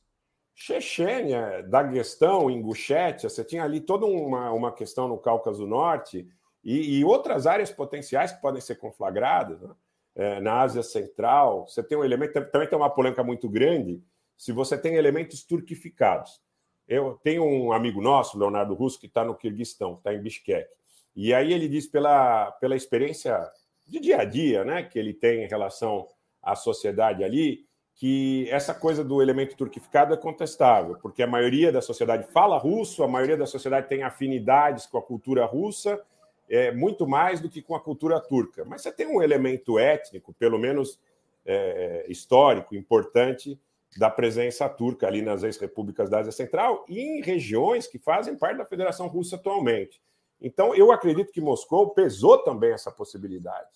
Chechênia, 0.54 1.64
Daguestão, 1.70 2.50
Ingushétia, 2.50 3.30
você 3.30 3.46
tinha 3.46 3.64
ali 3.64 3.80
toda 3.80 4.06
uma, 4.06 4.52
uma 4.52 4.74
questão 4.74 5.08
no 5.08 5.18
Cáucaso 5.18 5.66
Norte 5.66 6.28
e, 6.62 7.00
e 7.00 7.06
outras 7.06 7.48
áreas 7.48 7.72
potenciais 7.72 8.34
que 8.34 8.42
podem 8.42 8.60
ser 8.60 8.76
conflagradas. 8.76 9.62
Né? 9.62 9.74
É, 10.16 10.42
na 10.42 10.60
Ásia 10.60 10.84
Central, 10.84 11.66
você 11.66 11.82
tem 11.82 11.98
um 11.98 12.04
elemento, 12.04 12.34
também 12.52 12.68
tem 12.68 12.78
uma 12.78 12.90
polêmica 12.90 13.24
muito 13.24 13.48
grande, 13.48 14.04
se 14.36 14.52
você 14.52 14.78
tem 14.78 14.96
elementos 14.96 15.44
turquificados. 15.44 16.42
Eu 16.90 17.20
tenho 17.24 17.46
um 17.46 17.72
amigo 17.72 18.02
nosso, 18.02 18.40
Leonardo 18.40 18.74
Russo, 18.74 19.00
que 19.00 19.06
está 19.06 19.24
no 19.24 19.36
Quirguistão, 19.36 19.94
está 19.94 20.12
em 20.12 20.20
Bishkek. 20.20 20.68
E 21.16 21.36
aí 21.36 21.54
ele 21.54 21.68
diz 21.68 21.86
pela, 21.86 22.52
pela 22.54 22.76
experiência 22.76 23.40
de 23.86 24.00
dia 24.00 24.22
a 24.22 24.26
dia, 24.26 24.66
né, 24.66 24.82
que 24.82 24.98
ele 24.98 25.14
tem 25.14 25.44
em 25.44 25.48
relação 25.48 26.08
à 26.42 26.56
sociedade 26.56 27.24
ali, 27.24 27.64
que 27.94 28.50
essa 28.50 28.74
coisa 28.74 29.04
do 29.04 29.22
elemento 29.22 29.56
turquificado 29.56 30.16
é 30.16 30.18
contestável, 30.18 30.98
porque 31.00 31.22
a 31.22 31.28
maioria 31.28 31.72
da 31.72 31.82
sociedade 31.82 32.32
fala 32.32 32.58
russo, 32.58 33.04
a 33.04 33.08
maioria 33.08 33.38
da 33.38 33.46
sociedade 33.46 33.88
tem 33.88 34.02
afinidades 34.02 34.88
com 34.88 34.98
a 34.98 35.02
cultura 35.02 35.46
russa, 35.46 36.02
é, 36.50 36.72
muito 36.72 37.06
mais 37.06 37.40
do 37.40 37.50
que 37.50 37.62
com 37.62 37.76
a 37.76 37.80
cultura 37.80 38.20
turca. 38.20 38.66
Mas 38.66 38.82
você 38.82 38.92
tem 38.92 39.06
um 39.06 39.22
elemento 39.22 39.78
étnico, 39.78 40.34
pelo 40.34 40.58
menos 40.58 41.00
é, 41.46 42.06
histórico, 42.08 42.76
importante, 42.76 43.60
da 43.98 44.10
presença 44.10 44.70
turca 44.70 45.08
ali 45.08 45.22
nas 45.22 45.44
ex-repúblicas 45.44 46.10
da 46.10 46.20
Ásia 46.20 46.32
Central 46.32 46.86
e 46.88 47.00
em 47.00 47.22
regiões 47.22 47.88
que 47.88 47.98
fazem 47.98 48.38
parte 48.38 48.58
da 48.58 48.66
Federação 48.66 49.08
Russa 49.08 49.36
atualmente. 49.36 50.02
Então, 50.42 50.76
eu 50.76 50.92
acredito 50.92 51.32
que 51.32 51.42
Moscou 51.42 51.90
pesou 51.90 52.38
também 52.38 52.72
essa 52.72 52.92
possibilidade. 52.92 53.68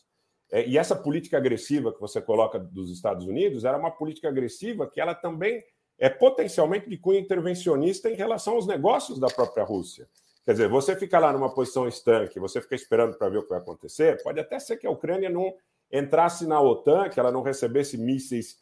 É, 0.52 0.68
e 0.68 0.78
essa 0.78 0.96
política 0.96 1.38
agressiva 1.38 1.92
que 1.92 2.00
você 2.00 2.22
coloca 2.22 2.60
dos 2.60 2.92
Estados 2.92 3.26
Unidos 3.26 3.66
era 3.66 3.78
uma 3.78 3.92
política 3.92 4.30
agressiva 4.30 4.88
que 4.88 5.02
ela 5.02 5.16
também 5.16 5.64
é 5.98 6.10
potencialmente 6.10 6.90
de 6.90 6.98
cunho 6.98 7.20
intervencionista 7.20 8.10
em 8.10 8.16
relação 8.16 8.54
aos 8.56 8.68
negócios 8.68 9.20
da 9.20 9.28
própria 9.28 9.64
Rússia. 9.64 10.08
Quer 10.46 10.52
dizer, 10.52 10.68
você 10.68 10.96
fica 10.96 11.18
lá 11.20 11.32
numa 11.32 11.54
posição 11.54 11.88
estanque, 11.88 12.40
você 12.40 12.62
fica 12.62 12.76
esperando 12.76 13.18
para 13.18 13.30
ver 13.30 13.38
o 13.38 13.44
que 13.44 13.50
vai 13.50 13.60
acontecer, 13.60 14.22
pode 14.22 14.40
até 14.40 14.60
ser 14.60 14.78
que 14.78 14.86
a 14.86 14.92
Ucrânia 14.92 15.30
não 15.30 15.54
entrasse 15.92 16.46
na 16.46 16.60
OTAN, 16.62 17.10
que 17.10 17.20
ela 17.20 17.32
não 17.32 17.42
recebesse 17.42 17.98
mísseis 17.98 18.60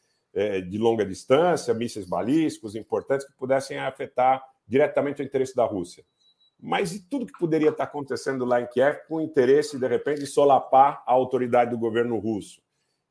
de 0.69 0.77
longa 0.77 1.05
distância, 1.05 1.73
mísseis 1.73 2.07
balísticos 2.07 2.75
importantes 2.75 3.27
que 3.27 3.33
pudessem 3.33 3.77
afetar 3.77 4.43
diretamente 4.65 5.21
o 5.21 5.25
interesse 5.25 5.55
da 5.55 5.65
Rússia. 5.65 6.05
Mas 6.57 6.93
e 6.93 7.01
tudo 7.09 7.25
que 7.25 7.39
poderia 7.39 7.69
estar 7.69 7.85
acontecendo 7.85 8.45
lá 8.45 8.61
em 8.61 8.67
Kiev 8.67 8.99
com 9.07 9.15
o 9.15 9.21
interesse, 9.21 9.79
de 9.79 9.87
repente, 9.87 10.19
de 10.19 10.27
solapar 10.27 11.03
a 11.07 11.11
autoridade 11.11 11.71
do 11.71 11.77
governo 11.77 12.17
russo? 12.19 12.61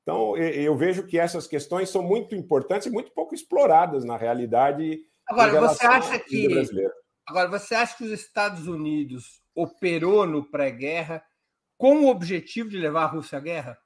Então, 0.03 0.37
eu 0.37 0.75
vejo 0.77 1.07
que 1.07 1.19
essas 1.19 1.47
questões 1.47 1.91
são 1.91 2.03
muito 2.03 2.35
importantes 2.35 2.87
e 2.87 2.91
muito 2.91 3.13
pouco 3.13 3.35
exploradas 3.35 4.05
na 4.05 4.17
realidade. 4.17 5.01
Agora, 5.29 5.61
você 5.61 5.87
acha 5.87 6.19
que. 6.19 6.49
Agora, 7.27 7.49
você 7.49 7.75
acha 7.75 7.97
que 7.97 8.05
os 8.05 8.11
Estados 8.11 8.67
Unidos 8.67 9.43
operou 9.55 10.27
no 10.27 10.51
pré-guerra 10.51 11.23
com 11.77 12.05
o 12.05 12.09
objetivo 12.09 12.69
de 12.71 12.79
levar 12.79 13.03
a 13.03 13.09
Rússia 13.09 13.39
à 13.39 13.41
guerra? 13.41 13.79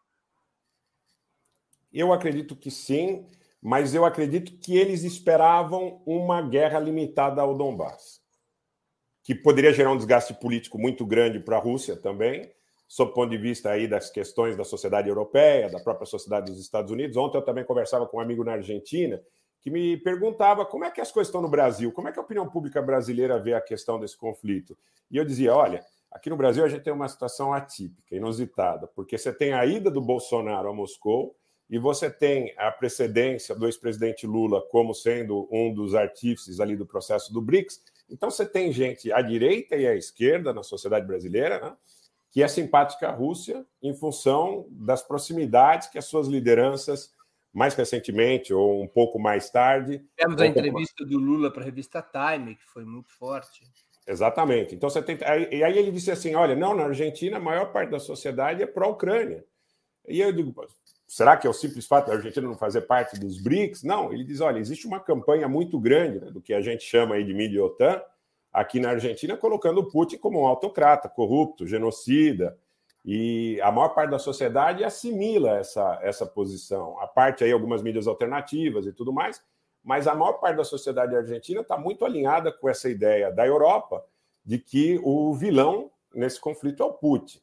Eu 1.95 2.13
acredito 2.13 2.57
que 2.57 2.73
sim, 2.73 3.25
mas 3.63 3.95
eu 3.95 4.05
acredito 4.05 4.59
que 4.59 4.77
eles 4.77 5.05
esperavam 5.05 6.03
uma 6.05 6.43
guerra 6.43 6.81
limitada 6.81 7.41
ao 7.41 7.57
Donbass, 7.57 8.21
que 9.23 9.33
poderia 9.33 9.73
gerar 9.73 9.93
um 9.93 9.97
desgaste 9.97 10.35
político 10.35 10.77
muito 10.77 11.07
grande 11.07 11.39
para 11.39 11.57
a 11.57 11.61
Rússia 11.61 11.95
também, 11.97 12.53
sob 12.89 13.13
o 13.13 13.15
ponto 13.15 13.31
de 13.31 13.39
vista 13.39 13.71
aí 13.71 13.87
das 13.87 14.11
questões 14.11 14.57
da 14.57 14.65
sociedade 14.65 15.09
europeia, 15.09 15.71
da 15.71 15.79
própria 15.79 16.05
sociedade 16.05 16.51
dos 16.51 16.61
Estados 16.61 16.91
Unidos. 16.91 17.17
Ontem 17.17 17.39
eu 17.39 17.43
também 17.45 17.65
conversava 17.65 18.07
com 18.09 18.17
um 18.17 18.21
amigo 18.21 18.43
na 18.43 18.55
Argentina 18.55 19.23
que 19.61 19.71
me 19.71 19.97
perguntava 19.97 20.67
como 20.67 20.85
é 20.85 20.91
que 20.91 21.01
as 21.01 21.11
coisas 21.11 21.29
estão 21.29 21.41
no 21.41 21.49
Brasil, 21.49 21.91
como 21.93 22.09
é 22.09 22.13
que 22.13 22.19
a 22.19 22.23
opinião 22.23 22.51
pública 22.51 22.83
brasileira 22.83 23.39
vê 23.39 23.55
a 23.55 23.61
questão 23.61 24.01
desse 24.01 24.17
conflito. 24.17 24.77
E 25.11 25.17
eu 25.17 25.25
dizia, 25.25 25.55
olha, 25.55 25.83
aqui 26.11 26.29
no 26.29 26.37
Brasil 26.37 26.65
a 26.65 26.69
gente 26.69 26.83
tem 26.83 26.93
uma 26.93 27.09
situação 27.09 27.55
atípica, 27.55 28.15
inusitada, 28.15 28.87
porque 28.89 29.17
você 29.17 29.33
tem 29.33 29.55
a 29.55 29.65
ida 29.65 29.91
do 29.91 30.03
Bolsonaro 30.03 30.69
a 30.69 30.73
Moscou, 30.75 31.35
e 31.69 31.79
você 31.79 32.11
tem 32.11 32.55
a 32.57 32.71
precedência 32.71 33.55
do 33.55 33.67
ex-presidente 33.67 34.27
Lula 34.27 34.63
como 34.71 34.95
sendo 34.95 35.49
um 35.51 35.73
dos 35.73 35.95
artífices 35.95 36.61
ali 36.61 36.77
do 36.77 36.87
processo 36.87 37.33
do 37.33 37.41
BRICS. 37.41 37.83
Então 38.11 38.31
você 38.31 38.45
tem 38.45 38.71
gente 38.73 39.11
à 39.13 39.23
direita 39.23 39.77
e 39.77 39.87
à 39.87 39.95
esquerda 39.95 40.53
na 40.53 40.63
sociedade 40.63 41.07
brasileira, 41.07 41.61
né, 41.61 41.77
que 42.31 42.43
é 42.43 42.49
simpática 42.49 43.09
à 43.09 43.13
Rússia 43.13 43.65
em 43.83 43.95
função 43.95 44.67
das 44.71 45.03
proximidades 45.03 45.89
que 45.89 45.99
as 45.99 46.05
suas 46.05 46.27
lideranças 46.27 47.13
mais 47.53 47.75
recentemente 47.75 48.53
ou 48.53 48.83
um 48.83 48.89
pouco 48.89 49.19
mais 49.19 49.49
tarde. 49.49 50.05
Temos 50.17 50.41
a 50.41 50.47
entrevista 50.47 51.05
do 51.07 51.17
Lula 51.17 51.53
para 51.53 51.63
a 51.63 51.65
revista 51.65 52.03
Time, 52.03 52.57
que 52.57 52.65
foi 52.65 52.85
muito 52.85 53.13
forte. 53.13 53.63
Exatamente. 54.07 54.75
Então 54.75 54.91
você 54.91 55.01
tem. 55.01 55.17
E 55.51 55.63
aí 55.63 55.79
ele 55.79 55.93
disse 55.93 56.11
assim: 56.11 56.35
olha, 56.35 56.57
não, 56.57 56.75
na 56.75 56.85
Argentina 56.85 57.37
a 57.37 57.41
maior 57.41 57.73
parte 57.73 57.91
da 57.91 58.01
sociedade 58.01 58.63
é 58.63 58.67
pró-Ucrânia. 58.67 59.45
E 60.07 60.21
eu 60.21 60.33
digo, 60.33 60.53
Será 61.15 61.37
que 61.37 61.47
é 61.47 61.51
o 61.51 61.53
simples 61.53 61.87
fato 61.87 62.09
da 62.09 62.15
Argentina 62.15 62.45
não 62.45 62.57
fazer 62.57 62.81
parte 62.81 63.17
dos 63.21 63.41
BRICS? 63.41 63.85
Não, 63.85 64.13
ele 64.13 64.25
diz: 64.25 64.41
olha, 64.41 64.59
existe 64.59 64.85
uma 64.85 64.99
campanha 64.99 65.47
muito 65.47 65.79
grande 65.79 66.19
né, 66.19 66.29
do 66.33 66.41
que 66.41 66.53
a 66.53 66.61
gente 66.61 66.83
chama 66.83 67.15
aí 67.15 67.23
de 67.23 67.33
mídia 67.33 67.65
OTAN 67.65 68.03
aqui 68.53 68.81
na 68.81 68.91
Argentina, 68.91 69.37
colocando 69.37 69.79
o 69.79 69.89
Putin 69.89 70.19
como 70.19 70.43
um 70.43 70.45
autocrata, 70.45 71.09
corrupto, 71.09 71.69
genocida. 71.69 72.59
E 73.05 73.61
a 73.63 73.71
maior 73.71 73.91
parte 73.91 74.11
da 74.11 74.19
sociedade 74.19 74.83
assimila 74.83 75.57
essa, 75.57 76.01
essa 76.03 76.27
posição. 76.27 76.99
A 76.99 77.07
parte 77.07 77.45
aí, 77.45 77.53
algumas 77.53 77.81
mídias 77.81 78.09
alternativas 78.09 78.85
e 78.85 78.93
tudo 78.93 79.13
mais, 79.13 79.41
mas 79.85 80.09
a 80.09 80.17
maior 80.17 80.41
parte 80.41 80.57
da 80.57 80.65
sociedade 80.65 81.15
argentina 81.15 81.61
está 81.61 81.79
muito 81.79 82.05
alinhada 82.05 82.51
com 82.51 82.69
essa 82.69 82.89
ideia 82.89 83.31
da 83.31 83.47
Europa 83.47 84.05
de 84.45 84.59
que 84.59 85.01
o 85.05 85.33
vilão 85.33 85.93
nesse 86.13 86.41
conflito 86.41 86.83
é 86.83 86.87
o 86.87 86.93
Putin. 86.93 87.39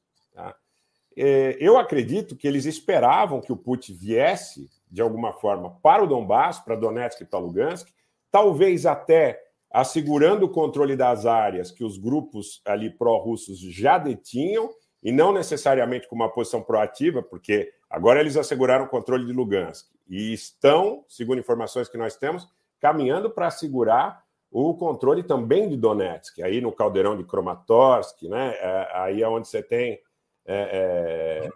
É, 1.16 1.58
eu 1.60 1.78
acredito 1.78 2.36
que 2.36 2.48
eles 2.48 2.66
esperavam 2.66 3.42
que 3.42 3.52
o 3.52 3.58
Putin 3.58 3.94
viesse, 3.94 4.70
de 4.90 5.02
alguma 5.02 5.34
forma, 5.34 5.72
para 5.82 6.04
o 6.04 6.08
Donbass, 6.08 6.60
para 6.60 6.76
Donetsk 6.76 7.22
e 7.22 7.26
para 7.26 7.40
Lugansk, 7.40 7.90
talvez 8.32 8.86
até 8.86 9.42
assegurando 9.70 10.46
o 10.46 10.50
controle 10.50 10.96
das 10.96 11.26
áreas 11.26 11.72
que 11.72 11.84
os 11.84 11.98
grupos 11.98 12.62
ali 12.66 12.90
pró-russos 12.90 13.60
já 13.60 13.98
detinham, 13.98 14.70
e 15.04 15.12
não 15.12 15.34
necessariamente 15.34 16.08
com 16.08 16.16
uma 16.16 16.30
posição 16.30 16.62
proativa, 16.62 17.24
porque 17.24 17.74
agora 17.90 18.20
eles 18.20 18.38
asseguraram 18.38 18.86
o 18.86 18.90
controle 18.90 19.26
de 19.26 19.34
Lugansk 19.34 19.88
e 20.08 20.34
estão, 20.34 21.04
segundo 21.08 21.40
informações 21.40 21.90
que 21.90 21.98
nós 21.98 22.16
temos, 22.16 22.48
caminhando 22.80 23.30
para 23.30 23.48
assegurar 23.48 24.24
o 24.52 24.76
controle 24.76 25.24
também 25.24 25.70
de 25.70 25.78
Donetsk, 25.78 26.44
aí 26.44 26.60
no 26.60 26.72
caldeirão 26.72 27.16
de 27.18 27.24
Kramatorsk, 27.24 28.24
né? 28.24 28.54
É, 28.60 28.90
aí 28.94 29.24
é 29.24 29.28
onde 29.28 29.48
você 29.48 29.64
tem 29.64 30.00
é, 30.52 31.46
é, 31.46 31.50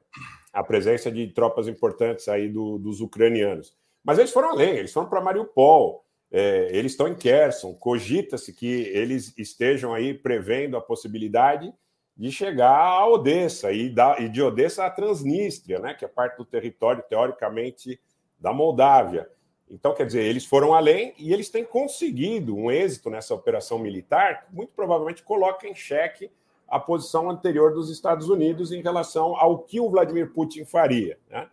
a 0.54 0.64
presença 0.64 1.12
de 1.12 1.28
tropas 1.28 1.68
importantes 1.68 2.28
aí 2.30 2.48
do, 2.48 2.78
dos 2.78 3.02
ucranianos. 3.02 3.76
Mas 4.04 4.18
eles 4.18 4.32
foram 4.32 4.52
além, 4.52 4.78
eles 4.78 4.94
foram 4.94 5.10
para 5.10 5.20
Mariupol, 5.22 6.06
é, 6.32 6.70
eles 6.72 6.94
estão 6.94 7.08
em 7.08 7.16
Kherson, 7.16 7.74
cogita-se 7.74 8.54
que 8.54 8.66
eles 8.66 9.34
estejam 9.38 9.94
aí 9.94 10.14
prevendo 10.14 10.78
a 10.78 10.82
possibilidade 10.82 11.74
de 12.16 12.32
chegar 12.32 12.72
a 12.72 13.06
Odessa 13.06 13.74
e, 13.74 13.90
da, 13.90 14.18
e 14.20 14.30
de 14.30 14.42
Odessa 14.42 14.86
a 14.86 14.90
Transnistria, 14.90 15.80
né, 15.80 15.94
que 15.94 16.06
é 16.06 16.08
parte 16.08 16.38
do 16.38 16.46
território 16.46 17.04
teoricamente 17.10 18.00
da 18.40 18.54
Moldávia. 18.54 19.30
Então, 19.70 19.94
quer 19.94 20.06
dizer, 20.06 20.24
eles 20.24 20.46
foram 20.46 20.74
além 20.74 21.14
e 21.18 21.34
eles 21.34 21.50
têm 21.50 21.66
conseguido 21.66 22.56
um 22.56 22.72
êxito 22.72 23.10
nessa 23.10 23.34
operação 23.34 23.80
militar 23.80 24.46
que 24.46 24.56
muito 24.56 24.72
provavelmente 24.74 25.24
coloca 25.24 25.68
em 25.68 25.76
xeque 25.76 26.30
a 26.68 26.80
posição 26.80 27.30
anterior 27.30 27.74
dos 27.74 27.90
Estados 27.90 28.30
Unidos 28.30 28.72
em 28.72 28.82
relação 28.82 29.36
ao 29.36 29.60
que 29.60 29.80
o 29.80 29.90
Vladimir 29.90 30.32
Putin 30.34 30.66
faria. 30.66 31.18
Né? 31.30 31.48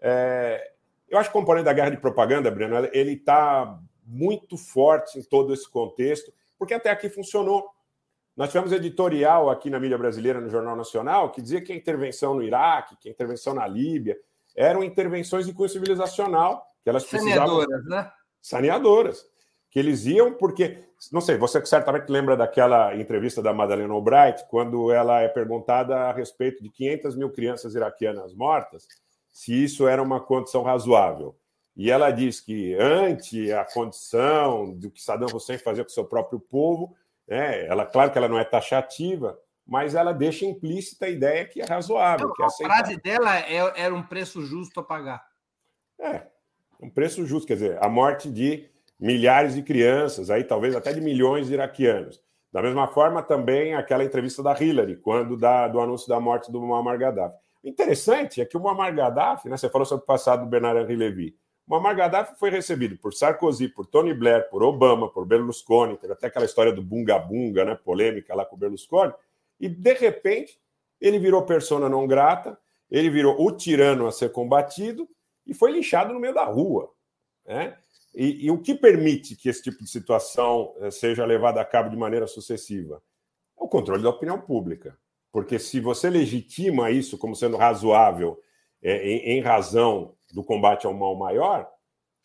É, 0.00 0.72
eu 1.08 1.18
acho 1.18 1.30
que 1.30 1.36
o 1.36 1.40
componente 1.40 1.64
da 1.64 1.72
guerra 1.72 1.90
de 1.90 1.96
propaganda, 1.96 2.50
Breno, 2.50 2.88
ele 2.92 3.12
está 3.12 3.78
muito 4.06 4.56
forte 4.56 5.18
em 5.18 5.22
todo 5.22 5.52
esse 5.52 5.68
contexto, 5.68 6.32
porque 6.58 6.74
até 6.74 6.90
aqui 6.90 7.08
funcionou. 7.08 7.68
Nós 8.36 8.50
tivemos 8.50 8.72
editorial 8.72 9.50
aqui 9.50 9.68
na 9.68 9.80
mídia 9.80 9.98
brasileira, 9.98 10.40
no 10.40 10.48
Jornal 10.48 10.76
Nacional, 10.76 11.30
que 11.30 11.42
dizia 11.42 11.60
que 11.60 11.72
a 11.72 11.76
intervenção 11.76 12.34
no 12.34 12.42
Iraque, 12.42 12.96
que 12.96 13.08
a 13.08 13.12
intervenção 13.12 13.54
na 13.54 13.66
Líbia, 13.66 14.18
eram 14.54 14.82
intervenções 14.82 15.46
de 15.46 15.52
cunho 15.52 15.68
civilizacional, 15.68 16.66
que 16.82 16.88
elas 16.88 17.04
precisavam... 17.04 17.60
Saneadoras, 17.60 17.84
né? 17.86 18.12
Saneadoras. 18.40 19.30
Que 19.70 19.78
eles 19.78 20.06
iam 20.06 20.32
porque... 20.32 20.84
Não 21.12 21.20
sei, 21.20 21.38
você 21.38 21.64
certamente 21.64 22.08
lembra 22.10 22.36
daquela 22.36 22.94
entrevista 22.94 23.40
da 23.40 23.54
Madalena 23.54 23.94
Albright, 23.94 24.44
quando 24.50 24.92
ela 24.92 25.20
é 25.20 25.28
perguntada 25.28 25.96
a 25.96 26.12
respeito 26.12 26.62
de 26.62 26.68
500 26.70 27.16
mil 27.16 27.30
crianças 27.30 27.74
iraquianas 27.74 28.34
mortas, 28.34 28.86
se 29.32 29.64
isso 29.64 29.88
era 29.88 30.02
uma 30.02 30.20
condição 30.20 30.62
razoável. 30.62 31.34
E 31.76 31.90
ela 31.90 32.10
diz 32.10 32.40
que, 32.40 32.74
ante 32.74 33.50
a 33.52 33.64
condição 33.64 34.74
do 34.74 34.90
que 34.90 35.02
Saddam 35.02 35.34
Hussein 35.34 35.56
fazia 35.56 35.84
com 35.84 35.88
seu 35.88 36.04
próprio 36.04 36.38
povo, 36.38 36.94
né, 37.26 37.64
ela, 37.66 37.86
claro 37.86 38.10
que 38.10 38.18
ela 38.18 38.28
não 38.28 38.38
é 38.38 38.44
taxativa, 38.44 39.38
mas 39.66 39.94
ela 39.94 40.12
deixa 40.12 40.44
implícita 40.44 41.06
a 41.06 41.08
ideia 41.08 41.46
que 41.46 41.62
é 41.62 41.64
razoável. 41.64 42.26
Não, 42.26 42.34
que 42.34 42.42
é 42.42 42.46
a 42.46 42.50
frase 42.50 42.96
dela 42.96 43.38
é, 43.38 43.80
era 43.80 43.94
um 43.94 44.02
preço 44.02 44.42
justo 44.42 44.80
a 44.80 44.82
pagar. 44.82 45.24
É, 45.98 46.26
um 46.80 46.90
preço 46.90 47.24
justo, 47.24 47.46
quer 47.46 47.54
dizer, 47.54 47.82
a 47.82 47.88
morte 47.88 48.30
de 48.30 48.69
milhares 49.00 49.54
de 49.54 49.62
crianças, 49.62 50.30
aí 50.30 50.44
talvez 50.44 50.76
até 50.76 50.92
de 50.92 51.00
milhões 51.00 51.46
de 51.46 51.54
iraquianos. 51.54 52.20
Da 52.52 52.60
mesma 52.60 52.86
forma, 52.88 53.22
também 53.22 53.74
aquela 53.74 54.04
entrevista 54.04 54.42
da 54.42 54.52
Hillary, 54.52 54.96
quando 54.96 55.36
da, 55.36 55.68
do 55.68 55.80
anúncio 55.80 56.08
da 56.08 56.20
morte 56.20 56.50
do 56.52 56.60
Muammar 56.60 56.98
Gaddafi. 56.98 57.36
O 57.62 57.68
interessante 57.68 58.40
é 58.40 58.44
que 58.44 58.56
o 58.56 58.60
Muammar 58.60 58.94
Gaddafi, 58.94 59.48
né, 59.48 59.56
você 59.56 59.68
falou 59.68 59.86
sobre 59.86 60.02
o 60.02 60.06
passado 60.06 60.44
do 60.44 60.50
Bernard 60.50 60.80
Henri 60.80 60.96
Levy, 60.96 61.36
o 61.66 61.70
Muammar 61.70 61.96
Gaddafi 61.96 62.38
foi 62.38 62.50
recebido 62.50 62.98
por 62.98 63.14
Sarkozy, 63.14 63.68
por 63.68 63.86
Tony 63.86 64.12
Blair, 64.12 64.50
por 64.50 64.62
Obama, 64.62 65.08
por 65.08 65.24
Berlusconi, 65.24 65.96
teve 65.96 66.12
até 66.12 66.26
aquela 66.26 66.44
história 66.44 66.72
do 66.72 66.82
bunga-bunga, 66.82 67.64
né, 67.64 67.74
polêmica 67.76 68.34
lá 68.34 68.44
com 68.44 68.56
o 68.56 68.58
Berlusconi, 68.58 69.14
e 69.58 69.68
de 69.68 69.94
repente 69.94 70.58
ele 71.00 71.18
virou 71.18 71.42
persona 71.46 71.88
não 71.88 72.06
grata, 72.06 72.58
ele 72.90 73.08
virou 73.08 73.40
o 73.40 73.52
tirano 73.52 74.06
a 74.06 74.12
ser 74.12 74.32
combatido 74.32 75.08
e 75.46 75.54
foi 75.54 75.70
linchado 75.70 76.12
no 76.12 76.20
meio 76.20 76.34
da 76.34 76.44
rua. 76.44 76.90
Né? 77.46 77.76
E, 78.14 78.46
e 78.46 78.50
o 78.50 78.58
que 78.58 78.74
permite 78.74 79.36
que 79.36 79.48
esse 79.48 79.62
tipo 79.62 79.82
de 79.82 79.88
situação 79.88 80.74
eh, 80.80 80.90
seja 80.90 81.24
levada 81.24 81.60
a 81.60 81.64
cabo 81.64 81.90
de 81.90 81.96
maneira 81.96 82.26
sucessiva? 82.26 83.02
É 83.58 83.62
o 83.62 83.68
controle 83.68 84.02
da 84.02 84.10
opinião 84.10 84.40
pública. 84.40 84.98
Porque 85.32 85.58
se 85.58 85.80
você 85.80 86.10
legitima 86.10 86.90
isso 86.90 87.16
como 87.16 87.36
sendo 87.36 87.56
razoável 87.56 88.40
é, 88.82 88.96
em, 89.08 89.38
em, 89.38 89.40
razão 89.40 90.14
do 90.32 90.42
combate 90.42 90.86
ao 90.86 90.94
mal 90.94 91.14
maior, 91.14 91.68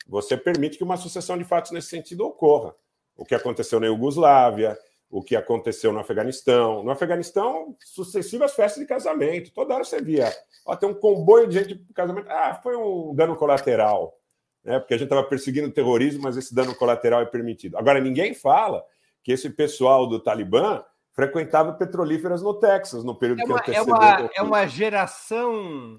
você 0.08 0.36
permite 0.36 0.78
que 0.78 0.84
uma 0.84 0.98
sucessão 0.98 1.38
de 1.38 1.44
fatos 1.44 1.72
nesse 1.72 1.90
sentido 1.90 2.26
ocorra. 2.26 2.74
O 3.16 3.24
que 3.24 3.36
aconteceu 3.36 3.80
na 3.80 3.88
Iugoslávia, 3.88 4.78
o 5.10 5.22
que 5.24 5.36
aconteceu 5.36 5.94
no 5.94 6.00
Afeganistão. 6.00 6.84
No 6.84 6.92
Afeganistão, 6.92 7.76
sucessivas 7.80 8.54
festas 8.54 8.82
de 8.82 8.88
casamento. 8.88 9.54
Toda 9.54 9.76
hora 9.76 9.84
você 9.84 10.02
via. 10.02 10.34
Ó, 10.66 10.76
tem 10.76 10.90
um 10.90 10.94
comboio 10.94 11.48
de 11.48 11.60
gente 11.60 11.76
para 11.76 11.94
casamento. 11.94 12.30
Ah, 12.30 12.60
foi 12.62 12.76
um 12.76 13.14
dano 13.14 13.36
colateral. 13.36 14.18
Né? 14.66 14.80
Porque 14.80 14.96
a 14.96 14.98
gente 14.98 15.06
estava 15.06 15.24
perseguindo 15.24 15.68
o 15.68 15.72
terrorismo, 15.72 16.24
mas 16.24 16.36
esse 16.36 16.54
dano 16.54 16.76
colateral 16.76 17.22
é 17.22 17.26
permitido. 17.26 17.78
Agora, 17.78 18.02
ninguém 18.02 18.34
fala 18.34 18.84
que 19.24 19.32
esse 19.32 19.50
pessoal 19.50 20.08
do 20.08 20.20
Talibã 20.20 20.84
frequentava 21.14 21.72
petrolíferas 21.74 22.42
no 22.42 22.54
Texas 22.56 23.04
no 23.04 23.16
período 23.16 23.42
é 23.42 23.46
uma, 23.46 23.62
que 23.62 23.72
antecedeu. 23.72 23.96
É 23.96 24.00
uma, 24.00 24.30
é 24.38 24.42
uma 24.42 24.68
geração 24.68 25.96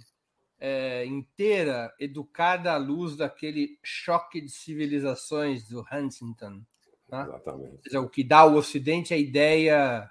é, 0.59 1.07
inteira 1.07 1.93
educada 1.99 2.73
à 2.73 2.77
luz 2.77 3.17
daquele 3.17 3.79
choque 3.83 4.41
de 4.41 4.51
civilizações 4.51 5.67
do 5.69 5.85
Huntington. 5.91 6.61
Tá? 7.09 7.23
Exatamente. 7.23 7.83
Seja, 7.85 8.01
o 8.01 8.09
que 8.09 8.25
dá 8.25 8.39
ao 8.39 8.55
Ocidente 8.55 9.15
a 9.15 9.17
ideia 9.17 10.11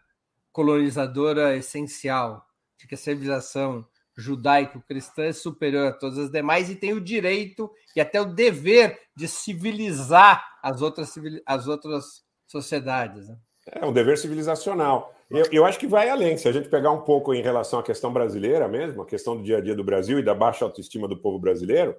colonizadora 0.52 1.56
essencial 1.56 2.48
de 2.78 2.88
que 2.88 2.96
a 2.96 2.98
civilização 2.98 3.86
judaico-cristã 4.18 5.24
é 5.26 5.34
superior 5.34 5.88
a 5.88 5.92
todas 5.92 6.18
as 6.18 6.32
demais 6.32 6.70
e 6.70 6.76
tem 6.76 6.94
o 6.94 7.02
direito 7.02 7.70
e 7.96 8.02
até 8.02 8.22
o 8.22 8.26
dever 8.26 9.00
de 9.16 9.28
civilizar 9.28 10.58
as 10.64 10.82
outras, 10.82 11.14
as 11.46 11.68
outras 11.68 12.24
sociedades. 12.48 13.28
Né? 13.28 13.38
É 13.72 13.86
um 13.86 13.94
dever 13.94 14.18
civilizacional. 14.18 15.14
Eu, 15.30 15.46
eu, 15.52 15.66
acho 15.66 15.80
que 15.80 15.88
vai 15.88 16.10
além. 16.10 16.38
Se 16.38 16.48
a 16.48 16.52
gente 16.52 16.70
pegar 16.70 16.92
um 16.92 17.02
pouco 17.02 17.34
em 17.34 17.42
relação 17.42 17.80
à 17.80 17.84
questão 17.84 18.14
brasileira 18.14 18.68
mesmo, 18.68 19.02
a 19.02 19.06
questão 19.06 19.36
do 19.36 19.44
dia 19.44 19.58
a 19.58 19.62
dia 19.62 19.76
do 19.76 19.84
Brasil 19.84 20.20
e 20.20 20.24
da 20.24 20.36
baixa 20.36 20.64
autoestima 20.64 21.08
do 21.08 21.18
povo 21.18 21.40
brasileiro, 21.40 21.96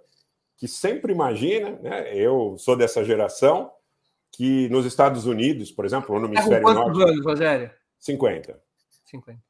que 0.56 0.68
sempre 0.68 1.12
imagina, 1.12 1.78
né? 1.82 2.16
Eu 2.16 2.56
sou 2.58 2.76
dessa 2.76 3.04
geração 3.04 3.70
que 4.30 4.68
nos 4.68 4.86
Estados 4.86 5.26
Unidos, 5.26 5.70
por 5.72 5.84
exemplo, 5.84 6.18
no 6.20 6.26
hemisfério 6.26 6.66
tá 6.66 6.74
norte. 6.74 7.02
anos, 7.02 7.24
Rogério? 7.24 7.70
50. 7.98 8.60
50. 9.06 9.45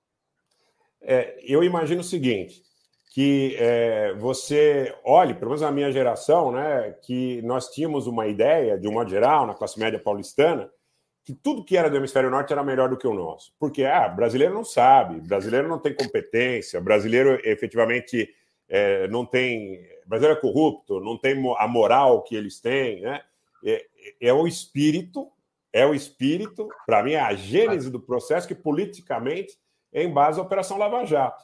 É, 1.09 1.39
eu 1.41 1.63
imagino 1.63 2.01
o 2.01 2.05
seguinte: 2.05 2.63
que 3.11 3.57
é, 3.59 4.13
você 4.15 4.93
olhe, 5.05 5.33
pelo 5.33 5.51
menos 5.51 5.63
na 5.63 5.71
minha 5.71 5.91
geração, 5.93 6.51
né, 6.51 6.95
que 7.03 7.41
nós 7.43 7.71
tínhamos 7.71 8.07
uma 8.09 8.27
ideia, 8.27 8.77
de 8.77 8.89
um 8.89 8.93
modo 8.93 9.09
geral, 9.09 9.47
na 9.47 9.55
classe 9.55 9.79
média 9.79 9.99
paulistana, 10.01 10.69
que 11.25 11.33
tudo 11.33 11.65
que 11.65 11.77
era 11.77 11.89
do 11.89 11.97
hemisfério 11.97 12.29
norte 12.29 12.53
era 12.53 12.63
melhor 12.63 12.89
do 12.89 12.97
que 12.97 13.07
o 13.07 13.15
nosso. 13.15 13.55
Porque, 13.59 13.85
ah, 13.85 14.09
brasileiro 14.09 14.53
não 14.53 14.65
sabe, 14.65 15.21
brasileiro 15.21 15.69
não 15.69 15.79
tem 15.79 15.95
competência, 15.95 16.81
brasileiro 16.81 17.41
efetivamente 17.45 18.29
é, 18.69 19.07
não 19.09 19.25
tem. 19.25 19.81
Brasileiro 20.05 20.39
é 20.39 20.41
corrupto, 20.41 21.01
não 21.01 21.17
tem 21.17 21.35
a 21.59 21.69
moral 21.69 22.23
que 22.23 22.35
eles 22.35 22.61
têm, 22.61 23.01
né? 23.01 23.23
É, 23.65 23.87
é 24.21 24.33
o 24.33 24.47
espírito, 24.47 25.29
é 25.73 25.87
o 25.87 25.95
espírito, 25.95 26.69
para 26.85 27.03
mim, 27.03 27.13
é 27.13 27.21
a 27.21 27.35
gênese 27.35 27.91
do 27.91 28.01
processo 28.01 28.47
que 28.47 28.55
politicamente 28.55 29.57
em 29.97 30.13
base 30.13 30.39
à 30.39 30.43
Operação 30.43 30.77
Lava 30.77 31.05
Jato. 31.07 31.43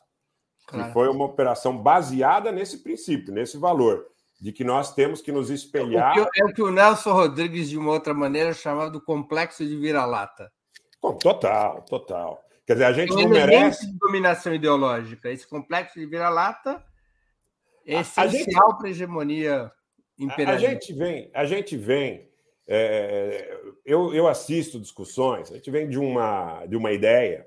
Claro. 0.67 0.87
Que 0.87 0.93
foi 0.93 1.09
uma 1.09 1.25
operação 1.25 1.77
baseada 1.77 2.53
nesse 2.53 2.83
princípio, 2.83 3.33
nesse 3.33 3.57
valor 3.57 4.07
de 4.41 4.53
que 4.53 4.63
nós 4.63 4.93
temos 4.95 5.23
que 5.23 5.33
nos 5.33 5.51
espelhar. 5.51 6.19
O 6.19 6.31
que, 6.31 6.41
é 6.41 6.45
o 6.45 6.53
que 6.53 6.63
o 6.63 6.71
Nelson 6.71 7.13
Rodrigues, 7.13 7.71
de 7.71 7.79
uma 7.79 7.93
outra 7.93 8.13
maneira, 8.13 8.53
chamava 8.53 8.91
do 8.91 9.01
complexo 9.01 9.65
de 9.65 9.77
vira-lata. 9.77 10.53
Total, 11.21 11.83
total. 11.83 12.43
Quer 12.67 12.75
dizer, 12.75 12.85
a 12.85 12.93
gente 12.93 13.15
não 13.15 13.29
merece. 13.29 13.87
De 13.87 13.99
dominação 13.99 14.55
ideológica. 14.55 15.31
Esse 15.31 15.47
complexo 15.47 15.99
de 15.99 16.07
vira-lata 16.07 16.85
é 17.87 18.01
essencial 18.01 18.77
para 18.77 18.89
a 18.89 18.91
hegemonia 18.91 19.73
imperialista. 20.19 20.69
A 20.69 20.73
gente 20.73 20.93
vem, 20.93 21.31
a 21.33 21.45
gente 21.45 21.77
vem. 21.77 22.31
É, 22.67 23.61
eu, 23.85 24.15
eu 24.15 24.29
assisto 24.29 24.81
discussões, 24.81 25.51
a 25.51 25.55
gente 25.55 25.71
vem 25.71 25.89
de 25.89 25.99
uma, 25.99 26.65
de 26.67 26.77
uma 26.77 26.93
ideia 26.93 27.47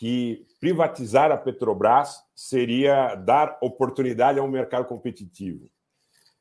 que 0.00 0.46
privatizar 0.58 1.30
a 1.30 1.36
Petrobras 1.36 2.24
seria 2.34 3.14
dar 3.16 3.58
oportunidade 3.60 4.38
a 4.38 4.42
um 4.42 4.48
mercado 4.48 4.86
competitivo. 4.86 5.68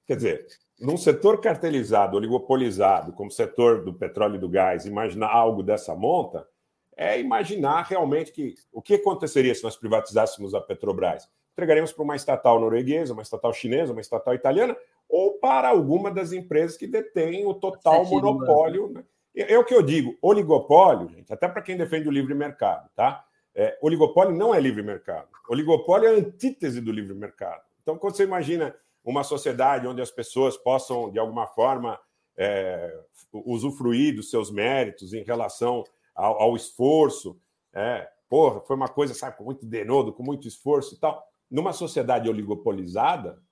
Quer 0.07 0.15
dizer, 0.15 0.47
num 0.79 0.95
setor 0.95 1.41
cartelizado, 1.41 2.15
oligopolizado, 2.15 3.11
como 3.11 3.27
o 3.27 3.33
setor 3.33 3.83
do 3.83 3.93
petróleo 3.93 4.35
e 4.35 4.39
do 4.39 4.47
gás, 4.47 4.85
imaginar 4.85 5.27
algo 5.27 5.61
dessa 5.61 5.93
monta 5.93 6.47
é 6.95 7.19
imaginar 7.19 7.81
realmente 7.81 8.31
que 8.31 8.55
o 8.71 8.81
que 8.81 8.93
aconteceria 8.93 9.53
se 9.53 9.61
nós 9.61 9.75
privatizássemos 9.75 10.55
a 10.55 10.61
Petrobras? 10.61 11.29
Entregaremos 11.51 11.91
para 11.91 12.03
uma 12.03 12.15
estatal 12.15 12.61
norueguesa, 12.61 13.11
uma 13.11 13.23
estatal 13.23 13.51
chinesa, 13.51 13.91
uma 13.91 13.99
estatal 13.99 14.33
italiana, 14.33 14.75
ou 15.09 15.33
para 15.33 15.67
alguma 15.67 16.09
das 16.09 16.31
empresas 16.31 16.77
que 16.77 16.87
detêm 16.87 17.45
o 17.45 17.53
total 17.53 18.05
monopólio. 18.05 18.87
Né? 18.87 19.03
É, 19.35 19.53
é 19.53 19.59
o 19.59 19.65
que 19.65 19.75
eu 19.75 19.83
digo, 19.83 20.17
oligopólio, 20.21 21.09
gente, 21.09 21.33
até 21.33 21.45
para 21.45 21.61
quem 21.61 21.75
defende 21.75 22.07
o 22.07 22.11
livre 22.11 22.33
mercado, 22.33 22.89
tá? 22.95 23.25
É, 23.61 23.77
oligopólio 23.81 24.33
não 24.33 24.55
é 24.55 24.59
livre 24.61 24.81
mercado. 24.81 25.27
Oligopólio 25.49 26.07
é 26.07 26.11
a 26.11 26.17
antítese 26.17 26.79
do 26.79 26.93
livre 26.93 27.13
mercado. 27.13 27.61
Então, 27.81 27.97
quando 27.97 28.15
você 28.15 28.23
imagina 28.23 28.73
uma 29.03 29.21
sociedade 29.21 29.85
onde 29.85 30.01
as 30.01 30.09
pessoas 30.09 30.55
possam, 30.55 31.11
de 31.11 31.19
alguma 31.19 31.45
forma, 31.45 31.99
é, 32.37 32.97
usufruir 33.33 34.15
dos 34.15 34.29
seus 34.29 34.49
méritos 34.49 35.11
em 35.11 35.23
relação 35.23 35.83
ao, 36.15 36.41
ao 36.41 36.55
esforço. 36.55 37.37
É, 37.73 38.09
porra, 38.29 38.61
foi 38.61 38.77
uma 38.77 38.87
coisa, 38.87 39.13
sabe, 39.13 39.35
com 39.35 39.43
muito 39.43 39.65
denodo, 39.65 40.13
com 40.13 40.23
muito 40.23 40.47
esforço 40.47 40.95
e 40.95 40.97
tal. 40.97 41.21
Numa 41.51 41.73
sociedade 41.73 42.29
oligopolizada, 42.29 43.43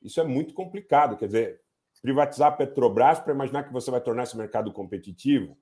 isso 0.00 0.20
é 0.20 0.24
muito 0.24 0.54
complicado. 0.54 1.16
Quer 1.16 1.26
dizer, 1.26 1.60
privatizar 2.00 2.52
a 2.52 2.56
Petrobras 2.56 3.18
para 3.18 3.34
imaginar 3.34 3.64
que 3.64 3.72
você 3.72 3.90
vai 3.90 4.00
tornar 4.00 4.22
esse 4.22 4.36
mercado 4.36 4.72
competitivo 4.72 5.58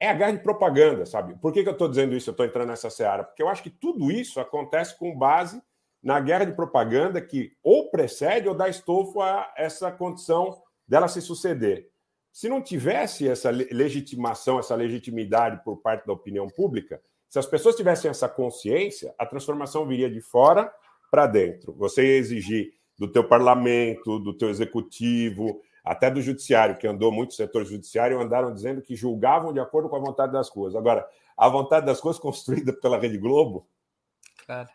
é 0.00 0.08
a 0.08 0.14
guerra 0.14 0.32
de 0.32 0.42
propaganda, 0.42 1.06
sabe? 1.06 1.34
Por 1.38 1.52
que, 1.52 1.62
que 1.62 1.68
eu 1.68 1.72
estou 1.72 1.88
dizendo 1.88 2.14
isso? 2.14 2.28
Eu 2.28 2.32
estou 2.32 2.46
entrando 2.46 2.68
nessa 2.68 2.90
seara? 2.90 3.24
Porque 3.24 3.42
eu 3.42 3.48
acho 3.48 3.62
que 3.62 3.70
tudo 3.70 4.10
isso 4.10 4.40
acontece 4.40 4.98
com 4.98 5.16
base 5.16 5.62
na 6.02 6.20
guerra 6.20 6.44
de 6.44 6.52
propaganda 6.52 7.20
que 7.20 7.52
ou 7.62 7.90
precede 7.90 8.48
ou 8.48 8.54
dá 8.54 8.68
estofo 8.68 9.22
a 9.22 9.52
essa 9.56 9.90
condição 9.90 10.62
dela 10.86 11.08
se 11.08 11.22
suceder. 11.22 11.88
Se 12.30 12.48
não 12.48 12.60
tivesse 12.60 13.28
essa 13.28 13.50
legitimação, 13.50 14.58
essa 14.58 14.74
legitimidade 14.74 15.62
por 15.64 15.78
parte 15.78 16.06
da 16.06 16.12
opinião 16.12 16.48
pública, 16.48 17.00
se 17.30 17.38
as 17.38 17.46
pessoas 17.46 17.76
tivessem 17.76 18.10
essa 18.10 18.28
consciência, 18.28 19.14
a 19.18 19.24
transformação 19.24 19.86
viria 19.86 20.10
de 20.10 20.20
fora 20.20 20.70
para 21.10 21.26
dentro. 21.26 21.72
Você 21.74 22.04
ia 22.04 22.18
exigir 22.18 22.72
do 22.98 23.10
teu 23.10 23.26
parlamento, 23.26 24.18
do 24.18 24.36
teu 24.36 24.50
executivo, 24.50 25.60
até 25.84 26.10
do 26.10 26.22
judiciário, 26.22 26.78
que 26.78 26.86
andou 26.86 27.12
muito 27.12 27.34
setor 27.34 27.64
judiciário, 27.64 28.20
andaram 28.20 28.54
dizendo 28.54 28.80
que 28.80 28.96
julgavam 28.96 29.52
de 29.52 29.60
acordo 29.60 29.88
com 29.88 29.96
a 29.96 30.00
vontade 30.00 30.32
das 30.32 30.48
ruas. 30.48 30.74
Agora, 30.74 31.06
a 31.36 31.48
vontade 31.48 31.84
das 31.84 32.00
ruas 32.00 32.18
construída 32.20 32.72
pela 32.72 32.98
Rede 32.98 33.18
Globo. 33.18 33.68
Claro. 34.46 34.68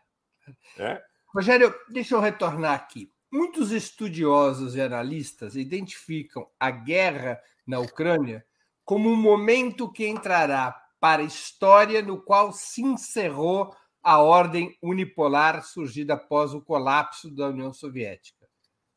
É? 0.77 1.01
Rogério, 1.33 1.73
deixa 1.89 2.15
eu 2.15 2.19
retornar 2.19 2.73
aqui. 2.73 3.11
Muitos 3.31 3.71
estudiosos 3.71 4.75
e 4.75 4.81
analistas 4.81 5.55
identificam 5.55 6.47
a 6.59 6.71
guerra 6.71 7.39
na 7.65 7.79
Ucrânia 7.79 8.45
como 8.83 9.07
um 9.09 9.15
momento 9.15 9.91
que 9.91 10.07
entrará 10.07 10.75
para 10.99 11.21
a 11.21 11.25
história 11.25 12.01
no 12.01 12.19
qual 12.19 12.51
se 12.51 12.81
encerrou 12.81 13.75
a 14.01 14.19
ordem 14.19 14.75
unipolar 14.81 15.63
surgida 15.63 16.15
após 16.15 16.53
o 16.53 16.61
colapso 16.61 17.29
da 17.29 17.49
União 17.49 17.71
Soviética. 17.71 18.38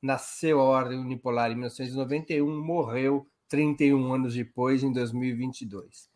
Nasceu 0.03 0.61
a 0.61 0.65
ordem 0.65 0.99
unipolar 0.99 1.51
em 1.51 1.55
1991, 1.55 2.61
morreu 2.61 3.27
31 3.49 4.13
anos 4.13 4.35
depois, 4.35 4.83
em 4.83 4.93
2022. 4.93 6.11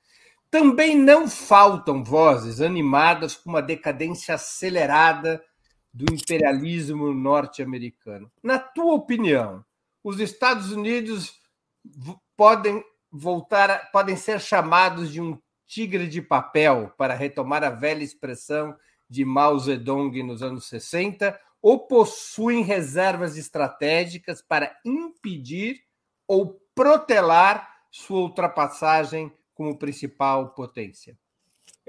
Também 0.50 0.98
não 0.98 1.28
faltam 1.28 2.02
vozes 2.02 2.60
animadas 2.60 3.36
com 3.36 3.50
uma 3.50 3.62
decadência 3.62 4.34
acelerada 4.34 5.42
do 5.92 6.12
imperialismo 6.12 7.12
norte-americano. 7.14 8.30
Na 8.42 8.58
tua 8.58 8.94
opinião, 8.94 9.64
os 10.02 10.20
Estados 10.20 10.72
Unidos 10.72 11.40
podem 12.36 12.84
voltar, 13.10 13.90
podem 13.90 14.16
ser 14.16 14.40
chamados 14.40 15.10
de 15.10 15.20
um 15.20 15.38
tigre 15.66 16.06
de 16.06 16.22
papel 16.22 16.92
para 16.96 17.14
retomar 17.14 17.64
a 17.64 17.70
velha 17.70 18.04
expressão 18.04 18.76
de 19.08 19.24
Mao 19.24 19.58
Zedong 19.58 20.22
nos 20.22 20.42
anos 20.42 20.68
60, 20.68 21.38
ou 21.66 21.80
possuem 21.80 22.62
reservas 22.62 23.36
estratégicas 23.36 24.40
para 24.40 24.78
impedir 24.84 25.80
ou 26.28 26.60
protelar 26.72 27.68
sua 27.90 28.20
ultrapassagem 28.20 29.32
como 29.52 29.76
principal 29.76 30.50
potência? 30.50 31.18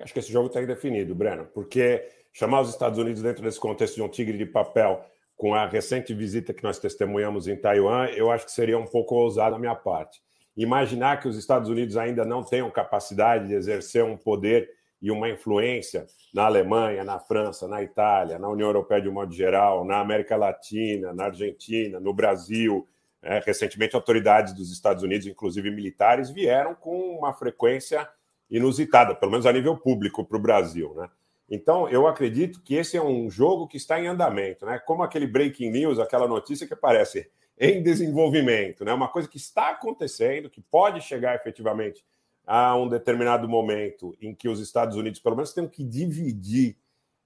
Acho 0.02 0.12
que 0.12 0.18
esse 0.18 0.32
jogo 0.32 0.48
está 0.48 0.64
indefinido, 0.64 1.14
Breno, 1.14 1.46
porque 1.54 2.10
chamar 2.34 2.62
os 2.62 2.72
Estados 2.72 2.98
Unidos 2.98 3.22
dentro 3.22 3.44
desse 3.44 3.60
contexto 3.60 3.94
de 3.94 4.02
um 4.02 4.10
tigre 4.10 4.36
de 4.36 4.48
papel 4.48 5.06
com 5.36 5.54
a 5.54 5.68
recente 5.68 6.12
visita 6.12 6.56
que 6.56 6.64
nós 6.64 6.80
testemunhamos 6.80 7.48
em 7.48 7.56
Taiwan, 7.56 8.08
eu 8.16 8.32
acho 8.32 8.46
que 8.46 8.52
seria 8.52 8.80
um 8.80 8.88
pouco 8.88 9.14
ousado 9.14 9.52
da 9.52 9.60
minha 9.60 9.76
parte. 9.76 10.20
Imaginar 10.56 11.22
que 11.22 11.28
os 11.28 11.38
Estados 11.38 11.70
Unidos 11.70 11.98
ainda 11.98 12.26
não 12.26 12.44
tenham 12.44 12.72
capacidade 12.72 13.48
de 13.48 13.54
exercer 13.54 14.04
um 14.04 14.18
poder 14.18 14.72
e 15.02 15.12
uma 15.12 15.30
influência 15.30 16.06
na 16.34 16.46
Alemanha, 16.46 17.04
na 17.04 17.20
França, 17.20 17.68
na 17.68 17.84
Itália, 17.84 18.40
na 18.40 18.50
União 18.50 18.68
Europeia 18.68 19.02
de 19.02 19.10
um 19.10 19.14
modo 19.14 19.34
geral, 19.34 19.86
na 19.86 20.00
América 20.00 20.36
Latina, 20.36 21.14
na 21.14 21.26
Argentina, 21.26 22.00
no 22.00 22.14
Brasil. 22.14 22.88
É, 23.22 23.40
recentemente, 23.40 23.96
autoridades 23.96 24.54
dos 24.54 24.72
Estados 24.72 25.04
Unidos, 25.04 25.28
inclusive 25.28 25.70
militares, 25.72 26.30
vieram 26.30 26.76
com 26.76 27.18
uma 27.18 27.34
frequência 27.34 28.08
inusitada, 28.50 29.14
pelo 29.16 29.32
menos 29.32 29.46
a 29.46 29.52
nível 29.52 29.76
público, 29.78 30.24
para 30.24 30.38
o 30.38 30.42
Brasil. 30.42 30.94
Né? 30.96 31.10
Então, 31.50 31.88
eu 31.90 32.08
acredito 32.08 32.62
que 32.62 32.76
esse 32.76 32.98
é 32.98 33.02
um 33.02 33.30
jogo 33.30 33.68
que 33.68 33.78
está 33.78 34.00
em 34.00 34.08
andamento, 34.08 34.66
né? 34.66 34.80
Como 34.80 35.02
aquele 35.02 35.26
breaking 35.26 35.72
news, 35.72 35.98
aquela 35.98 36.28
notícia 36.28 36.68
que 36.68 36.74
aparece 36.74 37.30
em 37.58 37.82
desenvolvimento, 37.82 38.84
né? 38.84 38.94
Uma 38.94 39.08
coisa 39.08 39.30
que 39.30 39.38
está 39.38 39.70
acontecendo, 39.70 40.50
que 40.50 40.62
pode 40.62 41.02
chegar 41.02 41.36
efetivamente 41.36 42.04
a 42.48 42.74
um 42.78 42.88
determinado 42.88 43.48
momento 43.48 44.16
em 44.22 44.34
que 44.34 44.48
os 44.48 44.62
Estados 44.62 44.96
Unidos, 44.96 45.20
pelo 45.20 45.36
menos, 45.36 45.54
tenham 45.54 45.70
que 45.70 45.84
dividir 45.84 46.78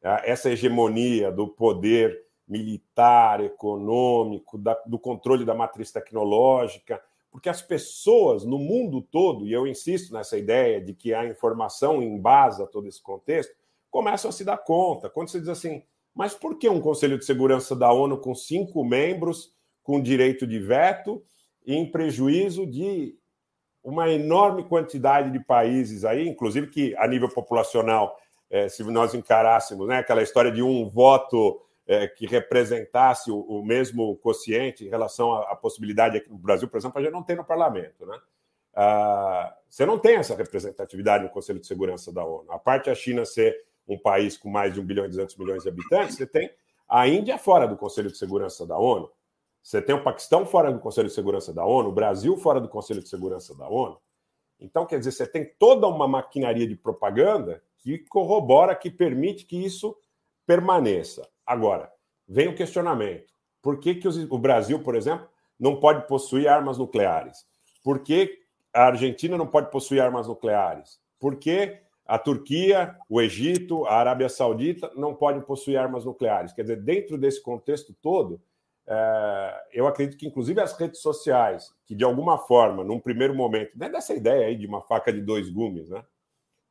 uh, 0.03 0.19
essa 0.23 0.49
hegemonia 0.49 1.31
do 1.31 1.47
poder 1.47 2.25
militar, 2.47 3.39
econômico, 3.39 4.57
da, 4.57 4.73
do 4.85 4.97
controle 4.97 5.45
da 5.45 5.53
matriz 5.53 5.91
tecnológica, 5.91 6.99
porque 7.29 7.47
as 7.47 7.61
pessoas 7.61 8.43
no 8.43 8.57
mundo 8.57 9.01
todo, 9.01 9.47
e 9.47 9.53
eu 9.53 9.67
insisto 9.67 10.11
nessa 10.11 10.37
ideia 10.37 10.81
de 10.81 10.93
que 10.93 11.13
a 11.13 11.25
informação 11.25 12.01
embasa 12.01 12.65
todo 12.65 12.87
esse 12.87 13.01
contexto, 13.01 13.55
começam 13.89 14.29
a 14.29 14.31
se 14.33 14.43
dar 14.43 14.57
conta. 14.57 15.09
Quando 15.09 15.29
você 15.29 15.39
diz 15.39 15.47
assim, 15.47 15.83
mas 16.13 16.33
por 16.33 16.57
que 16.57 16.67
um 16.67 16.81
Conselho 16.81 17.17
de 17.17 17.23
Segurança 17.23 17.75
da 17.75 17.93
ONU 17.93 18.17
com 18.17 18.35
cinco 18.35 18.83
membros, 18.83 19.53
com 19.83 20.01
direito 20.01 20.45
de 20.45 20.59
veto, 20.59 21.23
em 21.65 21.89
prejuízo 21.89 22.65
de 22.65 23.17
uma 23.83 24.09
enorme 24.09 24.63
quantidade 24.63 25.31
de 25.31 25.39
países 25.39 26.05
aí, 26.05 26.27
inclusive 26.27 26.67
que 26.67 26.95
a 26.97 27.07
nível 27.07 27.29
populacional, 27.29 28.17
é, 28.49 28.69
se 28.69 28.83
nós 28.83 29.13
encarássemos 29.13 29.87
né, 29.87 29.97
aquela 29.97 30.21
história 30.21 30.51
de 30.51 30.61
um 30.61 30.87
voto 30.87 31.61
é, 31.87 32.07
que 32.07 32.25
representasse 32.25 33.31
o, 33.31 33.39
o, 33.39 33.65
mesmo 33.65 34.15
quociente 34.17 34.85
em 34.85 34.89
relação 34.89 35.33
à, 35.33 35.51
à, 35.51 35.55
possibilidade 35.55 36.17
aqui 36.17 36.29
no 36.29 36.37
Brasil, 36.37 36.67
por 36.67 36.77
exemplo, 36.77 36.99
a 36.99 37.01
gente 37.01 37.13
não 37.13 37.23
tem 37.23 37.35
no 37.35 37.43
parlamento, 37.43 38.05
né? 38.05 38.17
Ah, 38.73 39.53
você 39.67 39.85
não 39.85 39.99
tem 39.99 40.15
essa 40.15 40.35
representatividade 40.35 41.23
no 41.23 41.29
Conselho 41.29 41.59
de 41.59 41.67
Segurança 41.67 42.11
da 42.11 42.23
ONU. 42.23 42.49
A 42.49 42.57
parte 42.57 42.85
da 42.85 42.95
China 42.95 43.25
ser 43.25 43.53
um 43.87 43.97
país 43.97 44.37
com 44.37 44.49
mais 44.49 44.73
de 44.73 44.79
1 44.79 44.85
bilhão 44.85 45.05
e 45.05 45.09
200 45.09 45.35
milhões 45.35 45.63
de 45.63 45.69
habitantes, 45.69 46.15
você 46.15 46.25
tem 46.25 46.49
a 46.87 47.07
Índia 47.07 47.37
fora 47.37 47.67
do 47.67 47.75
Conselho 47.75 48.09
de 48.09 48.17
Segurança 48.17 48.65
da 48.65 48.77
ONU, 48.77 49.11
você 49.61 49.81
tem 49.81 49.93
o 49.93 50.03
Paquistão 50.03 50.45
fora 50.45 50.71
do 50.71 50.79
Conselho 50.79 51.07
de 51.07 51.13
Segurança 51.13 51.53
da 51.53 51.65
ONU, 51.65 51.89
o 51.89 51.93
Brasil 51.93 52.35
fora 52.37 52.59
do 52.59 52.67
Conselho 52.67 53.01
de 53.01 53.09
Segurança 53.09 53.55
da 53.55 53.67
ONU. 53.69 53.97
Então, 54.59 54.85
quer 54.85 54.99
dizer, 54.99 55.11
você 55.11 55.27
tem 55.27 55.45
toda 55.57 55.87
uma 55.87 56.07
maquinaria 56.07 56.67
de 56.67 56.75
propaganda 56.75 57.63
que 57.77 57.99
corrobora, 57.99 58.75
que 58.75 58.89
permite 58.89 59.45
que 59.45 59.57
isso 59.57 59.95
permaneça. 60.45 61.27
Agora, 61.45 61.91
vem 62.27 62.47
o 62.47 62.55
questionamento: 62.55 63.33
por 63.61 63.79
que, 63.79 63.95
que 63.95 64.07
o 64.07 64.37
Brasil, 64.37 64.81
por 64.83 64.95
exemplo, 64.95 65.27
não 65.59 65.79
pode 65.79 66.07
possuir 66.07 66.47
armas 66.47 66.77
nucleares? 66.77 67.45
Por 67.83 67.99
que 67.99 68.39
a 68.73 68.85
Argentina 68.85 69.37
não 69.37 69.47
pode 69.47 69.71
possuir 69.71 70.01
armas 70.01 70.27
nucleares? 70.27 70.99
Por 71.19 71.35
que 71.37 71.81
a 72.11 72.19
Turquia, 72.19 72.97
o 73.07 73.21
Egito, 73.21 73.85
a 73.85 73.93
Arábia 73.93 74.27
Saudita 74.27 74.91
não 74.95 75.15
podem 75.15 75.41
possuir 75.41 75.77
armas 75.77 76.03
nucleares. 76.03 76.51
Quer 76.51 76.63
dizer, 76.63 76.81
dentro 76.81 77.17
desse 77.17 77.41
contexto 77.41 77.95
todo, 78.01 78.41
eu 79.71 79.87
acredito 79.87 80.17
que, 80.17 80.27
inclusive, 80.27 80.59
as 80.59 80.77
redes 80.77 81.01
sociais, 81.01 81.73
que 81.85 81.95
de 81.95 82.03
alguma 82.03 82.37
forma, 82.37 82.83
num 82.83 82.99
primeiro 82.99 83.33
momento, 83.33 83.71
dentro 83.75 83.93
dessa 83.95 84.13
ideia 84.13 84.47
aí 84.47 84.55
de 84.55 84.67
uma 84.67 84.81
faca 84.81 85.13
de 85.13 85.21
dois 85.21 85.49
gumes, 85.49 85.89
né? 85.89 86.03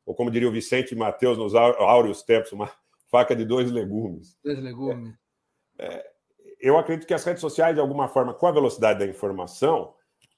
Ou 0.05 0.15
como 0.15 0.31
diria 0.31 0.49
o 0.49 0.53
Vicente 0.53 0.95
Mateus 0.95 1.39
nos 1.39 1.55
áureos 1.55 2.23
tempos, 2.23 2.53
uma 2.53 2.71
faca 3.11 3.35
de 3.35 3.45
dois 3.45 3.71
legumes. 3.71 4.37
Dois 4.45 4.59
legumes. 4.59 5.15
É, 5.79 5.87
é, 5.87 6.11
eu 6.61 6.77
acredito 6.77 7.07
que 7.07 7.15
as 7.15 7.25
redes 7.25 7.41
sociais, 7.41 7.75
de 7.75 7.81
alguma 7.81 8.09
forma, 8.09 8.35
com 8.35 8.47
a 8.47 8.53
velocidade 8.53 8.99
da 8.99 9.07
informação, 9.07 9.95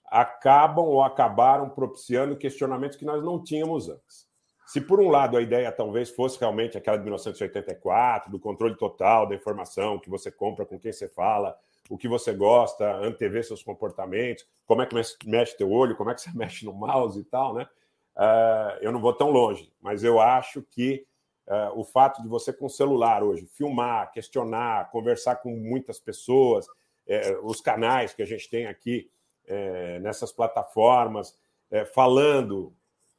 acabam 0.07 0.85
ou 0.85 1.03
acabaram 1.03 1.71
propiciando 1.71 2.37
questionamentos 2.37 2.97
que 2.97 3.05
nós 3.05 3.23
não 3.23 3.43
tínhamos 3.43 3.89
antes. 3.89 4.31
Se 4.67 4.81
por 4.81 5.01
um 5.01 5.09
lado 5.09 5.37
a 5.37 5.43
ideia 5.43 5.71
talvez 5.73 6.11
fosse 6.11 6.39
realmente 6.39 6.79
aquela 6.79 6.97
de 6.97 7.03
1984, 7.03 8.31
do 8.31 8.39
controle 8.39 8.77
total 8.77 9.27
da 9.27 9.35
informação, 9.35 9.99
que 9.99 10.09
você 10.09 10.31
compra 10.31 10.65
com 10.65 10.79
quem 10.79 10.93
você 10.93 11.09
fala, 11.09 11.59
o 11.93 11.99
que 11.99 12.09
você 12.09 12.33
gosta, 12.33 12.97
antever 12.97 13.45
seus 13.45 13.63
comportamentos, 13.63 14.47
como 14.65 14.83
é 14.83 14.87
que 14.87 14.95
mexe 15.27 15.57
teu 15.57 15.71
olho, 15.71 15.97
como 15.97 16.11
é 16.11 16.15
que 16.15 16.23
você 16.23 16.31
mexe 16.37 16.65
no 16.65 16.73
mouse 16.73 17.21
e 17.21 17.25
tal, 17.25 17.55
né? 17.55 17.69
Uh, 18.17 18.79
eu 18.81 18.93
não 18.93 19.01
vou 19.01 19.13
tão 19.13 19.31
longe, 19.31 19.73
mas 19.81 20.05
eu 20.05 20.21
acho 20.21 20.63
que 20.63 21.07
uh, 21.47 21.79
o 21.79 21.85
fato 21.85 22.23
de 22.23 22.29
você 22.29 22.53
com 22.53 22.69
celular 22.69 23.23
hoje 23.23 23.47
filmar, 23.47 24.11
questionar, 24.13 24.91
conversar 24.91 25.37
com 25.37 25.51
muitas 25.57 25.99
pessoas, 25.99 26.67
uh, 26.67 27.45
os 27.45 27.61
canais 27.61 28.13
que 28.13 28.23
a 28.23 28.27
gente 28.27 28.49
tem 28.51 28.67
aqui 28.67 29.11
eh, 29.45 29.99
nessas 29.99 30.31
plataformas, 30.31 31.37
eh, 31.69 31.85
falando 31.85 32.73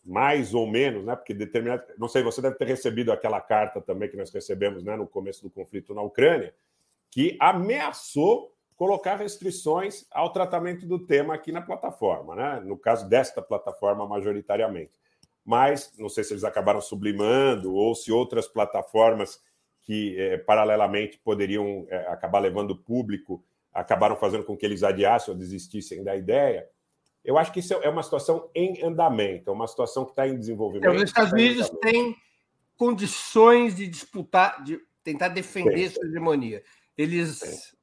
mais 0.06 0.54
ou 0.54 0.66
menos, 0.66 1.04
né? 1.04 1.16
Porque 1.18 1.34
determinado, 1.34 1.84
não 1.98 2.08
sei, 2.08 2.24
você 2.24 2.42
deve 2.42 2.56
ter 2.56 2.66
recebido 2.66 3.12
aquela 3.12 3.42
carta 3.42 3.82
também 3.82 4.10
que 4.10 4.16
nós 4.16 4.32
recebemos, 4.32 4.84
né, 4.84 4.96
no 4.96 5.06
começo 5.06 5.44
do 5.44 5.50
conflito 5.50 5.94
na 5.94 6.02
Ucrânia, 6.02 6.54
que 7.12 7.38
ameaçou 7.42 8.53
colocar 8.76 9.16
restrições 9.16 10.06
ao 10.12 10.32
tratamento 10.32 10.86
do 10.86 11.00
tema 11.00 11.34
aqui 11.36 11.52
na 11.52 11.62
plataforma, 11.62 12.36
né? 12.36 12.62
No 12.66 12.78
caso 12.78 13.08
desta 13.08 13.42
plataforma 13.42 14.08
majoritariamente. 14.08 14.92
Mas 15.46 15.92
não 15.98 16.10
sei 16.10 16.24
se 16.24 16.34
eles 16.34 16.44
acabaram 16.44 16.82
sublimando 16.82 17.74
ou 17.74 17.94
se 17.94 18.12
outras 18.12 18.48
plataformas 18.48 19.42
que 19.82 20.18
eh, 20.18 20.38
paralelamente 20.38 21.18
poderiam 21.18 21.86
eh, 21.90 22.08
acabar 22.08 22.40
levando 22.40 22.76
público 22.76 23.44
acabaram 23.74 24.16
fazendo 24.16 24.44
com 24.44 24.56
que 24.56 24.66
eles 24.66 24.84
adiassem 24.84 25.34
ou 25.34 25.38
desistissem 25.38 26.04
da 26.04 26.16
ideia. 26.16 26.68
Eu 27.24 27.38
acho 27.38 27.52
que 27.52 27.60
isso 27.60 27.74
é 27.74 27.90
uma 27.90 28.04
situação 28.04 28.50
em 28.54 28.84
andamento, 28.84 29.50
é 29.50 29.54
uma 29.54 29.68
situação 29.68 30.06
que 30.06 30.12
está 30.12 30.28
em 30.28 30.38
desenvolvimento. 30.38 30.84
Então, 30.84 30.96
os 30.96 31.10
Estados 31.10 31.32
Unidos 31.32 31.70
têm 31.82 32.16
condições 32.78 33.76
de 33.76 33.88
disputar, 33.88 34.64
de 34.64 34.80
tentar 35.04 35.30
defender 35.30 35.74
tem. 35.74 35.90
sua 35.90 36.06
hegemonia. 36.06 36.64
Eles. 36.98 37.74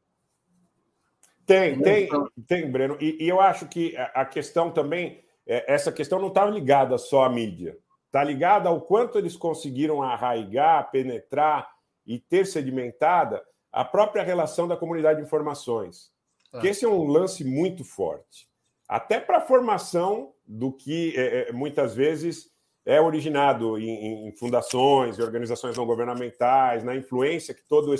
Tem, 1.50 1.80
tem, 1.80 2.08
tem, 2.46 2.70
Breno. 2.70 2.96
E, 3.00 3.24
e, 3.24 3.28
eu 3.28 3.40
acho 3.40 3.66
que 3.66 3.96
a 3.96 4.24
questão 4.24 4.70
também, 4.70 5.20
é, 5.44 5.72
essa 5.74 5.90
questão 5.90 6.20
não 6.20 6.28
está 6.28 6.46
ligada 6.46 6.96
só 6.96 7.24
à 7.24 7.28
mídia, 7.28 7.76
está 8.06 8.22
ligada 8.22 8.68
ao 8.68 8.80
quanto 8.80 9.18
eles 9.18 9.36
conseguiram 9.36 10.00
arraigar, 10.00 10.88
penetrar 10.92 11.68
e 12.06 12.20
ter 12.20 12.46
sedimentada 12.46 13.42
a 13.72 13.84
própria 13.84 14.22
relação 14.22 14.68
da 14.68 14.76
comunidade 14.76 15.18
de 15.18 15.26
informações. 15.26 16.12
Ah. 16.52 16.60
Que 16.60 16.68
esse 16.68 16.84
é 16.84 16.88
um 16.88 17.04
lance 17.04 17.44
muito 17.44 17.84
forte. 17.84 18.46
Até 18.88 19.18
para 19.18 19.38
a 19.38 19.42
formação 19.42 20.32
do 20.46 20.72
que 20.72 21.14
é, 21.16 21.48
é, 21.48 21.52
muitas 21.52 21.96
vezes 21.96 22.48
é 22.86 23.00
originado 23.00 23.76
em, 23.76 24.28
em, 24.28 24.36
fundações 24.36 25.18
e 25.18 25.22
organizações 25.22 25.76
não 25.76 25.84
governamentais, 25.84 26.84
na 26.84 26.94
influência 26.94 27.54
que 27.54 27.62
toda 27.64 27.92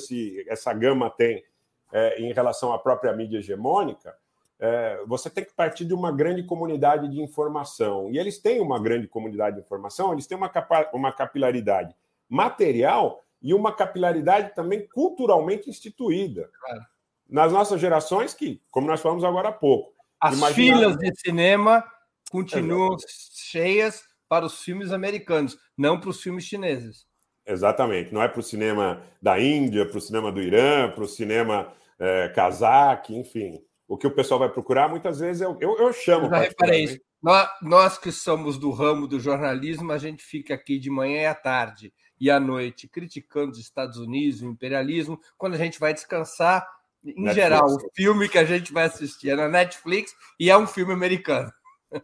essa 0.49 0.73
gama 0.73 1.11
tem 1.11 1.45
é, 1.93 2.21
em 2.21 2.33
relação 2.33 2.73
à 2.73 2.79
própria 2.79 3.13
mídia 3.13 3.39
hegemônica, 3.39 4.15
é, 4.59 5.03
você 5.07 5.31
tem 5.31 5.45
que 5.45 5.55
partir 5.55 5.85
de 5.85 5.95
uma 5.95 6.13
grande 6.13 6.43
comunidade 6.43 7.09
de 7.09 7.21
informação. 7.21 8.11
E 8.11 8.19
eles 8.19 8.39
têm 8.39 8.61
uma 8.61 8.79
grande 8.79 9.09
comunidade 9.09 9.57
de 9.57 9.63
informação, 9.63 10.13
eles 10.13 10.27
têm 10.27 10.37
uma, 10.37 10.49
capa 10.49 10.91
uma 10.93 11.11
capilaridade 11.13 11.95
material 12.29 13.25
e 13.43 13.55
uma 13.55 13.75
capilaridade 13.75 14.55
também 14.55 14.87
culturalmente 14.87 15.71
instituída. 15.71 16.51
Claro. 16.61 16.85
Nas 17.29 17.53
nossas 17.53 17.81
gerações, 17.81 18.35
que, 18.35 18.61
como 18.71 18.87
nós 18.87 19.01
falamos 19.01 19.25
agora 19.25 19.49
há 19.49 19.53
pouco. 19.53 19.93
As 20.21 20.39
filas 20.53 20.97
de 20.99 21.11
cinema 21.19 21.83
continuam 22.31 22.97
cheias 23.09 24.05
para 24.29 24.45
os 24.45 24.63
filmes 24.63 24.93
americanos, 24.93 25.59
não 25.77 25.99
para 25.99 26.11
os 26.11 26.21
filmes 26.21 26.45
chineses. 26.45 27.07
Exatamente. 27.47 28.13
Não 28.13 28.23
é 28.23 28.29
para 28.29 28.41
o 28.41 28.43
cinema 28.43 29.03
da 29.21 29.41
Índia, 29.41 29.87
para 29.87 29.99
o 29.99 30.01
cinema 30.01 30.31
do 30.31 30.41
Irã, 30.41 30.91
para 30.91 31.03
o 31.03 31.09
cinema 31.09 31.73
é, 32.01 32.29
cazaque, 32.31 33.15
enfim. 33.15 33.61
O 33.87 33.97
que 33.97 34.07
o 34.07 34.15
pessoal 34.15 34.41
vai 34.41 34.49
procurar, 34.49 34.89
muitas 34.89 35.21
vezes, 35.21 35.43
eu, 35.43 35.57
eu, 35.61 35.77
eu 35.79 35.93
chamo. 35.93 36.27
Eu 36.27 36.31
já 36.31 36.39
reparei 36.39 36.85
isso. 36.85 37.01
Nós, 37.23 37.49
nós 37.61 37.99
que 37.99 38.11
somos 38.11 38.57
do 38.57 38.71
ramo 38.71 39.07
do 39.07 39.21
jornalismo, 39.21 39.93
a 39.93 39.99
gente 39.99 40.23
fica 40.23 40.55
aqui 40.55 40.79
de 40.79 40.89
manhã 40.89 41.23
e 41.23 41.27
à 41.27 41.35
tarde 41.35 41.93
e 42.19 42.31
à 42.31 42.41
noite 42.41 42.89
criticando 42.89 43.53
os 43.53 43.59
Estados 43.59 43.99
Unidos, 43.99 44.41
o 44.41 44.47
imperialismo. 44.47 45.21
Quando 45.37 45.55
a 45.55 45.59
gente 45.59 45.79
vai 45.79 45.93
descansar, 45.93 46.67
em 47.05 47.09
Netflix. 47.09 47.35
geral, 47.35 47.67
o 47.67 47.91
filme 47.95 48.29
que 48.29 48.39
a 48.39 48.45
gente 48.45 48.73
vai 48.73 48.85
assistir 48.85 49.31
é 49.31 49.37
na 49.37 49.49
Netflix 49.49 50.13
e 50.39 50.51
é 50.51 50.57
um 50.57 50.67
filme 50.67 50.93
americano. 50.93 51.51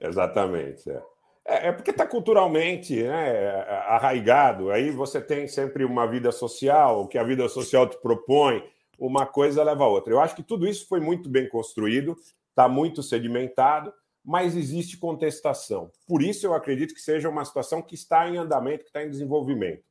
Exatamente. 0.01 0.91
É, 0.91 1.03
é, 1.47 1.69
é 1.69 1.73
porque 1.73 1.91
está 1.91 2.07
culturalmente 2.07 3.03
né, 3.03 3.61
arraigado. 3.87 4.71
Aí 4.71 4.91
você 4.91 5.21
tem 5.21 5.47
sempre 5.47 5.85
uma 5.85 6.07
vida 6.07 6.33
social, 6.33 7.03
o 7.03 7.09
que 7.09 7.19
a 7.19 7.25
vida 7.25 7.49
social 7.49 7.89
te 7.89 8.01
propõe, 8.01 8.63
uma 8.99 9.27
coisa 9.27 9.63
leva 9.63 9.85
a 9.85 9.89
outra. 9.89 10.13
Eu 10.13 10.21
acho 10.21 10.35
que 10.35 10.43
tudo 10.43 10.67
isso 10.67 10.87
foi 10.89 11.01
muito 11.01 11.29
bem 11.29 11.49
construído, 11.49 12.17
está 12.51 12.69
muito 12.69 13.03
sedimentado, 13.03 13.93
mas 14.25 14.57
existe 14.57 14.97
contestação. 14.97 15.91
Por 16.07 16.23
isso 16.23 16.47
eu 16.47 16.55
acredito 16.55 16.95
que 16.95 17.01
seja 17.01 17.29
uma 17.29 17.45
situação 17.45 17.81
que 17.81 17.95
está 17.95 18.29
em 18.29 18.37
andamento, 18.37 18.85
que 18.85 18.91
está 18.91 19.05
em 19.05 19.11
desenvolvimento. 19.11 19.85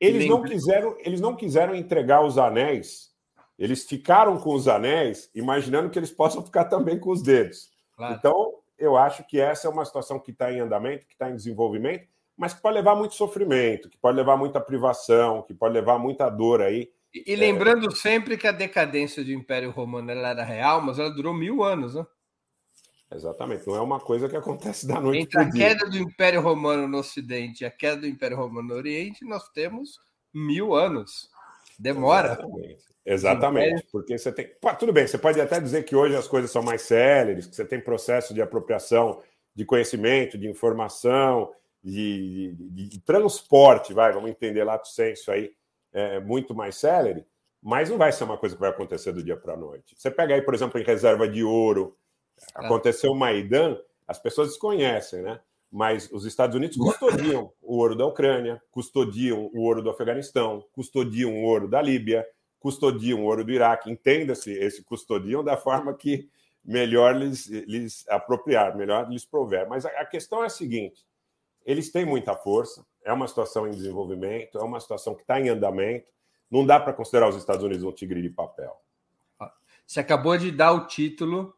Eles 0.00 0.28
não 0.28 0.42
quiseram, 0.42 0.96
eles 1.00 1.20
não 1.20 1.36
quiseram 1.36 1.74
entregar 1.74 2.24
os 2.24 2.38
anéis. 2.38 3.12
Eles 3.58 3.84
ficaram 3.84 4.38
com 4.38 4.54
os 4.54 4.66
anéis, 4.66 5.30
imaginando 5.34 5.90
que 5.90 5.98
eles 5.98 6.10
possam 6.10 6.42
ficar 6.42 6.64
também 6.64 6.98
com 6.98 7.10
os 7.10 7.22
dedos. 7.22 7.70
Claro. 7.96 8.14
Então, 8.14 8.54
eu 8.78 8.96
acho 8.96 9.24
que 9.24 9.38
essa 9.38 9.68
é 9.68 9.70
uma 9.70 9.84
situação 9.84 10.18
que 10.18 10.30
está 10.30 10.52
em 10.52 10.60
andamento, 10.60 11.06
que 11.06 11.12
está 11.12 11.30
em 11.30 11.36
desenvolvimento, 11.36 12.08
mas 12.36 12.54
que 12.54 12.62
pode 12.62 12.74
levar 12.74 12.96
muito 12.96 13.14
sofrimento, 13.14 13.88
que 13.88 13.98
pode 13.98 14.16
levar 14.16 14.36
muita 14.36 14.60
privação, 14.60 15.42
que 15.42 15.54
pode 15.54 15.74
levar 15.74 15.98
muita 15.98 16.28
dor 16.28 16.62
aí. 16.62 16.90
E, 17.14 17.32
e 17.32 17.36
lembrando 17.36 17.88
é... 17.88 17.94
sempre 17.94 18.36
que 18.36 18.46
a 18.46 18.52
decadência 18.52 19.24
do 19.24 19.32
Império 19.32 19.70
Romano 19.70 20.10
era 20.10 20.42
real, 20.42 20.80
mas 20.80 20.98
ela 20.98 21.10
durou 21.10 21.34
mil 21.34 21.62
anos, 21.62 21.94
né? 21.94 22.06
Exatamente, 23.14 23.66
não 23.66 23.76
é 23.76 23.80
uma 23.80 24.00
coisa 24.00 24.26
que 24.26 24.36
acontece 24.36 24.86
da 24.86 24.98
noite 24.98 25.24
Entre 25.24 25.38
a 25.38 25.50
queda 25.50 25.90
do 25.90 25.98
Império 25.98 26.40
Romano 26.40 26.88
no 26.88 26.98
Ocidente 26.98 27.62
e 27.62 27.66
a 27.66 27.70
queda 27.70 28.00
do 28.02 28.06
Império 28.06 28.38
Romano 28.38 28.68
no 28.68 28.74
Oriente, 28.74 29.22
nós 29.24 29.50
temos 29.50 29.98
mil 30.32 30.74
anos. 30.74 31.28
Demora. 31.78 32.32
Exatamente. 32.32 32.92
Exatamente, 33.04 33.86
porque 33.90 34.16
você 34.16 34.30
tem. 34.30 34.48
Pô, 34.60 34.72
tudo 34.74 34.92
bem, 34.92 35.06
você 35.06 35.18
pode 35.18 35.40
até 35.40 35.60
dizer 35.60 35.82
que 35.82 35.96
hoje 35.96 36.14
as 36.14 36.28
coisas 36.28 36.50
são 36.50 36.62
mais 36.62 36.82
céleres, 36.82 37.46
que 37.46 37.56
você 37.56 37.64
tem 37.64 37.80
processo 37.80 38.32
de 38.32 38.40
apropriação 38.40 39.20
de 39.54 39.64
conhecimento, 39.64 40.38
de 40.38 40.48
informação, 40.48 41.52
de, 41.82 42.54
de, 42.56 42.88
de 42.88 43.00
transporte, 43.00 43.92
vai, 43.92 44.12
vamos 44.12 44.30
entender 44.30 44.62
lá 44.62 44.76
do 44.76 44.86
senso 44.86 45.32
aí, 45.32 45.50
é, 45.92 46.20
muito 46.20 46.54
mais 46.54 46.76
célere, 46.76 47.26
mas 47.62 47.88
não 47.90 47.98
vai 47.98 48.10
ser 48.10 48.24
uma 48.24 48.36
coisa 48.36 48.54
que 48.54 48.60
vai 48.60 48.70
acontecer 48.70 49.12
do 49.12 49.22
dia 49.22 49.36
para 49.36 49.54
a 49.54 49.56
noite. 49.56 49.94
Você 49.96 50.10
pega 50.10 50.34
aí, 50.34 50.42
por 50.42 50.54
exemplo, 50.54 50.80
em 50.80 50.84
reserva 50.84 51.28
de 51.28 51.44
ouro, 51.44 51.96
aconteceu 52.54 53.12
o 53.12 53.14
Maidan, 53.14 53.78
as 54.06 54.18
pessoas 54.18 54.48
desconhecem, 54.48 55.22
né? 55.22 55.40
Mas 55.70 56.10
os 56.12 56.26
Estados 56.26 56.54
Unidos 56.56 56.76
custodiam 56.76 57.52
o 57.62 57.76
ouro 57.76 57.96
da 57.96 58.04
Ucrânia, 58.04 58.60
custodiam 58.70 59.50
o 59.54 59.60
ouro 59.62 59.82
do 59.82 59.90
Afeganistão, 59.90 60.66
custodiam 60.72 61.32
o 61.32 61.44
ouro 61.44 61.68
da 61.68 61.80
Líbia, 61.80 62.26
custodiam 62.58 63.22
o 63.22 63.24
ouro 63.24 63.44
do 63.44 63.52
Iraque. 63.52 63.90
Entenda-se 63.90 64.52
esse 64.52 64.84
custodiam 64.84 65.42
da 65.42 65.56
forma 65.56 65.94
que 65.94 66.28
melhor 66.64 67.16
lhes, 67.16 67.48
lhes 67.48 68.06
apropriar, 68.08 68.76
melhor 68.76 69.08
lhes 69.08 69.24
prover. 69.24 69.68
Mas 69.68 69.86
a, 69.86 69.88
a 69.90 70.04
questão 70.04 70.42
é 70.42 70.46
a 70.46 70.50
seguinte: 70.50 71.06
eles 71.64 71.90
têm 71.90 72.04
muita 72.04 72.36
força, 72.36 72.84
é 73.04 73.12
uma 73.12 73.26
situação 73.28 73.66
em 73.66 73.70
desenvolvimento, 73.70 74.58
é 74.58 74.62
uma 74.62 74.80
situação 74.80 75.14
que 75.14 75.22
está 75.22 75.40
em 75.40 75.48
andamento. 75.48 76.06
Não 76.50 76.66
dá 76.66 76.78
para 76.78 76.92
considerar 76.92 77.28
os 77.28 77.36
Estados 77.36 77.64
Unidos 77.64 77.82
um 77.84 77.92
tigre 77.92 78.20
de 78.20 78.30
papel. 78.30 78.80
Você 79.86 80.00
acabou 80.00 80.36
de 80.36 80.50
dar 80.50 80.72
o 80.72 80.86
título 80.86 81.54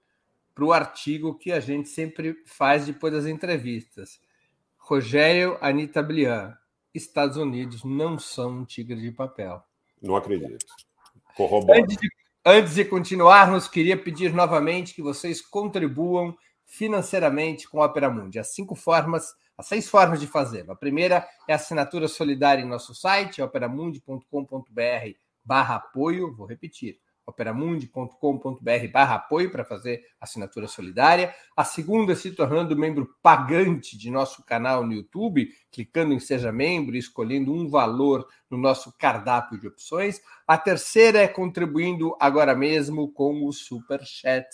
para 0.54 0.64
o 0.64 0.72
artigo 0.72 1.36
que 1.36 1.52
a 1.52 1.60
gente 1.60 1.88
sempre 1.88 2.42
faz 2.46 2.86
depois 2.86 3.12
das 3.12 3.26
entrevistas. 3.26 4.20
Rogério 4.78 5.58
Anita 5.60 6.02
Blian, 6.02 6.56
Estados 6.92 7.36
Unidos 7.36 7.82
não 7.84 8.18
são 8.18 8.58
um 8.58 8.64
tigre 8.64 9.00
de 9.00 9.10
papel. 9.10 9.62
Não 10.00 10.14
acredito. 10.16 10.64
Antes 11.68 11.96
de, 11.96 12.08
antes 12.44 12.74
de 12.74 12.84
continuarmos, 12.84 13.66
queria 13.66 13.96
pedir 13.96 14.32
novamente 14.32 14.94
que 14.94 15.02
vocês 15.02 15.40
contribuam 15.40 16.36
financeiramente 16.66 17.68
com 17.68 17.82
a 17.82 17.86
Opera 17.86 18.10
Mundi. 18.10 18.38
As 18.38 18.54
cinco 18.54 18.74
formas, 18.74 19.34
as 19.56 19.66
seis 19.66 19.88
formas 19.88 20.20
de 20.20 20.26
fazê-lo. 20.26 20.72
A 20.72 20.76
primeira 20.76 21.26
é 21.48 21.52
a 21.52 21.56
assinatura 21.56 22.08
solidária 22.08 22.62
em 22.62 22.68
nosso 22.68 22.94
site, 22.94 23.42
operamundi.com.br 23.42 24.30
barra 25.44 25.76
apoio. 25.76 26.34
Vou 26.34 26.46
repetir 26.46 26.98
operamundi.com.br 27.26 28.88
barra 28.92 29.14
apoio 29.14 29.50
para 29.50 29.64
fazer 29.64 30.02
assinatura 30.20 30.68
solidária. 30.68 31.34
A 31.56 31.64
segunda 31.64 32.12
é 32.12 32.16
se 32.16 32.32
tornando 32.32 32.76
membro 32.76 33.16
pagante 33.22 33.96
de 33.96 34.10
nosso 34.10 34.44
canal 34.44 34.86
no 34.86 34.92
YouTube, 34.92 35.48
clicando 35.70 36.12
em 36.12 36.20
Seja 36.20 36.52
Membro 36.52 36.94
e 36.94 36.98
escolhendo 36.98 37.52
um 37.52 37.68
valor 37.68 38.26
no 38.50 38.58
nosso 38.58 38.92
cardápio 38.98 39.58
de 39.58 39.66
opções. 39.66 40.20
A 40.46 40.58
terceira 40.58 41.20
é 41.20 41.28
contribuindo 41.28 42.14
agora 42.20 42.54
mesmo 42.54 43.10
com 43.10 43.46
o 43.46 43.52
Super 43.52 44.04
Chat. 44.04 44.46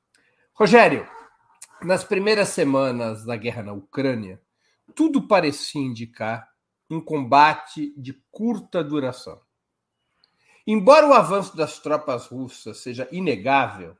Rogério, 0.53 1.07
nas 1.81 2.03
primeiras 2.03 2.49
semanas 2.49 3.25
da 3.25 3.35
guerra 3.35 3.63
na 3.63 3.73
Ucrânia, 3.73 4.39
tudo 4.95 5.27
parecia 5.27 5.81
indicar 5.81 6.47
um 6.89 7.01
combate 7.01 7.93
de 7.97 8.13
curta 8.29 8.83
duração. 8.83 9.41
Embora 10.65 11.07
o 11.07 11.13
avanço 11.13 11.55
das 11.55 11.79
tropas 11.79 12.27
russas 12.27 12.79
seja 12.79 13.07
inegável, 13.11 13.97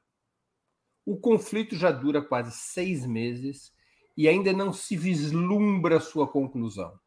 o 1.05 1.17
conflito 1.17 1.75
já 1.75 1.91
dura 1.91 2.21
quase 2.21 2.51
seis 2.51 3.05
meses 3.05 3.73
e 4.15 4.27
ainda 4.27 4.53
não 4.53 4.71
se 4.71 4.95
vislumbra 4.95 5.99
sua 5.99 6.27
conclusão. 6.27 6.99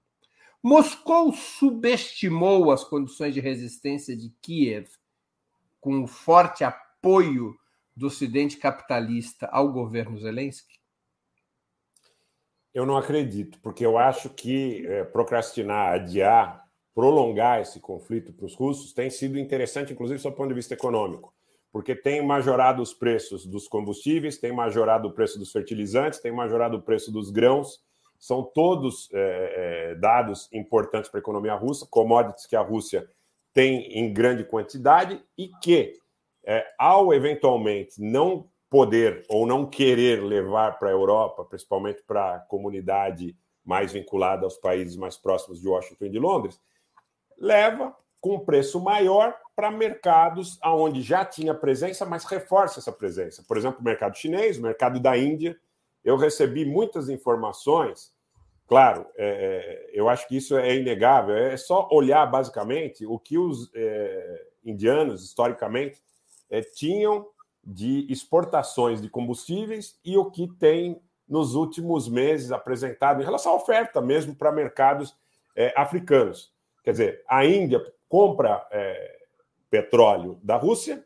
Moscou 0.63 1.33
subestimou 1.33 2.73
as 2.73 2.83
condições 2.83 3.35
de 3.35 3.41
resistência 3.41 4.17
de 4.17 4.31
Kiev 4.41 4.89
com 5.81 6.03
o 6.03 6.07
forte 6.07 6.65
apoio 6.65 7.55
do 7.95 8.07
Ocidente 8.07 8.57
capitalista 8.57 9.47
ao 9.47 9.71
governo 9.71 10.19
Zelensky? 10.19 10.81
Eu 12.73 12.85
não 12.85 12.97
acredito, 12.97 13.61
porque 13.61 13.87
eu 13.87 13.97
acho 13.97 14.31
que 14.31 14.85
é, 14.87 15.05
procrastinar, 15.05 15.93
adiar, 15.93 16.64
prolongar 16.95 17.61
esse 17.61 17.81
conflito 17.81 18.33
para 18.33 18.47
os 18.47 18.55
russos 18.55 18.93
tem 18.93 19.11
sido 19.11 19.39
interessante, 19.39 19.93
inclusive, 19.93 20.23
do 20.23 20.33
ponto 20.33 20.49
de 20.49 20.55
vista 20.55 20.75
econômico, 20.75 21.35
porque 21.73 21.95
tem 21.95 22.25
majorado 22.25 22.81
os 22.81 22.95
preços 22.95 23.45
dos 23.45 23.67
combustíveis, 23.67 24.39
tem 24.39 24.53
majorado 24.53 25.09
o 25.09 25.13
preço 25.13 25.39
dos 25.39 25.51
fertilizantes, 25.51 26.21
tem 26.21 26.31
majorado 26.31 26.77
o 26.77 26.83
preço 26.83 27.11
dos 27.11 27.31
grãos. 27.31 27.83
São 28.17 28.43
todos 28.43 29.09
é, 29.13 29.97
dados 29.97 30.49
importantes 30.53 31.11
para 31.11 31.19
a 31.19 31.23
economia 31.23 31.55
russa, 31.55 31.87
commodities 31.91 32.47
que 32.47 32.57
a 32.57 32.63
Rússia 32.63 33.09
tem 33.53 33.99
em 33.99 34.13
grande 34.13 34.45
quantidade 34.45 35.21
e 35.37 35.49
que, 35.61 35.95
é, 36.45 36.65
ao 36.79 37.13
eventualmente 37.13 38.01
não 38.01 38.49
poder 38.71 39.25
ou 39.29 39.47
não 39.47 39.67
querer 39.67 40.23
levar 40.23 40.79
para 40.79 40.89
a 40.89 40.93
Europa, 40.93 41.45
principalmente 41.45 42.03
para 42.07 42.37
a 42.37 42.39
comunidade 42.41 43.37
mais 43.65 43.93
vinculada 43.93 44.45
aos 44.45 44.57
países 44.57 44.97
mais 44.97 45.17
próximos 45.17 45.61
de 45.61 45.69
Washington 45.69 46.05
e 46.05 46.11
de 46.11 46.19
Londres, 46.19 46.61
leva 47.45 47.95
com 48.21 48.41
preço 48.41 48.81
maior 48.81 49.37
para 49.55 49.71
mercados 49.71 50.59
aonde 50.63 51.03
já 51.03 51.25
tinha 51.25 51.55
presença, 51.55 52.07
mas 52.07 52.25
reforça 52.25 52.81
essa 52.81 52.91
presença. 52.91 53.45
Por 53.47 53.57
exemplo, 53.57 53.81
o 53.81 53.85
mercado 53.85 54.17
chinês, 54.17 54.59
o 54.59 54.63
mercado 54.63 54.99
da 54.99 55.17
Índia. 55.17 55.57
Eu 56.03 56.17
recebi 56.17 56.65
muitas 56.65 57.09
informações 57.09 58.15
Claro, 58.67 59.07
é, 59.17 59.27
é, 59.27 59.91
eu 59.93 60.09
acho 60.09 60.27
que 60.27 60.37
isso 60.37 60.57
é 60.57 60.77
inegável. 60.77 61.37
É 61.37 61.57
só 61.57 61.89
olhar 61.93 62.25
basicamente 62.27 63.05
o 63.05 63.19
que 63.19 63.37
os 63.37 63.71
é, 63.75 64.47
indianos, 64.65 65.23
historicamente, 65.23 66.03
é, 66.49 66.63
tinham 66.63 67.27
de 67.63 68.11
exportações 68.11 69.01
de 69.01 69.09
combustíveis 69.09 69.99
e 70.05 70.17
o 70.17 70.31
que 70.31 70.49
tem 70.49 71.01
nos 71.29 71.55
últimos 71.55 72.09
meses 72.09 72.53
apresentado 72.53 73.21
em 73.21 73.25
relação 73.25 73.53
à 73.53 73.57
oferta 73.57 74.01
mesmo 74.01 74.35
para 74.35 74.53
mercados 74.53 75.15
é, 75.57 75.73
africanos. 75.77 76.54
Quer 76.85 76.91
dizer, 76.93 77.25
a 77.27 77.45
Índia 77.45 77.85
compra 78.09 78.65
é, 78.71 79.19
petróleo 79.69 80.39
da 80.43 80.57
Rússia 80.57 81.05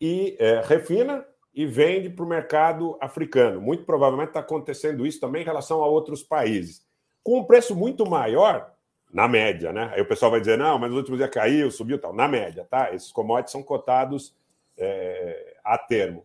e 0.00 0.36
refina 0.64 1.26
e 1.54 1.64
vende 1.64 2.10
para 2.10 2.24
o 2.24 2.28
mercado 2.28 2.98
africano. 3.00 3.60
Muito 3.60 3.84
provavelmente 3.84 4.28
está 4.28 4.40
acontecendo 4.40 5.06
isso 5.06 5.18
também 5.18 5.40
em 5.42 5.44
relação 5.44 5.82
a 5.82 5.86
outros 5.86 6.22
países 6.22 6.86
com 7.26 7.40
um 7.40 7.44
preço 7.44 7.74
muito 7.74 8.08
maior, 8.08 8.72
na 9.12 9.26
média, 9.26 9.72
né? 9.72 9.90
Aí 9.92 10.00
o 10.00 10.06
pessoal 10.06 10.30
vai 10.30 10.38
dizer, 10.38 10.56
não, 10.56 10.78
mas 10.78 10.90
nos 10.90 10.98
últimos 10.98 11.18
dias 11.18 11.28
caiu, 11.28 11.72
subiu 11.72 11.98
tal. 11.98 12.12
Na 12.12 12.28
média, 12.28 12.64
tá? 12.70 12.94
Esses 12.94 13.10
commodities 13.10 13.50
são 13.50 13.64
cotados 13.64 14.32
é, 14.78 15.56
a 15.64 15.76
termo. 15.76 16.24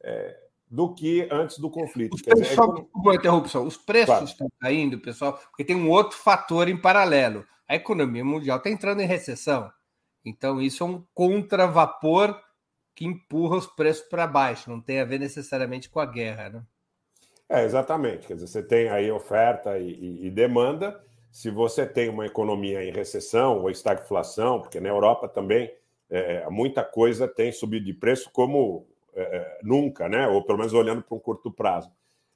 É, 0.00 0.34
do 0.70 0.94
que 0.94 1.28
antes 1.30 1.58
do 1.58 1.68
conflito. 1.68 2.14
Os 2.14 2.22
preços, 2.22 2.48
dizer, 2.48 2.54
é 2.54 2.56
como... 2.56 2.88
Uma 2.94 3.14
interrupção. 3.14 3.66
Os 3.66 3.76
preços 3.76 4.06
claro. 4.06 4.24
estão 4.24 4.48
caindo, 4.58 4.98
pessoal, 4.98 5.38
porque 5.50 5.64
tem 5.64 5.76
um 5.76 5.90
outro 5.90 6.16
fator 6.16 6.66
em 6.66 6.80
paralelo. 6.80 7.44
A 7.68 7.76
economia 7.76 8.24
mundial 8.24 8.56
está 8.56 8.70
entrando 8.70 9.00
em 9.02 9.06
recessão. 9.06 9.70
Então, 10.24 10.60
isso 10.60 10.82
é 10.82 10.86
um 10.86 11.04
contravapor 11.12 12.40
que 12.94 13.04
empurra 13.04 13.58
os 13.58 13.66
preços 13.66 14.08
para 14.08 14.26
baixo. 14.26 14.70
Não 14.70 14.80
tem 14.80 15.00
a 15.00 15.04
ver 15.04 15.20
necessariamente 15.20 15.90
com 15.90 16.00
a 16.00 16.06
guerra, 16.06 16.48
né? 16.48 16.62
É, 17.48 17.64
exatamente. 17.64 18.26
Quer 18.26 18.34
dizer, 18.34 18.46
você 18.46 18.62
tem 18.62 18.88
aí 18.88 19.10
oferta 19.10 19.78
e, 19.78 19.90
e, 19.90 20.26
e, 20.26 20.30
demanda. 20.30 20.98
Se 21.30 21.50
você 21.50 21.86
tem 21.86 22.08
uma 22.08 22.26
economia 22.26 22.82
em 22.82 22.90
recessão 22.90 23.60
ou 23.60 23.70
estagflação, 23.70 24.60
porque 24.60 24.80
na 24.80 24.88
Europa 24.88 25.28
também 25.28 25.70
é, 26.10 26.48
muita 26.50 26.82
coisa 26.82 27.28
tem 27.28 27.52
subido 27.52 27.84
de 27.84 27.92
preço 27.92 28.30
como 28.32 28.86
é, 29.14 29.22
é 29.22 29.58
nunca, 29.62 30.08
né? 30.08 30.26
ou 30.26 30.42
pelo 30.42 30.58
menos 30.58 30.72
olhando 30.72 31.02
para 31.02 31.16
um 31.16 31.20
curto 31.20 31.50
prazo. 31.50 31.90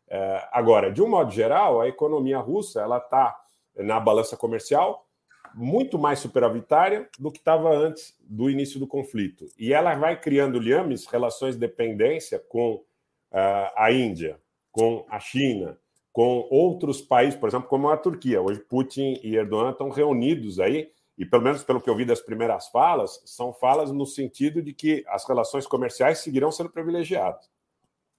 É, 0.09 0.49
agora, 0.53 0.93
de 0.93 1.03
um 1.03 1.09
modo 1.09 1.31
geral, 1.31 1.81
a 1.81 1.89
economia 1.89 2.39
russa 2.39 2.83
ela 2.83 2.99
está 2.99 3.35
na 3.77 3.99
balança 3.99 4.37
comercial 4.37 5.07
muito 5.55 5.99
mais 5.99 6.19
superavitária 6.19 7.09
do 7.19 7.31
que 7.31 7.39
estava 7.39 7.71
antes 7.75 8.17
do 8.21 8.51
início 8.51 8.79
do 8.81 8.87
conflito. 8.87 9.47
E 9.59 9.73
ela 9.73 9.95
vai 9.95 10.21
criando 10.21 10.59
liames, 10.59 11.07
relações 11.07 11.55
de 11.55 11.61
dependência 11.61 12.39
com 12.39 12.75
uh, 12.75 13.73
a 13.77 13.91
Índia, 13.93 14.39
com 14.71 15.05
a 15.09 15.21
China, 15.21 15.79
com 16.13 16.47
outros 16.51 17.01
países, 17.01 17.39
por 17.39 17.49
exemplo, 17.49 17.69
como 17.69 17.89
a 17.89 17.97
Turquia. 17.97 18.41
Hoje, 18.41 18.61
Putin 18.61 19.19
e 19.23 19.37
Erdogan 19.37 19.71
estão 19.71 19.89
reunidos 19.89 20.61
aí, 20.61 20.91
e 21.17 21.25
pelo 21.25 21.43
menos 21.43 21.63
pelo 21.63 21.81
que 21.81 21.89
eu 21.89 21.97
vi 21.97 22.05
das 22.05 22.21
primeiras 22.21 22.69
falas, 22.69 23.23
são 23.25 23.53
falas 23.53 23.91
no 23.91 24.07
sentido 24.07 24.63
de 24.63 24.73
que 24.73 25.05
as 25.09 25.27
relações 25.27 25.67
comerciais 25.67 26.19
seguirão 26.19 26.51
sendo 26.51 26.71
privilegiadas. 26.71 27.51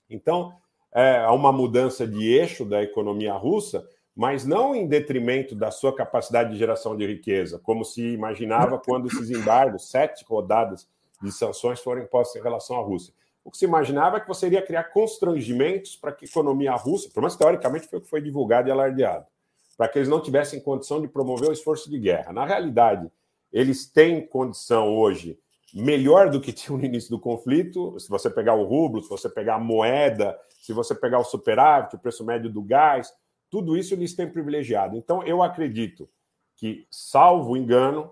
Então, 0.10 0.54
é, 0.94 1.18
há 1.18 1.32
uma 1.32 1.52
mudança 1.52 2.08
de 2.08 2.34
eixo 2.34 2.64
da 2.64 2.84
economia 2.84 3.34
russa, 3.34 3.88
mas 4.16 4.46
não 4.46 4.76
em 4.76 4.88
detrimento 4.88 5.56
da 5.56 5.72
sua 5.72 5.96
capacidade 5.96 6.52
de 6.52 6.58
geração 6.58 6.96
de 6.96 7.06
riqueza, 7.06 7.60
como 7.60 7.84
se 7.84 8.02
imaginava 8.14 8.78
quando 8.86 9.08
esses 9.08 9.30
embargos, 9.30 9.90
sete 9.90 10.24
rodadas 10.26 10.88
de 11.22 11.32
sanções 11.32 11.80
foram 11.80 12.02
impostas 12.02 12.40
em 12.40 12.44
relação 12.44 12.78
à 12.78 12.82
Rússia. 12.82 13.14
O 13.44 13.52
que 13.52 13.58
se 13.58 13.66
imaginava 13.66 14.18
é 14.18 14.20
que 14.20 14.28
você 14.28 14.46
iria 14.46 14.62
criar 14.62 14.86
constrangimentos 14.86 15.96
para 15.96 16.12
que 16.12 16.26
a 16.26 16.28
economia 16.28 16.74
russa, 16.76 17.10
pelo 17.10 17.24
menos 17.24 17.36
teoricamente 17.36 17.88
foi 17.88 18.00
o 18.00 18.02
que 18.02 18.10
foi 18.10 18.22
divulgado 18.22 18.70
e 18.70 18.72
alardeado, 18.72 19.26
para 19.78 19.88
que 19.88 19.98
eles 19.98 20.08
não 20.08 20.22
tivessem 20.22 20.62
condição 20.62 21.02
de 21.02 21.08
promover 21.08 21.50
o 21.50 21.54
esforço 21.54 21.90
de 21.90 22.00
guerra. 22.00 22.32
Na 22.32 22.46
realidade, 22.46 23.12
eles 23.52 23.86
têm 23.86 24.26
condição 24.26 24.96
hoje 24.96 25.38
melhor 25.74 26.30
do 26.30 26.40
que 26.40 26.54
tinham 26.54 26.78
no 26.78 26.86
início 26.86 27.10
do 27.10 27.20
conflito. 27.20 28.00
Se 28.00 28.08
você 28.08 28.30
pegar 28.30 28.54
o 28.54 28.64
rublo, 28.64 29.02
se 29.02 29.10
você 29.10 29.28
pegar 29.28 29.56
a 29.56 29.60
moeda, 29.60 30.40
se 30.62 30.72
você 30.72 30.96
pegar 30.96 31.20
o 31.20 31.26
superávit, 31.26 31.96
o 31.96 32.00
preço 32.00 32.24
médio 32.24 32.50
do 32.50 32.62
gás, 32.62 33.12
tudo 33.54 33.78
isso 33.78 33.94
eles 33.94 34.16
têm 34.16 34.28
privilegiado. 34.28 34.98
Então, 34.98 35.22
eu 35.22 35.44
acredito 35.44 36.10
que, 36.56 36.88
salvo 36.90 37.56
engano, 37.56 38.12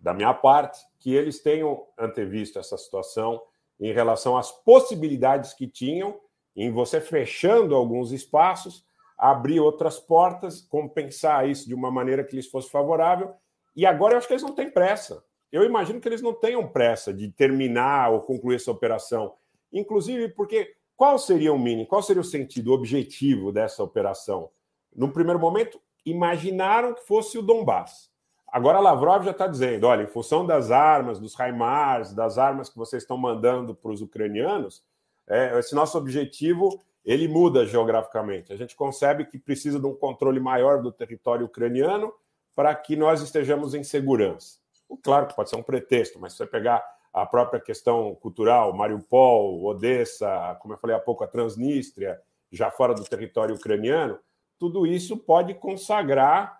da 0.00 0.14
minha 0.14 0.32
parte, 0.32 0.80
que 0.98 1.14
eles 1.14 1.42
tenham 1.42 1.86
antevisto 1.98 2.58
essa 2.58 2.78
situação 2.78 3.38
em 3.78 3.92
relação 3.92 4.34
às 4.34 4.50
possibilidades 4.50 5.52
que 5.52 5.68
tinham 5.68 6.18
em 6.56 6.70
você 6.72 7.02
fechando 7.02 7.74
alguns 7.74 8.12
espaços, 8.12 8.86
abrir 9.18 9.60
outras 9.60 10.00
portas, 10.00 10.62
compensar 10.62 11.46
isso 11.46 11.68
de 11.68 11.74
uma 11.74 11.90
maneira 11.90 12.24
que 12.24 12.34
lhes 12.34 12.46
fosse 12.46 12.70
favorável. 12.70 13.34
E 13.76 13.84
agora 13.84 14.14
eu 14.14 14.18
acho 14.18 14.26
que 14.26 14.32
eles 14.32 14.42
não 14.42 14.54
têm 14.54 14.70
pressa. 14.70 15.22
Eu 15.52 15.64
imagino 15.64 16.00
que 16.00 16.08
eles 16.08 16.22
não 16.22 16.32
tenham 16.32 16.66
pressa 16.66 17.12
de 17.12 17.28
terminar 17.28 18.10
ou 18.10 18.22
concluir 18.22 18.56
essa 18.56 18.70
operação. 18.70 19.34
Inclusive, 19.70 20.30
porque 20.30 20.74
qual 20.96 21.18
seria 21.18 21.52
o 21.52 21.58
mínimo, 21.58 21.86
qual 21.86 22.02
seria 22.02 22.22
o 22.22 22.24
sentido, 22.24 22.68
o 22.68 22.74
objetivo 22.74 23.52
dessa 23.52 23.82
operação? 23.82 24.50
No 24.94 25.10
primeiro 25.10 25.38
momento, 25.38 25.80
imaginaram 26.04 26.94
que 26.94 27.06
fosse 27.06 27.38
o 27.38 27.42
Donbass. 27.42 28.10
Agora 28.52 28.80
Lavrov 28.80 29.24
já 29.24 29.30
está 29.30 29.46
dizendo: 29.46 29.86
olha, 29.86 30.02
em 30.02 30.06
função 30.06 30.44
das 30.44 30.70
armas, 30.70 31.18
dos 31.18 31.34
HIMARS, 31.34 32.12
das 32.12 32.36
armas 32.36 32.68
que 32.68 32.76
vocês 32.76 33.02
estão 33.02 33.16
mandando 33.16 33.74
para 33.74 33.90
os 33.90 34.02
ucranianos, 34.02 34.84
é, 35.26 35.58
esse 35.58 35.74
nosso 35.74 35.96
objetivo 35.96 36.82
ele 37.04 37.26
muda 37.26 37.66
geograficamente. 37.66 38.52
A 38.52 38.56
gente 38.56 38.76
concebe 38.76 39.24
que 39.24 39.38
precisa 39.38 39.80
de 39.80 39.86
um 39.86 39.94
controle 39.94 40.38
maior 40.38 40.82
do 40.82 40.92
território 40.92 41.46
ucraniano 41.46 42.12
para 42.54 42.74
que 42.74 42.94
nós 42.94 43.22
estejamos 43.22 43.74
em 43.74 43.82
segurança. 43.82 44.58
Claro 45.02 45.26
que 45.26 45.34
pode 45.34 45.48
ser 45.48 45.56
um 45.56 45.62
pretexto, 45.62 46.20
mas 46.20 46.32
se 46.32 46.38
você 46.38 46.46
pegar 46.46 46.84
a 47.12 47.26
própria 47.26 47.60
questão 47.60 48.14
cultural, 48.16 48.72
Mariupol, 48.74 49.64
Odessa, 49.64 50.56
como 50.60 50.74
eu 50.74 50.78
falei 50.78 50.94
há 50.94 51.00
pouco, 51.00 51.24
a 51.24 51.26
Transnistria, 51.26 52.20
já 52.50 52.70
fora 52.70 52.94
do 52.94 53.04
território 53.04 53.54
ucraniano, 53.54 54.18
tudo 54.62 54.86
isso 54.86 55.16
pode 55.16 55.54
consagrar 55.54 56.56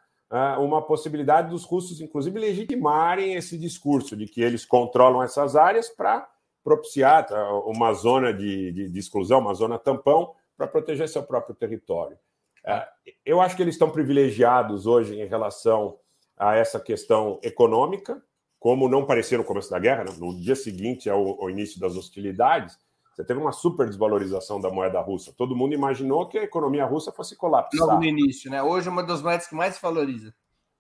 uma 0.59 0.83
possibilidade 0.83 1.51
dos 1.51 1.63
russos, 1.63 2.01
inclusive, 2.01 2.37
legitimarem 2.37 3.35
esse 3.35 3.57
discurso 3.57 4.17
de 4.17 4.27
que 4.27 4.41
eles 4.41 4.65
controlam 4.65 5.23
essas 5.23 5.55
áreas 5.55 5.89
para 5.89 6.29
propiciar 6.65 7.25
tá, 7.27 7.55
uma 7.61 7.93
zona 7.93 8.35
de, 8.35 8.73
de, 8.73 8.89
de, 8.89 8.99
exclusão, 8.99 9.39
uma 9.39 9.55
zona 9.55 9.79
tampão, 9.79 10.35
para 10.57 10.67
proteger 10.67 11.09
seu 11.09 11.23
próprio 11.23 11.55
território. 11.55 12.19
É, 12.67 12.89
eu 13.25 13.41
acho 13.41 13.55
que 13.55 13.63
eles 13.63 13.77
estão 13.77 13.91
privilegiados 13.91 14.85
hoje 14.85 15.21
em 15.21 15.27
relação 15.27 15.97
a 16.37 16.57
essa 16.57 16.81
questão 16.81 17.39
econômica, 17.41 18.21
como 18.59 18.89
não 18.89 19.07
parecia 19.07 19.39
no 19.39 19.45
começo 19.45 19.71
da 19.71 19.79
guerra, 19.79 20.05
né? 20.05 20.13
no 20.19 20.35
dia 20.35 20.57
seguinte 20.57 21.09
ao, 21.09 21.41
ao 21.41 21.49
início 21.49 21.79
das 21.79 21.97
hostilidades, 21.97 22.77
você 23.15 23.25
teve 23.25 23.41
uma 23.41 23.53
super 23.53 23.87
desvalorização 23.87 24.61
da 24.61 24.71
moeda 24.71 25.01
russa. 25.01 25.33
Todo 25.37 25.55
mundo 25.55 25.75
imaginou 25.75 26.27
que 26.29 26.39
a 26.39 26.43
economia 26.43 26.85
russa 26.85 27.13
fosse 27.13 27.37
colapsar. 27.37 27.87
Logo 27.87 27.99
no 27.99 28.05
início, 28.05 28.51
né? 28.51 28.63
Hoje 28.63 28.89
é 28.89 28.91
uma 28.91 29.03
das 29.03 29.23
moedas 29.23 29.47
que 29.47 29.55
mais 29.55 29.75
se 29.75 29.83
valoriza. 29.83 30.35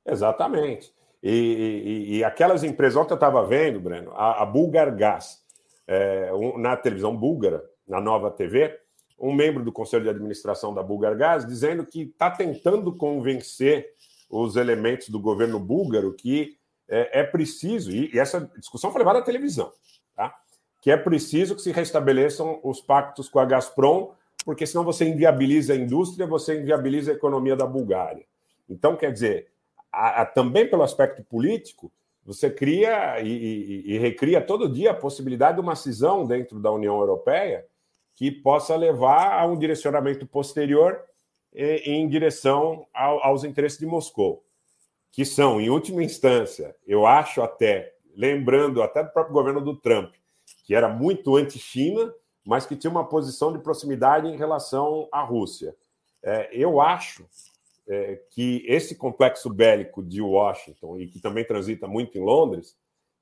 Exatamente. 0.06 0.92
E, 1.22 1.30
e, 1.30 2.16
e 2.16 2.24
aquelas 2.24 2.64
empresas, 2.64 2.96
ontem 2.96 3.12
eu 3.12 3.16
estava 3.16 3.44
vendo, 3.44 3.80
Breno, 3.80 4.12
a, 4.12 4.42
a 4.42 4.46
Bulgar 4.46 4.94
Gás, 4.96 5.42
é, 5.86 6.32
um, 6.32 6.58
na 6.58 6.76
televisão 6.76 7.16
búlgara, 7.16 7.62
na 7.86 8.00
nova 8.00 8.30
TV, 8.30 8.78
um 9.18 9.32
membro 9.32 9.64
do 9.64 9.70
conselho 9.70 10.02
de 10.02 10.10
administração 10.10 10.74
da 10.74 10.82
Bulgar 10.82 11.16
Gás 11.16 11.46
dizendo 11.46 11.86
que 11.86 12.02
está 12.02 12.30
tentando 12.30 12.96
convencer 12.96 13.90
os 14.28 14.56
elementos 14.56 15.10
do 15.10 15.20
governo 15.20 15.60
búlgaro 15.60 16.12
que 16.14 16.56
é, 16.88 17.20
é 17.20 17.22
preciso, 17.22 17.92
e, 17.92 18.12
e, 18.12 18.18
essa 18.18 18.50
discussão 18.58 18.90
foi 18.90 18.98
levada 18.98 19.20
à 19.20 19.22
televisão, 19.22 19.72
tá? 20.16 20.34
Que 20.82 20.90
é 20.90 20.96
preciso 20.96 21.54
que 21.54 21.62
se 21.62 21.70
restabeleçam 21.70 22.58
os 22.64 22.80
pactos 22.80 23.28
com 23.28 23.38
a 23.38 23.44
Gazprom, 23.44 24.10
porque 24.44 24.66
senão 24.66 24.82
você 24.82 25.08
inviabiliza 25.08 25.74
a 25.74 25.76
indústria, 25.76 26.26
você 26.26 26.60
inviabiliza 26.60 27.12
a 27.12 27.14
economia 27.14 27.54
da 27.54 27.64
Bulgária. 27.64 28.24
Então, 28.68 28.96
quer 28.96 29.12
dizer, 29.12 29.46
a, 29.92 30.22
a, 30.22 30.26
também 30.26 30.68
pelo 30.68 30.82
aspecto 30.82 31.22
político, 31.22 31.92
você 32.26 32.50
cria 32.50 33.20
e, 33.20 33.28
e, 33.28 33.94
e, 33.94 33.98
recria 33.98 34.40
todo 34.40 34.68
dia 34.68 34.90
a 34.90 34.94
possibilidade 34.94 35.54
de 35.54 35.60
uma 35.60 35.76
cisão 35.76 36.26
dentro 36.26 36.58
da 36.58 36.72
União 36.72 36.98
Europeia 36.98 37.64
que 38.16 38.32
possa 38.32 38.74
levar 38.74 39.40
a 39.40 39.46
um 39.46 39.56
direcionamento 39.56 40.26
posterior 40.26 41.00
em 41.54 42.08
direção 42.08 42.86
ao, 42.92 43.24
aos 43.24 43.44
interesses 43.44 43.78
de 43.78 43.86
Moscou, 43.86 44.44
que 45.12 45.24
são, 45.24 45.60
em 45.60 45.70
última 45.70 46.02
instância, 46.02 46.74
eu 46.86 47.06
acho 47.06 47.40
até, 47.40 47.94
lembrando 48.16 48.82
até 48.82 49.04
do 49.04 49.10
próprio 49.10 49.34
governo 49.34 49.60
do 49.60 49.76
Trump, 49.76 50.14
que 50.62 50.74
era 50.74 50.88
muito 50.88 51.36
anti-China, 51.36 52.12
mas 52.44 52.66
que 52.66 52.76
tinha 52.76 52.90
uma 52.90 53.08
posição 53.08 53.52
de 53.52 53.58
proximidade 53.58 54.28
em 54.28 54.36
relação 54.36 55.08
à 55.12 55.22
Rússia. 55.22 55.74
É, 56.22 56.50
eu 56.52 56.80
acho 56.80 57.24
é, 57.88 58.20
que 58.30 58.64
esse 58.66 58.94
complexo 58.94 59.50
bélico 59.50 60.02
de 60.02 60.20
Washington, 60.20 60.98
e 60.98 61.08
que 61.08 61.20
também 61.20 61.44
transita 61.44 61.86
muito 61.86 62.16
em 62.16 62.20
Londres, 62.20 62.76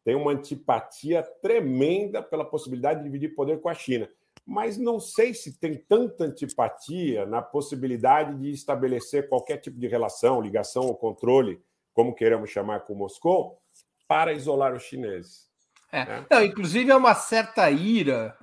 tem 0.04 0.14
uma 0.14 0.32
antipatia 0.32 1.22
tremenda 1.42 2.22
pela 2.22 2.44
possibilidade 2.44 3.00
de 3.00 3.04
dividir 3.04 3.34
poder 3.34 3.60
com 3.60 3.68
a 3.68 3.74
China 3.74 4.08
mas 4.46 4.76
não 4.76 4.98
sei 4.98 5.34
se 5.34 5.58
tem 5.58 5.76
tanta 5.76 6.24
antipatia 6.24 7.26
na 7.26 7.42
possibilidade 7.42 8.36
de 8.38 8.50
estabelecer 8.50 9.28
qualquer 9.28 9.58
tipo 9.58 9.78
de 9.78 9.86
relação, 9.86 10.40
ligação 10.40 10.86
ou 10.86 10.96
controle, 10.96 11.62
como 11.92 12.14
queiramos 12.14 12.50
chamar 12.50 12.80
com 12.80 12.94
Moscou, 12.94 13.60
para 14.08 14.32
isolar 14.32 14.74
os 14.74 14.82
chineses. 14.82 15.49
É. 15.92 16.04
Né? 16.04 16.26
Não, 16.30 16.44
inclusive, 16.44 16.90
é 16.90 16.96
uma 16.96 17.14
certa 17.14 17.70
ira 17.70 18.36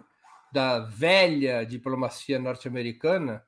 da 0.51 0.79
velha 0.79 1.65
diplomacia 1.65 2.39
norte-americana 2.39 3.43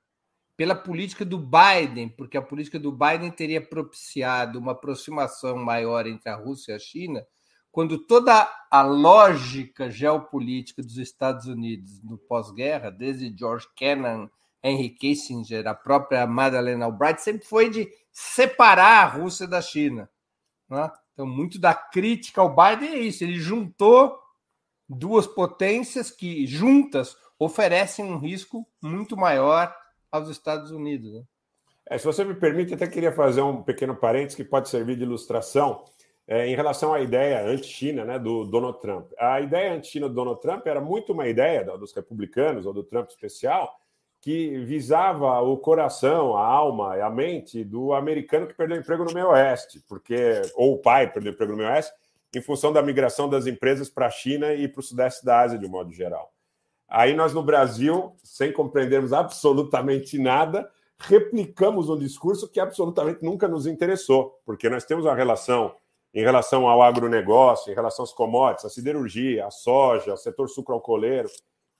pela 0.55 0.75
política 0.75 1.23
do 1.23 1.37
Biden, 1.37 2.09
porque 2.09 2.37
a 2.37 2.41
política 2.41 2.77
do 2.77 2.91
Biden 2.91 3.31
teria 3.31 3.61
propiciado 3.61 4.59
uma 4.59 4.73
aproximação 4.73 5.55
maior 5.55 6.05
entre 6.05 6.29
a 6.29 6.35
Rússia 6.35 6.73
e 6.73 6.75
a 6.75 6.79
China 6.79 7.25
quando 7.71 7.97
toda 7.97 8.49
a 8.71 8.81
lógica 8.81 9.89
geopolítica 9.89 10.81
dos 10.81 10.97
Estados 10.97 11.45
Unidos 11.45 12.01
no 12.03 12.17
pós-guerra, 12.17 12.89
desde 12.89 13.35
George 13.37 13.67
Kennan, 13.75 14.29
Henry 14.63 14.89
Kissinger, 14.89 15.67
a 15.67 15.73
própria 15.73 16.25
Madeleine 16.25 16.83
Albright, 16.83 17.21
sempre 17.21 17.45
foi 17.45 17.69
de 17.69 17.87
separar 18.11 19.03
a 19.03 19.05
Rússia 19.05 19.47
da 19.47 19.61
China. 19.61 20.09
Né? 20.69 20.91
Então, 21.13 21.25
muito 21.25 21.59
da 21.59 21.73
crítica 21.73 22.41
ao 22.41 22.55
Biden 22.55 22.93
é 22.93 22.99
isso: 22.99 23.23
ele 23.23 23.39
juntou 23.39 24.17
duas 24.87 25.27
potências 25.27 26.09
que, 26.11 26.45
juntas, 26.47 27.15
oferecem 27.37 28.05
um 28.05 28.17
risco 28.17 28.67
muito 28.81 29.15
maior 29.15 29.73
aos 30.11 30.29
Estados 30.29 30.71
Unidos. 30.71 31.13
Né? 31.13 31.23
É, 31.85 31.97
se 31.97 32.05
você 32.05 32.23
me 32.23 32.35
permite, 32.35 32.73
até 32.73 32.87
queria 32.87 33.11
fazer 33.11 33.41
um 33.41 33.63
pequeno 33.63 33.95
parênteses 33.95 34.35
que 34.35 34.43
pode 34.43 34.69
servir 34.69 34.95
de 34.95 35.03
ilustração 35.03 35.85
é, 36.27 36.47
em 36.47 36.55
relação 36.55 36.93
à 36.93 37.01
ideia 37.01 37.43
anti-China 37.43 38.05
né, 38.05 38.19
do 38.19 38.45
Donald 38.45 38.79
Trump. 38.79 39.11
A 39.17 39.41
ideia 39.41 39.73
anti-China 39.73 40.07
do 40.07 40.13
Donald 40.13 40.39
Trump 40.39 40.67
era 40.67 40.79
muito 40.79 41.13
uma 41.13 41.27
ideia 41.27 41.63
dos 41.63 41.91
republicanos, 41.91 42.67
ou 42.67 42.73
do 42.73 42.83
Trump 42.83 43.09
especial, 43.09 43.75
que 44.21 44.59
visava 44.65 45.39
o 45.41 45.57
coração, 45.57 46.35
a 46.35 46.45
alma 46.45 46.97
e 46.97 47.01
a 47.01 47.09
mente 47.09 47.63
do 47.63 47.93
americano 47.93 48.47
que 48.47 48.53
perdeu 48.53 48.77
emprego 48.77 49.05
no 49.05 49.13
meio 49.13 49.29
oeste, 49.29 49.81
porque 49.87 50.41
ou 50.55 50.73
o 50.73 50.77
pai 50.77 51.11
perdeu 51.11 51.31
emprego 51.31 51.53
no 51.53 51.59
meio 51.59 51.69
oeste, 51.69 51.93
em 52.35 52.41
função 52.41 52.71
da 52.71 52.81
migração 52.81 53.29
das 53.29 53.47
empresas 53.47 53.89
para 53.89 54.07
a 54.07 54.11
China 54.11 54.53
e 54.53 54.67
para 54.67 54.79
o 54.81 54.83
sudeste 54.83 55.25
da 55.25 55.39
Ásia, 55.39 55.57
de 55.57 55.65
um 55.65 55.69
modo 55.69 55.91
geral. 55.91 56.31
Aí 56.87 57.13
nós, 57.13 57.33
no 57.33 57.43
Brasil, 57.43 58.15
sem 58.23 58.51
compreendermos 58.51 59.13
absolutamente 59.13 60.17
nada, 60.17 60.69
replicamos 60.97 61.89
um 61.89 61.97
discurso 61.97 62.49
que 62.49 62.59
absolutamente 62.59 63.23
nunca 63.23 63.47
nos 63.47 63.65
interessou, 63.65 64.39
porque 64.45 64.69
nós 64.69 64.83
temos 64.83 65.05
uma 65.05 65.15
relação 65.15 65.75
em 66.13 66.23
relação 66.23 66.67
ao 66.67 66.81
agronegócio, 66.81 67.71
em 67.71 67.75
relação 67.75 68.03
às 68.03 68.11
commodities, 68.11 68.65
à 68.65 68.69
siderurgia, 68.69 69.45
à 69.45 69.51
soja, 69.51 70.11
ao 70.11 70.17
setor 70.17 70.49
sucroalcooleiro, 70.49 71.29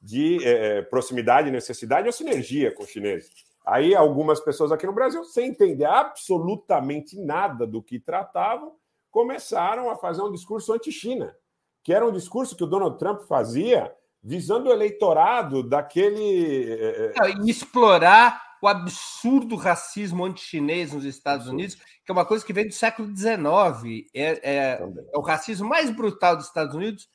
de 0.01 0.43
é, 0.45 0.81
proximidade, 0.83 1.51
necessidade 1.51 2.07
ou 2.07 2.13
sinergia 2.13 2.73
com 2.73 2.83
os 2.83 2.89
chineses. 2.89 3.29
Aí 3.65 3.93
algumas 3.93 4.39
pessoas 4.39 4.71
aqui 4.71 4.85
no 4.85 4.93
Brasil, 4.93 5.23
sem 5.23 5.49
entender 5.49 5.85
absolutamente 5.85 7.19
nada 7.19 7.67
do 7.67 7.83
que 7.83 7.99
tratavam, 7.99 8.73
começaram 9.11 9.89
a 9.89 9.95
fazer 9.95 10.21
um 10.21 10.31
discurso 10.31 10.73
anti-China, 10.73 11.35
que 11.83 11.93
era 11.93 12.05
um 12.05 12.11
discurso 12.11 12.55
que 12.55 12.63
o 12.63 12.67
Donald 12.67 12.97
Trump 12.97 13.21
fazia 13.23 13.93
visando 14.23 14.69
o 14.69 14.73
eleitorado 14.73 15.63
daquele. 15.63 16.71
É, 16.73 17.13
explorar 17.45 18.49
o 18.61 18.67
absurdo 18.67 19.55
racismo 19.55 20.25
anti-chinês 20.25 20.91
nos 20.91 21.05
Estados 21.05 21.47
Unidos, 21.47 21.75
que 21.75 22.11
é 22.11 22.11
uma 22.11 22.25
coisa 22.25 22.45
que 22.45 22.53
vem 22.53 22.67
do 22.67 22.73
século 22.73 23.15
XIX. 23.15 24.07
É, 24.13 24.21
é, 24.21 24.39
é, 24.43 24.79
o 25.15 25.21
racismo 25.21 25.67
mais 25.67 25.89
brutal 25.89 26.35
dos 26.35 26.47
Estados 26.47 26.75
Unidos 26.75 27.07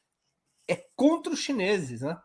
é 0.69 0.83
contra 0.97 1.33
os 1.33 1.41
chineses, 1.41 2.01
né? 2.01 2.17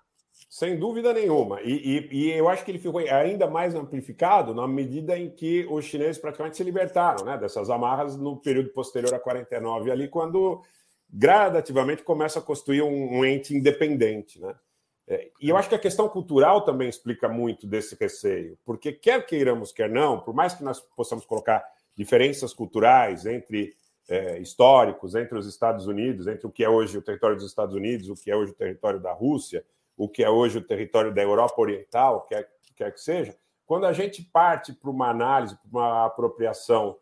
Sem 0.49 0.79
dúvida 0.79 1.13
nenhuma. 1.13 1.61
E, 1.61 1.71
e, 1.71 2.09
e, 2.11 2.31
eu 2.31 2.49
acho 2.49 2.65
que 2.65 2.71
ele 2.71 2.79
ficou 2.79 2.97
ainda 2.99 3.47
mais 3.47 3.75
amplificado 3.75 4.51
na 4.51 4.67
medida 4.67 5.15
em 5.15 5.29
que 5.29 5.67
os 5.69 5.85
chineses 5.85 6.19
praticamente 6.19 6.57
se 6.57 6.63
libertaram 6.63 7.23
né, 7.23 7.37
dessas 7.37 7.69
amarras 7.69 8.17
no 8.17 8.35
período 8.35 8.69
posterior 8.69 9.13
a 9.13 9.19
49, 9.19 9.91
ali, 9.91 10.07
quando 10.07 10.63
gradativamente 11.07 12.01
começa 12.01 12.39
a 12.39 12.41
construir 12.41 12.81
um, 12.81 13.19
um 13.19 13.23
ente 13.23 13.55
independente. 13.55 14.41
Né? 14.41 14.55
É, 15.07 15.29
e 15.39 15.49
eu 15.49 15.55
acho 15.55 15.69
que 15.69 15.75
a 15.75 15.79
questão 15.79 16.09
cultural 16.09 16.61
também 16.61 16.89
explica 16.89 17.29
muito 17.29 17.67
desse 17.67 17.95
receio, 17.99 18.57
porque 18.65 18.91
quer 18.91 19.23
queiramos, 19.27 19.71
quer 19.71 19.89
não, 19.89 20.19
por 20.19 20.33
mais 20.33 20.55
que 20.55 20.63
nós 20.63 20.79
possamos 20.79 21.25
colocar 21.25 21.63
diferenças 21.95 22.55
culturais 22.55 23.27
entre 23.27 23.75
é, 24.07 24.39
históricos, 24.39 25.13
entre 25.13 25.37
os 25.37 25.45
Estados 25.45 25.85
Unidos, 25.85 26.25
entre 26.25 26.47
o 26.47 26.51
que 26.51 26.63
é 26.63 26.69
hoje 26.69 26.97
o 26.97 27.01
território 27.03 27.35
dos 27.35 27.45
Estados 27.45 27.75
Unidos, 27.75 28.09
o 28.09 28.15
que 28.15 28.31
é 28.31 28.35
hoje 28.35 28.51
o 28.51 28.55
território 28.55 28.99
da 28.99 29.13
Rússia, 29.13 29.63
o 29.99 30.07
que 30.07 30.23
é 30.23 30.29
hoje 30.29 30.57
o 30.57 30.65
território 30.65 31.13
da 31.13 31.21
Europa 31.21 31.59
Oriental, 31.59 32.25
quer, 32.25 32.49
quer 32.73 32.93
que 32.93 33.01
seja, 33.01 33.37
quando 33.65 33.85
a 33.85 33.91
gente 33.91 34.23
parte 34.23 34.71
para 34.71 34.89
uma 34.89 35.09
análise, 35.09 35.57
para 35.57 35.69
uma 35.69 36.05
apropriação 36.05 36.97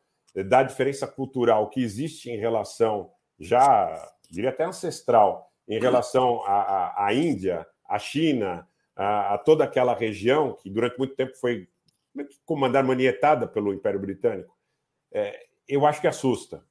da 0.47 0.63
diferença 0.63 1.05
cultural 1.05 1.69
que 1.69 1.79
existe 1.79 2.31
em 2.31 2.37
relação, 2.37 3.11
já 3.39 4.11
diria 4.31 4.49
até 4.49 4.63
ancestral, 4.63 5.47
em 5.67 5.79
relação 5.79 6.41
à, 6.45 7.05
à 7.05 7.13
Índia, 7.13 7.67
a 7.87 7.99
China, 7.99 8.67
a, 8.95 9.35
a, 9.35 9.37
toda 9.37 9.63
aquela 9.63 9.93
região 9.93 10.53
que 10.53 10.67
durante 10.67 10.97
muito 10.97 11.15
tempo 11.15 11.37
foi 11.37 11.69
comandada, 12.45 12.87
manietada 12.87 13.47
pelo 13.47 13.75
Império 13.75 13.99
Britânico, 13.99 14.57
é, 15.11 15.45
eu 15.67 15.85
acho 15.85 16.01
que 16.01 16.07
assusta. 16.07 16.65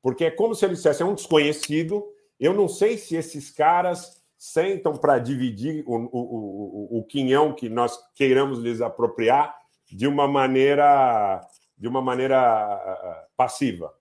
Porque 0.00 0.26
é 0.26 0.30
como 0.30 0.54
se 0.54 0.64
eles 0.64 0.78
dissessem, 0.78 1.04
é 1.04 1.10
um 1.10 1.14
desconhecido, 1.14 2.04
eu 2.38 2.54
não 2.54 2.68
sei 2.68 2.96
se 2.96 3.16
esses 3.16 3.50
caras 3.50 4.21
sentam 4.42 4.96
para 4.96 5.20
dividir 5.20 5.84
o, 5.86 5.94
o, 5.94 6.08
o, 6.10 6.98
o 6.98 7.04
quinhão 7.04 7.54
que 7.54 7.68
nós 7.68 7.96
queiramos 8.12 8.58
lhes 8.58 8.80
apropriar 8.80 9.56
de 9.88 10.04
uma 10.04 10.26
maneira 10.26 11.40
de 11.78 11.86
uma 11.86 12.02
maneira 12.02 13.28
passiva. 13.36 13.94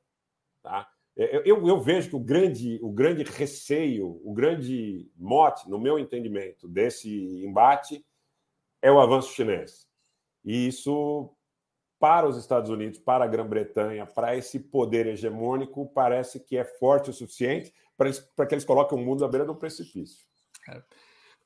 Tá? 0.64 0.90
Eu, 1.16 1.68
eu, 1.68 1.80
vejo 1.80 2.10
que 2.10 2.16
o 2.16 2.20
grande, 2.20 2.80
o 2.82 2.92
grande 2.92 3.24
receio, 3.24 4.20
o 4.24 4.34
grande 4.34 5.12
mote, 5.16 5.70
no 5.70 5.80
meu 5.80 6.00
entendimento, 6.00 6.68
desse 6.68 7.46
embate 7.46 8.04
é 8.82 8.92
o 8.92 9.00
avanço 9.00 9.34
chinês. 9.34 9.88
E 10.44 10.68
isso, 10.68 11.30
para 12.00 12.28
os 12.28 12.38
Estados 12.38 12.72
Unidos, 12.72 12.98
para 12.98 13.26
a 13.26 13.28
Grã-Bretanha, 13.28 14.08
para 14.08 14.36
esse 14.36 14.60
poder 14.60 15.06
hegemônico, 15.06 15.88
parece 15.94 16.40
que 16.40 16.58
é 16.58 16.66
forte 16.66 17.12
o 17.12 17.14
suficiente 17.14 17.72
para 17.96 18.48
que 18.48 18.56
eles 18.56 18.66
coloquem 18.66 18.98
o 18.98 19.02
mundo 19.02 19.24
à 19.24 19.28
beira 19.28 19.46
do 19.46 19.56
precipício. 19.56 20.31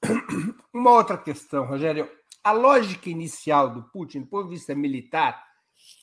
Uma 0.74 0.91
outra 0.91 1.18
questão, 1.18 1.66
Rogério. 1.66 2.09
A 2.43 2.51
lógica 2.51 3.09
inicial 3.09 3.74
do 3.74 3.84
Putin, 3.84 4.22
do 4.22 4.28
ponto 4.28 4.49
de 4.49 4.55
vista 4.55 4.76
militar, 4.76 5.43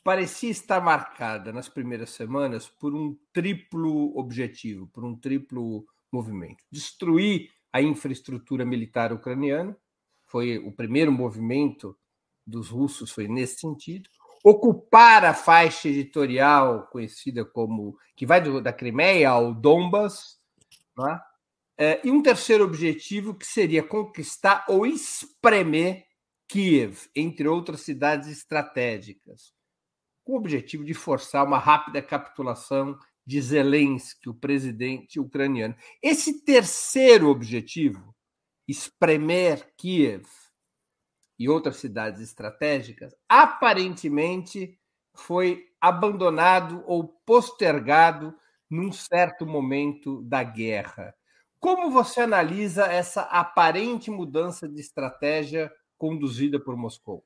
parecia 0.02 0.50
estar 0.50 0.80
marcada 0.80 1.52
nas 1.52 1.68
primeiras 1.68 2.10
semanas 2.10 2.68
por 2.68 2.94
um 2.94 3.16
triplo 3.32 4.16
objetivo, 4.18 4.88
por 4.88 5.04
um 5.04 5.16
triplo 5.16 5.86
movimento: 6.10 6.64
destruir 6.70 7.50
a 7.72 7.80
infraestrutura 7.80 8.64
militar 8.64 9.12
ucraniana, 9.12 9.76
foi 10.26 10.58
o 10.58 10.72
primeiro 10.72 11.12
movimento 11.12 11.96
dos 12.46 12.68
russos 12.68 13.10
foi 13.10 13.28
nesse 13.28 13.60
sentido, 13.60 14.10
ocupar 14.42 15.24
a 15.24 15.34
faixa 15.34 15.88
editorial 15.88 16.88
conhecida 16.88 17.44
como 17.44 17.96
que 18.16 18.26
vai 18.26 18.40
do, 18.40 18.60
da 18.60 18.72
Crimeia 18.72 19.30
ao 19.30 19.54
Donbas, 19.54 20.40
né? 20.98 21.20
É, 21.82 22.00
e 22.04 22.12
um 22.12 22.22
terceiro 22.22 22.62
objetivo 22.62 23.34
que 23.34 23.44
seria 23.44 23.82
conquistar 23.82 24.64
ou 24.68 24.86
espremer 24.86 26.06
Kiev, 26.46 27.08
entre 27.16 27.48
outras 27.48 27.80
cidades 27.80 28.28
estratégicas 28.28 29.52
com 30.22 30.34
o 30.34 30.36
objetivo 30.36 30.84
de 30.84 30.94
forçar 30.94 31.44
uma 31.44 31.58
rápida 31.58 32.00
capitulação 32.00 32.96
de 33.26 33.40
Zelensky, 33.40 34.28
o 34.28 34.34
presidente 34.34 35.18
ucraniano. 35.18 35.74
Esse 36.00 36.44
terceiro 36.44 37.28
objetivo, 37.28 38.14
espremer 38.68 39.74
Kiev 39.76 40.24
e 41.36 41.48
outras 41.48 41.78
cidades 41.78 42.20
estratégicas, 42.20 43.12
aparentemente 43.28 44.78
foi 45.16 45.66
abandonado 45.80 46.84
ou 46.86 47.08
postergado 47.26 48.32
num 48.70 48.92
certo 48.92 49.44
momento 49.44 50.22
da 50.22 50.44
guerra. 50.44 51.12
Como 51.62 51.92
você 51.92 52.22
analisa 52.22 52.86
essa 52.86 53.20
aparente 53.20 54.10
mudança 54.10 54.68
de 54.68 54.80
estratégia 54.80 55.70
conduzida 55.96 56.58
por 56.58 56.76
Moscou? 56.76 57.22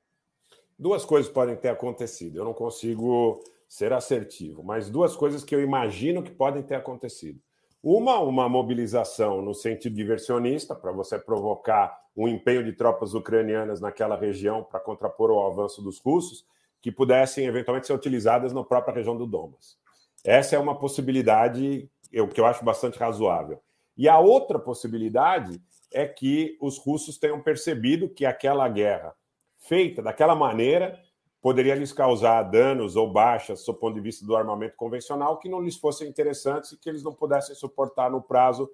Duas 0.79 1.07
coisas 1.07 1.33
podem 1.33 1.57
ter 1.57 1.71
acontecido. 1.71 2.37
Eu 2.37 2.45
não 2.45 2.53
consigo 2.53 3.43
ser 3.67 3.95
assertivo, 3.95 4.63
mas 4.63 4.91
duas 4.91 5.17
coisas 5.17 5.43
que 5.43 5.55
eu 5.55 5.63
imagino 5.63 6.23
que 6.23 6.31
podem 6.31 6.63
ter 6.63 6.75
acontecido. 6.75 7.41
Uma, 7.83 8.21
uma 8.21 8.47
mobilização 8.47 9.41
no 9.41 9.55
sentido 9.55 9.97
diversionista, 9.97 10.75
para 10.75 10.93
você 10.93 11.19
provocar 11.19 11.99
um 12.15 12.29
empenho 12.29 12.63
de 12.63 12.75
tropas 12.75 13.15
ucranianas 13.15 13.81
naquela 13.81 14.19
região 14.19 14.63
para 14.63 14.81
contrapor 14.81 15.31
o 15.31 15.47
avanço 15.47 15.81
dos 15.81 15.99
russos, 15.99 16.45
que 16.83 16.93
pudessem 16.93 17.47
eventualmente 17.47 17.87
ser 17.87 17.95
utilizadas 17.95 18.53
na 18.53 18.63
própria 18.63 18.97
região 18.97 19.17
do 19.17 19.27
Donbas. 19.27 19.79
Essa 20.23 20.57
é 20.57 20.59
uma 20.59 20.79
possibilidade 20.79 21.91
que 22.11 22.41
eu 22.41 22.45
acho 22.45 22.63
bastante 22.63 22.99
razoável. 22.99 23.63
E 23.97 24.09
a 24.09 24.19
outra 24.19 24.59
possibilidade 24.59 25.61
é 25.93 26.07
que 26.07 26.57
os 26.61 26.79
russos 26.79 27.19
tenham 27.19 27.41
percebido 27.41 28.09
que 28.09 28.27
aquela 28.27 28.69
guerra 28.69 29.15
feita 29.59 30.03
daquela 30.03 30.35
maneira 30.35 31.01
poderia 31.41 31.75
lhes 31.75 31.93
causar 31.93 32.43
danos 32.43 32.97
ou 32.97 33.11
baixas, 33.11 33.65
do 33.65 33.73
ponto 33.73 33.95
de 33.95 34.01
vista 34.01 34.27
do 34.27 34.37
armamento 34.37 34.77
convencional, 34.77 35.39
que 35.39 35.49
não 35.49 35.61
lhes 35.61 35.77
fossem 35.77 36.09
interessantes 36.09 36.73
e 36.73 36.77
que 36.77 36.89
eles 36.89 37.03
não 37.03 37.15
pudessem 37.15 37.55
suportar 37.55 38.11
no 38.11 38.21
prazo 38.21 38.69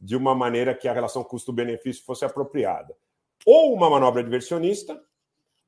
de 0.00 0.14
uma 0.14 0.34
maneira 0.34 0.74
que 0.74 0.86
a 0.86 0.92
relação 0.92 1.24
custo-benefício 1.24 2.04
fosse 2.04 2.24
apropriada. 2.24 2.94
Ou 3.46 3.72
uma 3.74 3.88
manobra 3.88 4.22
diversionista, 4.22 5.00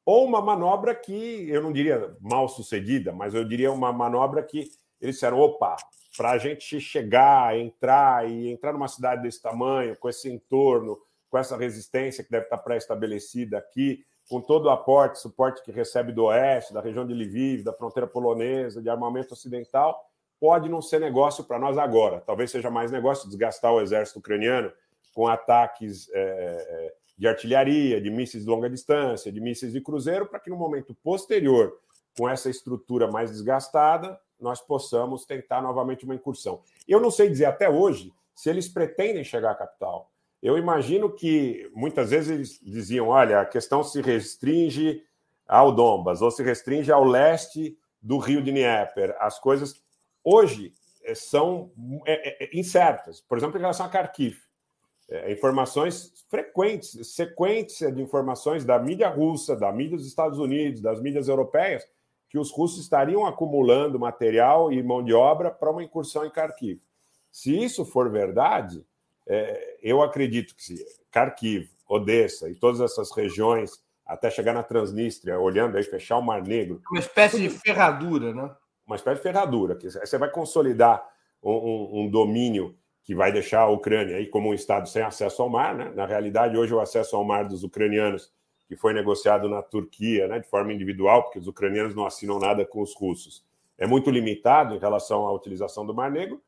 ou 0.04 0.24
uma 0.24 0.40
manobra 0.40 0.94
que 0.94 1.48
eu 1.48 1.62
não 1.62 1.72
diria 1.72 2.16
mal 2.20 2.48
sucedida, 2.48 3.12
mas 3.12 3.32
eu 3.34 3.44
diria 3.44 3.72
uma 3.72 3.92
manobra 3.92 4.42
que 4.42 4.70
eles 5.00 5.14
disseram: 5.14 5.38
opa, 5.38 5.76
para 6.20 6.32
a 6.32 6.38
gente 6.38 6.78
chegar, 6.78 7.58
entrar 7.58 8.28
e 8.28 8.50
entrar 8.50 8.74
numa 8.74 8.88
cidade 8.88 9.22
desse 9.22 9.40
tamanho, 9.40 9.96
com 9.96 10.06
esse 10.06 10.30
entorno, 10.30 10.98
com 11.30 11.38
essa 11.38 11.56
resistência 11.56 12.22
que 12.22 12.30
deve 12.30 12.44
estar 12.44 12.58
pré-estabelecida 12.58 13.56
aqui, 13.56 14.04
com 14.28 14.38
todo 14.38 14.66
o 14.66 14.68
aporte, 14.68 15.18
suporte 15.18 15.62
que 15.62 15.72
recebe 15.72 16.12
do 16.12 16.24
oeste, 16.24 16.74
da 16.74 16.82
região 16.82 17.06
de 17.06 17.14
Lviv, 17.14 17.62
da 17.62 17.72
fronteira 17.72 18.06
polonesa, 18.06 18.82
de 18.82 18.90
armamento 18.90 19.32
ocidental, 19.32 19.98
pode 20.38 20.68
não 20.68 20.82
ser 20.82 21.00
negócio 21.00 21.42
para 21.42 21.58
nós 21.58 21.78
agora. 21.78 22.20
Talvez 22.20 22.50
seja 22.50 22.70
mais 22.70 22.90
negócio 22.90 23.26
desgastar 23.26 23.72
o 23.72 23.80
exército 23.80 24.18
ucraniano 24.18 24.70
com 25.14 25.26
ataques 25.26 26.10
é, 26.12 26.94
de 27.16 27.26
artilharia, 27.28 27.98
de 27.98 28.10
mísseis 28.10 28.44
de 28.44 28.50
longa 28.50 28.68
distância, 28.68 29.32
de 29.32 29.40
mísseis 29.40 29.72
de 29.72 29.80
cruzeiro, 29.80 30.26
para 30.26 30.38
que 30.38 30.50
no 30.50 30.56
momento 30.56 30.94
posterior, 31.02 31.78
com 32.14 32.28
essa 32.28 32.50
estrutura 32.50 33.10
mais 33.10 33.30
desgastada, 33.30 34.20
nós 34.40 34.60
possamos 34.60 35.24
tentar 35.24 35.60
novamente 35.62 36.04
uma 36.04 36.14
incursão. 36.14 36.60
Eu 36.88 37.00
não 37.00 37.10
sei 37.10 37.28
dizer 37.28 37.46
até 37.46 37.68
hoje 37.68 38.12
se 38.34 38.48
eles 38.48 38.68
pretendem 38.68 39.22
chegar 39.22 39.52
à 39.52 39.54
capital. 39.54 40.10
Eu 40.42 40.56
imagino 40.56 41.10
que 41.10 41.70
muitas 41.74 42.10
vezes 42.10 42.30
eles 42.30 42.60
diziam: 42.62 43.08
olha, 43.08 43.40
a 43.40 43.46
questão 43.46 43.84
se 43.84 44.00
restringe 44.00 45.04
ao 45.46 45.72
Dombas 45.72 46.22
ou 46.22 46.30
se 46.30 46.42
restringe 46.42 46.90
ao 46.90 47.04
leste 47.04 47.76
do 48.00 48.18
rio 48.18 48.42
de 48.42 48.50
Dnieper. 48.50 49.14
As 49.18 49.38
coisas 49.38 49.82
hoje 50.24 50.72
eh, 51.04 51.14
são 51.14 51.70
é, 52.06 52.44
é, 52.44 52.50
incertas. 52.58 53.20
Por 53.20 53.36
exemplo, 53.36 53.58
em 53.58 53.60
relação 53.60 53.86
a 53.86 53.90
Kharkiv. 53.90 54.38
Informações 55.28 56.24
frequentes, 56.28 57.14
sequência 57.16 57.90
de 57.90 58.00
informações 58.00 58.64
da 58.64 58.78
mídia 58.78 59.08
russa, 59.08 59.56
da 59.56 59.72
mídia 59.72 59.96
dos 59.96 60.06
Estados 60.06 60.38
Unidos, 60.38 60.80
das 60.80 61.02
mídias 61.02 61.26
europeias, 61.26 61.84
que 62.30 62.38
os 62.38 62.52
russos 62.52 62.80
estariam 62.80 63.26
acumulando 63.26 63.98
material 63.98 64.72
e 64.72 64.80
mão 64.82 65.02
de 65.02 65.12
obra 65.12 65.50
para 65.50 65.70
uma 65.70 65.82
incursão 65.82 66.24
em 66.24 66.30
Kharkiv. 66.30 66.80
Se 67.30 67.56
isso 67.60 67.84
for 67.84 68.08
verdade, 68.08 68.86
é, 69.26 69.78
eu 69.82 70.00
acredito 70.00 70.54
que 70.54 70.62
se 70.62 70.86
Kharkiv, 71.10 71.68
Odessa 71.88 72.48
e 72.48 72.54
todas 72.54 72.80
essas 72.80 73.10
regiões, 73.10 73.82
até 74.06 74.30
chegar 74.30 74.54
na 74.54 74.62
Transnistria, 74.62 75.40
olhando 75.40 75.76
aí, 75.76 75.82
fechar 75.82 76.18
o 76.18 76.22
Mar 76.22 76.40
Negro. 76.40 76.80
Uma 76.88 77.00
espécie 77.00 77.36
de 77.36 77.50
ferradura, 77.50 78.32
né? 78.32 78.54
Uma 78.86 78.94
espécie 78.94 79.16
de 79.16 79.22
ferradura, 79.22 79.74
que 79.74 79.90
você 79.90 80.16
vai 80.16 80.30
consolidar 80.30 81.04
um, 81.42 81.52
um, 81.52 82.00
um 82.00 82.10
domínio 82.10 82.76
que 83.02 83.14
vai 83.14 83.32
deixar 83.32 83.62
a 83.62 83.68
Ucrânia 83.68 84.16
aí 84.16 84.26
como 84.26 84.50
um 84.50 84.54
estado 84.54 84.88
sem 84.88 85.02
acesso 85.02 85.42
ao 85.42 85.48
mar, 85.48 85.74
né? 85.74 85.92
Na 85.96 86.06
realidade, 86.06 86.56
hoje 86.56 86.72
o 86.72 86.80
acesso 86.80 87.16
ao 87.16 87.24
mar 87.24 87.44
dos 87.44 87.64
ucranianos 87.64 88.32
que 88.70 88.76
foi 88.76 88.92
negociado 88.92 89.48
na 89.48 89.62
Turquia, 89.62 90.28
né, 90.28 90.38
de 90.38 90.46
forma 90.46 90.72
individual, 90.72 91.24
porque 91.24 91.40
os 91.40 91.48
ucranianos 91.48 91.92
não 91.92 92.06
assinam 92.06 92.38
nada 92.38 92.64
com 92.64 92.80
os 92.80 92.94
russos, 92.94 93.44
é 93.76 93.84
muito 93.84 94.12
limitado 94.12 94.76
em 94.76 94.78
relação 94.78 95.26
à 95.26 95.32
utilização 95.32 95.84
do 95.84 95.92
Mar 95.92 96.08
Negro, 96.08 96.40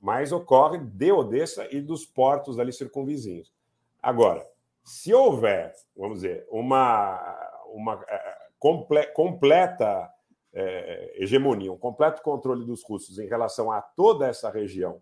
mas 0.00 0.30
ocorre 0.30 0.78
de 0.78 1.10
Odessa 1.10 1.66
e 1.74 1.80
dos 1.80 2.06
portos 2.06 2.60
ali 2.60 2.72
circunvizinhos. 2.72 3.52
Agora, 4.00 4.46
se 4.84 5.12
houver, 5.12 5.74
vamos 5.96 6.20
dizer, 6.20 6.46
uma, 6.48 7.50
uma 7.66 8.00
é, 8.06 8.36
comple, 8.56 9.06
completa 9.08 10.08
é, 10.52 11.16
hegemonia, 11.16 11.72
um 11.72 11.76
completo 11.76 12.22
controle 12.22 12.64
dos 12.64 12.84
russos 12.84 13.18
em 13.18 13.26
relação 13.26 13.72
a 13.72 13.82
toda 13.82 14.28
essa 14.28 14.48
região 14.48 15.00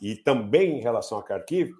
e 0.00 0.14
também 0.14 0.78
em 0.78 0.80
relação 0.80 1.18
a 1.18 1.24
Kharkiv, 1.24 1.72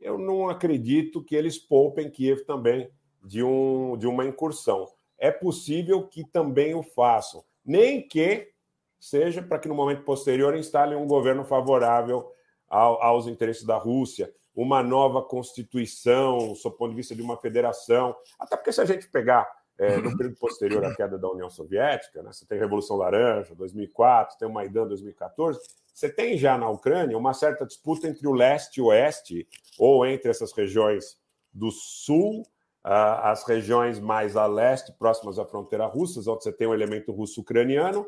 eu 0.00 0.16
não 0.18 0.48
acredito 0.48 1.20
que 1.20 1.34
eles 1.34 1.58
poupem 1.58 2.08
Kiev 2.08 2.44
também 2.44 2.88
de, 3.22 3.42
um, 3.42 3.96
de 3.96 4.06
uma 4.06 4.24
incursão. 4.24 4.88
É 5.18 5.30
possível 5.30 6.06
que 6.08 6.24
também 6.24 6.74
o 6.74 6.82
façam, 6.82 7.44
nem 7.64 8.06
que 8.06 8.50
seja 8.98 9.42
para 9.42 9.58
que 9.58 9.68
no 9.68 9.74
momento 9.74 10.04
posterior 10.04 10.56
instalem 10.56 10.96
um 10.96 11.06
governo 11.06 11.44
favorável 11.44 12.30
ao, 12.68 13.02
aos 13.02 13.26
interesses 13.26 13.64
da 13.64 13.76
Rússia, 13.76 14.32
uma 14.54 14.82
nova 14.82 15.22
constituição, 15.22 16.52
do 16.52 16.70
ponto 16.70 16.90
de 16.90 16.96
vista 16.96 17.14
de 17.14 17.22
uma 17.22 17.36
federação. 17.36 18.14
Até 18.38 18.56
porque 18.56 18.72
se 18.72 18.80
a 18.80 18.84
gente 18.84 19.08
pegar 19.08 19.50
é, 19.78 19.96
no 19.96 20.16
período 20.16 20.36
posterior 20.36 20.84
à 20.84 20.94
queda 20.94 21.18
da 21.18 21.30
União 21.30 21.48
Soviética, 21.48 22.22
né, 22.22 22.32
você 22.32 22.46
tem 22.46 22.58
Revolução 22.58 22.96
Laranja, 22.96 23.54
2004, 23.54 24.38
tem 24.38 24.48
o 24.48 24.52
Maidan, 24.52 24.86
2014, 24.86 25.58
você 25.92 26.08
tem 26.08 26.36
já 26.36 26.56
na 26.56 26.68
Ucrânia 26.68 27.16
uma 27.16 27.34
certa 27.34 27.66
disputa 27.66 28.06
entre 28.06 28.26
o 28.26 28.32
leste 28.32 28.78
e 28.78 28.80
o 28.80 28.86
oeste, 28.86 29.46
ou 29.78 30.06
entre 30.06 30.30
essas 30.30 30.52
regiões 30.52 31.18
do 31.52 31.70
sul 31.70 32.44
as 32.84 33.44
regiões 33.44 34.00
mais 34.00 34.36
a 34.36 34.46
leste, 34.46 34.92
próximas 34.92 35.38
à 35.38 35.44
fronteira 35.44 35.86
russa, 35.86 36.18
onde 36.20 36.42
você 36.42 36.52
tem 36.52 36.66
o 36.66 36.74
elemento 36.74 37.12
russo-ucraniano, 37.12 38.06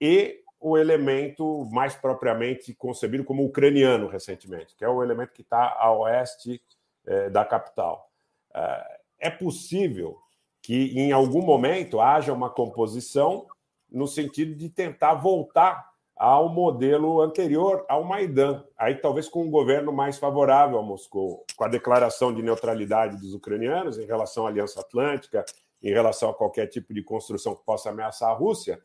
e 0.00 0.42
o 0.60 0.76
elemento 0.76 1.64
mais 1.70 1.94
propriamente 1.94 2.74
concebido 2.74 3.24
como 3.24 3.44
ucraniano 3.44 4.08
recentemente, 4.08 4.74
que 4.76 4.84
é 4.84 4.88
o 4.88 5.02
elemento 5.02 5.32
que 5.32 5.40
está 5.40 5.74
a 5.78 5.90
oeste 5.92 6.62
é, 7.06 7.30
da 7.30 7.44
capital. 7.44 8.10
É, 8.54 9.00
é 9.20 9.30
possível 9.30 10.18
que 10.62 10.98
em 10.98 11.12
algum 11.12 11.42
momento 11.42 12.00
haja 12.00 12.32
uma 12.32 12.50
composição 12.50 13.46
no 13.90 14.06
sentido 14.06 14.54
de 14.54 14.68
tentar 14.68 15.14
voltar 15.14 15.89
ao 16.20 16.50
modelo 16.50 17.22
anterior 17.22 17.82
ao 17.88 18.04
Maidan, 18.04 18.62
aí 18.76 18.94
talvez 18.94 19.26
com 19.26 19.42
um 19.42 19.50
governo 19.50 19.90
mais 19.90 20.18
favorável 20.18 20.78
a 20.78 20.82
Moscou, 20.82 21.46
com 21.56 21.64
a 21.64 21.68
declaração 21.68 22.30
de 22.30 22.42
neutralidade 22.42 23.16
dos 23.16 23.32
ucranianos 23.32 23.98
em 23.98 24.04
relação 24.04 24.44
à 24.44 24.50
Aliança 24.50 24.80
Atlântica, 24.80 25.42
em 25.82 25.88
relação 25.88 26.28
a 26.28 26.34
qualquer 26.34 26.66
tipo 26.66 26.92
de 26.92 27.02
construção 27.02 27.56
que 27.56 27.64
possa 27.64 27.88
ameaçar 27.88 28.28
a 28.28 28.34
Rússia, 28.34 28.78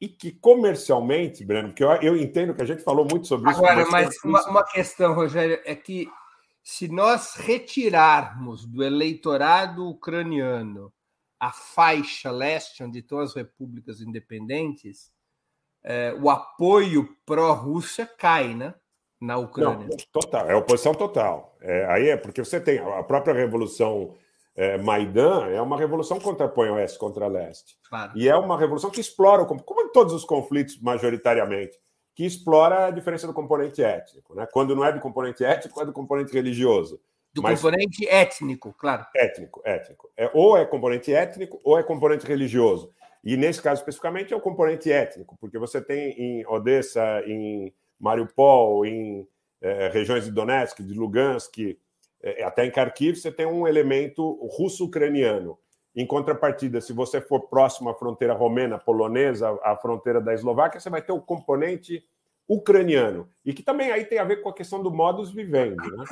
e 0.00 0.08
que 0.08 0.30
comercialmente, 0.30 1.44
Breno, 1.44 1.70
porque 1.70 1.82
eu, 1.82 1.90
eu 1.96 2.16
entendo 2.16 2.54
que 2.54 2.62
a 2.62 2.66
gente 2.66 2.84
falou 2.84 3.04
muito 3.04 3.26
sobre 3.26 3.50
isso. 3.50 3.58
Agora, 3.58 3.84
mas 3.90 4.16
uma, 4.24 4.40
uma 4.48 4.64
questão, 4.64 5.12
Rogério, 5.12 5.60
é 5.64 5.74
que 5.74 6.08
se 6.62 6.86
nós 6.86 7.34
retirarmos 7.34 8.64
do 8.64 8.84
eleitorado 8.84 9.88
ucraniano 9.88 10.92
a 11.40 11.50
faixa 11.50 12.30
leste, 12.30 12.84
onde 12.84 13.00
estão 13.00 13.18
as 13.18 13.34
repúblicas 13.34 14.00
independentes, 14.00 15.10
é, 15.82 16.14
o 16.20 16.28
apoio 16.28 17.08
pró-Rússia 17.24 18.06
cai, 18.06 18.54
né? 18.54 18.74
Na 19.20 19.36
Ucrânia. 19.36 19.86
Não, 19.86 19.96
total, 20.10 20.50
é 20.50 20.54
oposição 20.54 20.94
total. 20.94 21.54
É, 21.60 21.84
aí 21.86 22.08
é 22.08 22.16
porque 22.16 22.42
você 22.42 22.58
tem 22.58 22.78
a 22.78 23.02
própria 23.02 23.34
revolução 23.34 24.14
é, 24.60 24.76
Maidan 24.76 25.46
é 25.46 25.60
uma 25.60 25.78
revolução 25.78 26.18
que 26.18 26.24
contrapõe 26.24 26.68
oeste 26.70 26.98
contra 26.98 27.26
leste. 27.26 27.78
Claro. 27.88 28.12
E 28.14 28.28
é 28.28 28.36
uma 28.36 28.58
revolução 28.58 28.90
que 28.90 29.00
explora, 29.00 29.44
como 29.44 29.80
em 29.82 29.92
todos 29.92 30.12
os 30.12 30.24
conflitos, 30.24 30.80
majoritariamente, 30.80 31.78
que 32.14 32.26
explora 32.26 32.86
a 32.86 32.90
diferença 32.90 33.26
do 33.26 33.32
componente 33.32 33.82
étnico. 33.82 34.34
Né? 34.34 34.46
Quando 34.52 34.74
não 34.74 34.84
é 34.84 34.92
do 34.92 35.00
componente 35.00 35.44
étnico, 35.44 35.80
é 35.80 35.86
do 35.86 35.92
componente 35.92 36.32
religioso. 36.32 37.00
Do 37.32 37.42
Mas, 37.42 37.62
componente 37.62 38.06
étnico, 38.08 38.74
claro. 38.76 39.06
Étnico, 39.14 39.62
étnico. 39.64 40.10
É, 40.16 40.30
ou 40.34 40.58
é 40.58 40.66
componente 40.66 41.10
étnico 41.14 41.60
ou 41.64 41.78
é 41.78 41.82
componente 41.82 42.26
religioso. 42.26 42.92
E 43.22 43.36
nesse 43.36 43.60
caso 43.60 43.80
especificamente 43.80 44.32
é 44.32 44.36
o 44.36 44.40
componente 44.40 44.90
étnico, 44.90 45.36
porque 45.40 45.58
você 45.58 45.80
tem 45.80 46.10
em 46.18 46.46
Odessa, 46.46 47.22
em 47.26 47.72
Mariupol, 47.98 48.86
em 48.86 49.28
é, 49.60 49.88
regiões 49.88 50.24
de 50.24 50.30
Donetsk, 50.30 50.82
de 50.82 50.94
Lugansk, 50.94 51.58
é, 52.22 52.42
até 52.42 52.64
em 52.64 52.70
Kharkiv, 52.70 53.16
você 53.16 53.30
tem 53.30 53.46
um 53.46 53.66
elemento 53.66 54.38
russo-ucraniano. 54.46 55.58
Em 55.94 56.06
contrapartida, 56.06 56.80
se 56.80 56.92
você 56.92 57.20
for 57.20 57.48
próximo 57.48 57.90
à 57.90 57.94
fronteira 57.94 58.32
romena, 58.32 58.78
polonesa, 58.78 59.58
à 59.62 59.76
fronteira 59.76 60.20
da 60.20 60.32
Eslováquia, 60.32 60.80
você 60.80 60.88
vai 60.88 61.02
ter 61.02 61.12
o 61.12 61.20
componente 61.20 62.04
ucraniano, 62.48 63.28
e 63.44 63.54
que 63.54 63.62
também 63.62 63.92
aí 63.92 64.04
tem 64.04 64.18
a 64.18 64.24
ver 64.24 64.42
com 64.42 64.48
a 64.48 64.52
questão 64.52 64.82
do 64.82 64.90
modus 64.90 65.30
vivendi. 65.30 65.76
Né? 65.76 66.04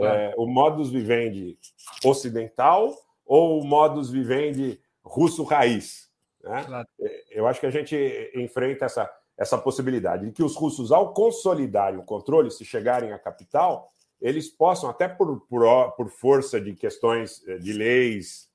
É, 0.00 0.34
o 0.36 0.44
modus 0.44 0.90
vivendi 0.90 1.56
ocidental 2.04 2.92
ou 3.24 3.60
o 3.60 3.64
modus 3.64 4.10
vivendi 4.10 4.80
russo 5.04 5.44
raiz. 5.44 6.07
Né? 6.42 6.64
Claro. 6.64 6.88
É, 7.00 7.24
eu 7.30 7.46
acho 7.46 7.60
que 7.60 7.66
a 7.66 7.70
gente 7.70 7.96
enfrenta 8.34 8.84
essa, 8.84 9.10
essa 9.36 9.58
possibilidade 9.58 10.26
de 10.26 10.32
que 10.32 10.42
os 10.42 10.56
russos, 10.56 10.92
ao 10.92 11.12
consolidarem 11.12 11.98
o 11.98 12.04
controle, 12.04 12.50
se 12.50 12.64
chegarem 12.64 13.12
à 13.12 13.18
capital, 13.18 13.92
eles 14.20 14.48
possam, 14.48 14.90
até 14.90 15.06
por, 15.06 15.40
por, 15.46 15.92
por 15.92 16.10
força 16.10 16.60
de 16.60 16.74
questões 16.74 17.46
eh, 17.46 17.58
de 17.58 17.72
leis, 17.72 18.48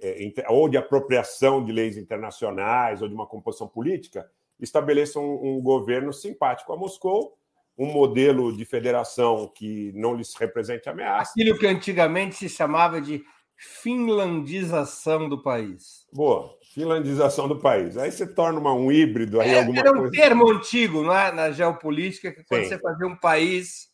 eh, 0.00 0.32
ou 0.48 0.68
de 0.68 0.76
apropriação 0.76 1.64
de 1.64 1.72
leis 1.72 1.96
internacionais, 1.96 3.02
ou 3.02 3.08
de 3.08 3.14
uma 3.14 3.26
composição 3.26 3.66
política, 3.66 4.30
estabeleçam 4.60 5.24
um, 5.24 5.56
um 5.56 5.60
governo 5.60 6.12
simpático 6.12 6.72
a 6.72 6.76
Moscou, 6.76 7.36
um 7.76 7.86
modelo 7.86 8.56
de 8.56 8.64
federação 8.64 9.48
que 9.48 9.92
não 9.94 10.14
lhes 10.14 10.34
represente 10.36 10.88
ameaça. 10.88 11.32
Aquilo 11.32 11.58
que 11.58 11.66
antigamente 11.66 12.36
se 12.36 12.48
chamava 12.48 13.00
de 13.00 13.24
finlandização 13.56 15.28
do 15.28 15.42
país. 15.42 16.06
Boa, 16.12 16.56
finlandização 16.74 17.46
do 17.46 17.60
país. 17.60 17.96
Aí 17.96 18.10
você 18.10 18.26
torna 18.26 18.58
uma, 18.58 18.74
um 18.74 18.90
híbrido 18.90 19.40
aí 19.40 19.50
é, 19.50 19.60
alguma 19.60 19.78
era 19.78 19.92
um 19.92 19.98
coisa... 19.98 20.10
termo 20.10 20.50
antigo 20.50 21.02
não 21.02 21.14
é? 21.14 21.30
na 21.30 21.52
geopolítica, 21.52 22.32
que 22.32 22.42
quando 22.42 22.64
Sim. 22.64 22.70
você 22.70 22.78
fazia 22.78 23.06
um 23.06 23.16
país 23.16 23.88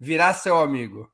virar 0.00 0.32
seu 0.32 0.56
amigo. 0.56 1.10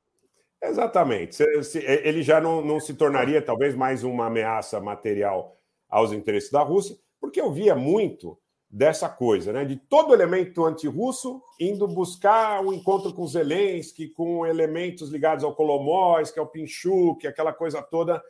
Exatamente. 0.63 1.43
Ele 1.75 2.23
já 2.23 2.41
não, 2.41 2.65
não 2.65 2.79
se 2.79 2.95
tornaria 2.95 3.43
talvez 3.43 3.75
mais 3.75 4.05
uma 4.05 4.27
ameaça 4.27 4.81
material 4.81 5.59
aos 5.89 6.13
interesses 6.13 6.53
da 6.53 6.63
Rússia, 6.63 6.97
porque 7.21 7.41
eu 7.41 7.51
via 7.51 7.75
muito 7.75 8.39
dessa 8.71 9.09
coisa, 9.09 9.53
né? 9.53 9.65
De 9.65 9.77
todo 9.77 10.15
elemento 10.15 10.65
antirrusso 10.65 11.43
indo 11.59 11.87
buscar 11.89 12.65
um 12.65 12.73
encontro 12.73 13.13
com 13.13 13.27
Zelensky, 13.27 14.09
com 14.09 14.47
elementos 14.47 15.11
ligados 15.11 15.43
ao 15.43 15.55
Kolomóis, 15.55 16.31
que 16.31 16.39
é 16.39 16.43
o 16.43 16.47
Pinchuk, 16.47 17.27
aquela 17.27 17.53
coisa 17.53 17.83
toda 17.83 18.23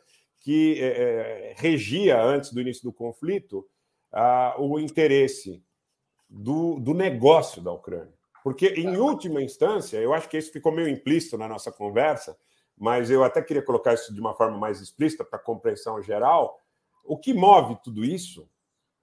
que 0.43 0.79
é, 0.79 0.85
é, 0.85 1.53
regia 1.57 2.21
antes 2.21 2.53
do 2.53 2.61
início 2.61 2.83
do 2.83 2.93
conflito 2.93 3.67
ah, 4.11 4.55
o 4.59 4.79
interesse 4.79 5.63
do, 6.29 6.79
do 6.79 6.93
negócio 6.93 7.61
da 7.61 7.71
Ucrânia. 7.71 8.13
Porque, 8.43 8.67
em 8.67 8.97
última 8.97 9.41
instância, 9.41 9.97
eu 9.97 10.13
acho 10.13 10.29
que 10.29 10.37
isso 10.37 10.51
ficou 10.51 10.71
meio 10.71 10.87
implícito 10.89 11.37
na 11.37 11.47
nossa 11.47 11.71
conversa, 11.71 12.37
mas 12.77 13.09
eu 13.09 13.23
até 13.23 13.41
queria 13.41 13.63
colocar 13.63 13.95
isso 13.95 14.13
de 14.13 14.19
uma 14.19 14.35
forma 14.35 14.57
mais 14.57 14.81
explícita 14.81 15.23
para 15.23 15.39
compreensão 15.39 16.01
geral. 16.01 16.59
O 17.03 17.17
que 17.17 17.33
move 17.33 17.77
tudo 17.81 18.03
isso 18.03 18.47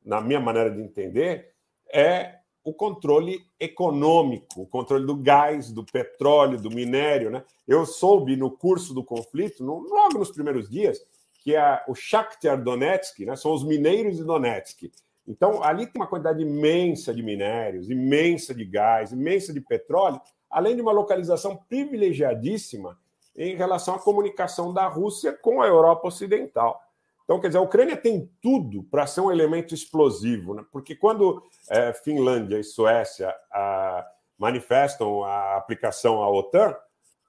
na 0.04 0.20
minha 0.20 0.40
maneira 0.40 0.70
de 0.70 0.80
entender, 0.80 1.52
é 1.92 2.38
o 2.62 2.74
controle 2.74 3.40
econômico, 3.58 4.62
o 4.62 4.66
controle 4.66 5.06
do 5.06 5.16
gás, 5.16 5.70
do 5.72 5.84
petróleo, 5.84 6.60
do 6.60 6.70
minério. 6.70 7.30
Né? 7.30 7.42
Eu 7.66 7.86
soube 7.86 8.36
no 8.36 8.50
curso 8.50 8.92
do 8.92 9.04
conflito, 9.04 9.64
no, 9.64 9.78
logo 9.78 10.18
nos 10.18 10.30
primeiros 10.30 10.68
dias, 10.68 11.00
que 11.40 11.56
é 11.56 11.82
o 11.88 11.94
Shakhtar 11.94 12.62
Donetsk, 12.62 13.24
né? 13.24 13.34
são 13.34 13.52
os 13.52 13.64
mineiros 13.64 14.16
de 14.16 14.24
Donetsk. 14.24 14.90
Então, 15.26 15.62
ali 15.62 15.86
tem 15.86 16.00
uma 16.00 16.08
quantidade 16.08 16.42
imensa 16.42 17.14
de 17.14 17.22
minérios, 17.22 17.90
imensa 17.90 18.54
de 18.54 18.64
gás, 18.64 19.12
imensa 19.12 19.52
de 19.52 19.60
petróleo, 19.60 20.20
além 20.50 20.76
de 20.76 20.82
uma 20.82 20.92
localização 20.92 21.56
privilegiadíssima 21.68 22.98
em 23.36 23.54
relação 23.54 23.94
à 23.94 23.98
comunicação 23.98 24.72
da 24.74 24.86
Rússia 24.86 25.32
com 25.32 25.62
a 25.62 25.66
Europa 25.66 26.08
Ocidental. 26.08 26.80
Então, 27.24 27.40
quer 27.40 27.46
dizer, 27.46 27.58
a 27.58 27.62
Ucrânia 27.62 27.96
tem 27.96 28.28
tudo 28.42 28.82
para 28.90 29.06
ser 29.06 29.20
um 29.20 29.30
elemento 29.30 29.72
explosivo, 29.72 30.54
né? 30.54 30.64
porque 30.72 30.96
quando 30.96 31.42
é, 31.70 31.92
Finlândia 31.92 32.58
e 32.58 32.64
Suécia 32.64 33.32
a, 33.52 34.04
manifestam 34.36 35.22
a 35.22 35.56
aplicação 35.56 36.22
à 36.22 36.28
OTAN, 36.28 36.74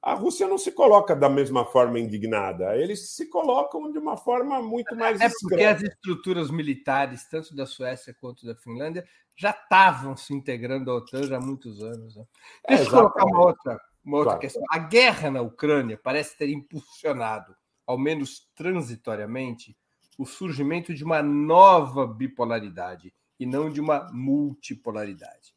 a 0.01 0.15
Rússia 0.15 0.47
não 0.47 0.57
se 0.57 0.71
coloca 0.71 1.15
da 1.15 1.29
mesma 1.29 1.63
forma 1.63 1.99
indignada, 1.99 2.75
eles 2.75 3.11
se 3.11 3.27
colocam 3.29 3.91
de 3.91 3.99
uma 3.99 4.17
forma 4.17 4.61
muito 4.61 4.95
mais. 4.95 5.21
É 5.21 5.29
porque 5.41 5.63
as 5.63 5.81
estruturas 5.83 6.49
militares, 6.49 7.27
tanto 7.29 7.55
da 7.55 7.67
Suécia 7.67 8.15
quanto 8.19 8.45
da 8.45 8.55
Finlândia, 8.55 9.05
já 9.37 9.51
estavam 9.51 10.17
se 10.17 10.33
integrando 10.33 10.89
à 10.89 10.95
OTAN 10.95 11.23
já 11.23 11.37
há 11.37 11.41
muitos 11.41 11.83
anos. 11.83 12.15
Né? 12.15 12.25
Deixa 12.67 12.83
é, 12.83 12.87
eu 12.87 12.89
colocar 12.89 13.25
uma 13.25 13.41
outra, 13.41 13.81
uma 14.03 14.17
outra 14.17 14.31
claro. 14.31 14.41
questão. 14.41 14.63
A 14.71 14.79
guerra 14.79 15.29
na 15.29 15.41
Ucrânia 15.41 15.99
parece 16.01 16.35
ter 16.35 16.49
impulsionado, 16.49 17.55
ao 17.85 17.97
menos 17.97 18.49
transitoriamente, 18.55 19.77
o 20.17 20.25
surgimento 20.25 20.95
de 20.95 21.03
uma 21.03 21.21
nova 21.21 22.07
bipolaridade 22.07 23.13
e 23.39 23.45
não 23.45 23.69
de 23.69 23.79
uma 23.79 24.11
multipolaridade. 24.11 25.55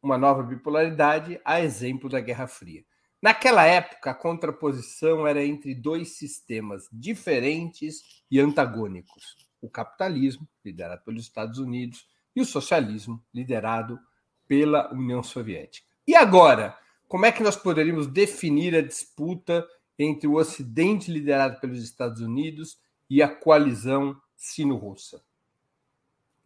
Uma 0.00 0.18
nova 0.18 0.42
bipolaridade, 0.42 1.40
a 1.44 1.60
exemplo 1.60 2.08
da 2.08 2.20
Guerra 2.20 2.46
Fria. 2.46 2.84
Naquela 3.22 3.64
época, 3.64 4.10
a 4.10 4.14
contraposição 4.14 5.24
era 5.28 5.44
entre 5.44 5.76
dois 5.76 6.16
sistemas 6.16 6.88
diferentes 6.92 8.24
e 8.28 8.40
antagônicos: 8.40 9.36
o 9.60 9.70
capitalismo, 9.70 10.48
liderado 10.64 11.04
pelos 11.04 11.22
Estados 11.22 11.60
Unidos, 11.60 12.04
e 12.34 12.40
o 12.40 12.44
socialismo, 12.44 13.24
liderado 13.32 13.96
pela 14.48 14.92
União 14.92 15.22
Soviética. 15.22 15.86
E 16.04 16.16
agora, 16.16 16.76
como 17.06 17.24
é 17.24 17.30
que 17.30 17.44
nós 17.44 17.54
poderíamos 17.54 18.08
definir 18.08 18.74
a 18.74 18.82
disputa 18.82 19.64
entre 19.96 20.26
o 20.26 20.34
Ocidente, 20.34 21.12
liderado 21.12 21.60
pelos 21.60 21.80
Estados 21.80 22.20
Unidos, 22.20 22.80
e 23.08 23.22
a 23.22 23.28
coalizão 23.28 24.20
sino-russa? 24.36 25.22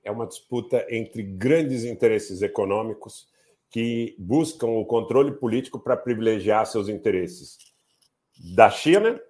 É 0.04 0.10
uma 0.10 0.26
disputa 0.26 0.86
entre 0.90 1.22
grandes 1.22 1.84
interesses 1.84 2.42
econômicos 2.42 3.28
que 3.70 4.14
buscam 4.18 4.68
o 4.68 4.84
controle 4.84 5.32
político 5.32 5.78
para 5.78 5.96
privilegiar 5.96 6.66
seus 6.66 6.88
interesses. 6.88 7.58
Da 8.54 8.70
China, 8.70 9.20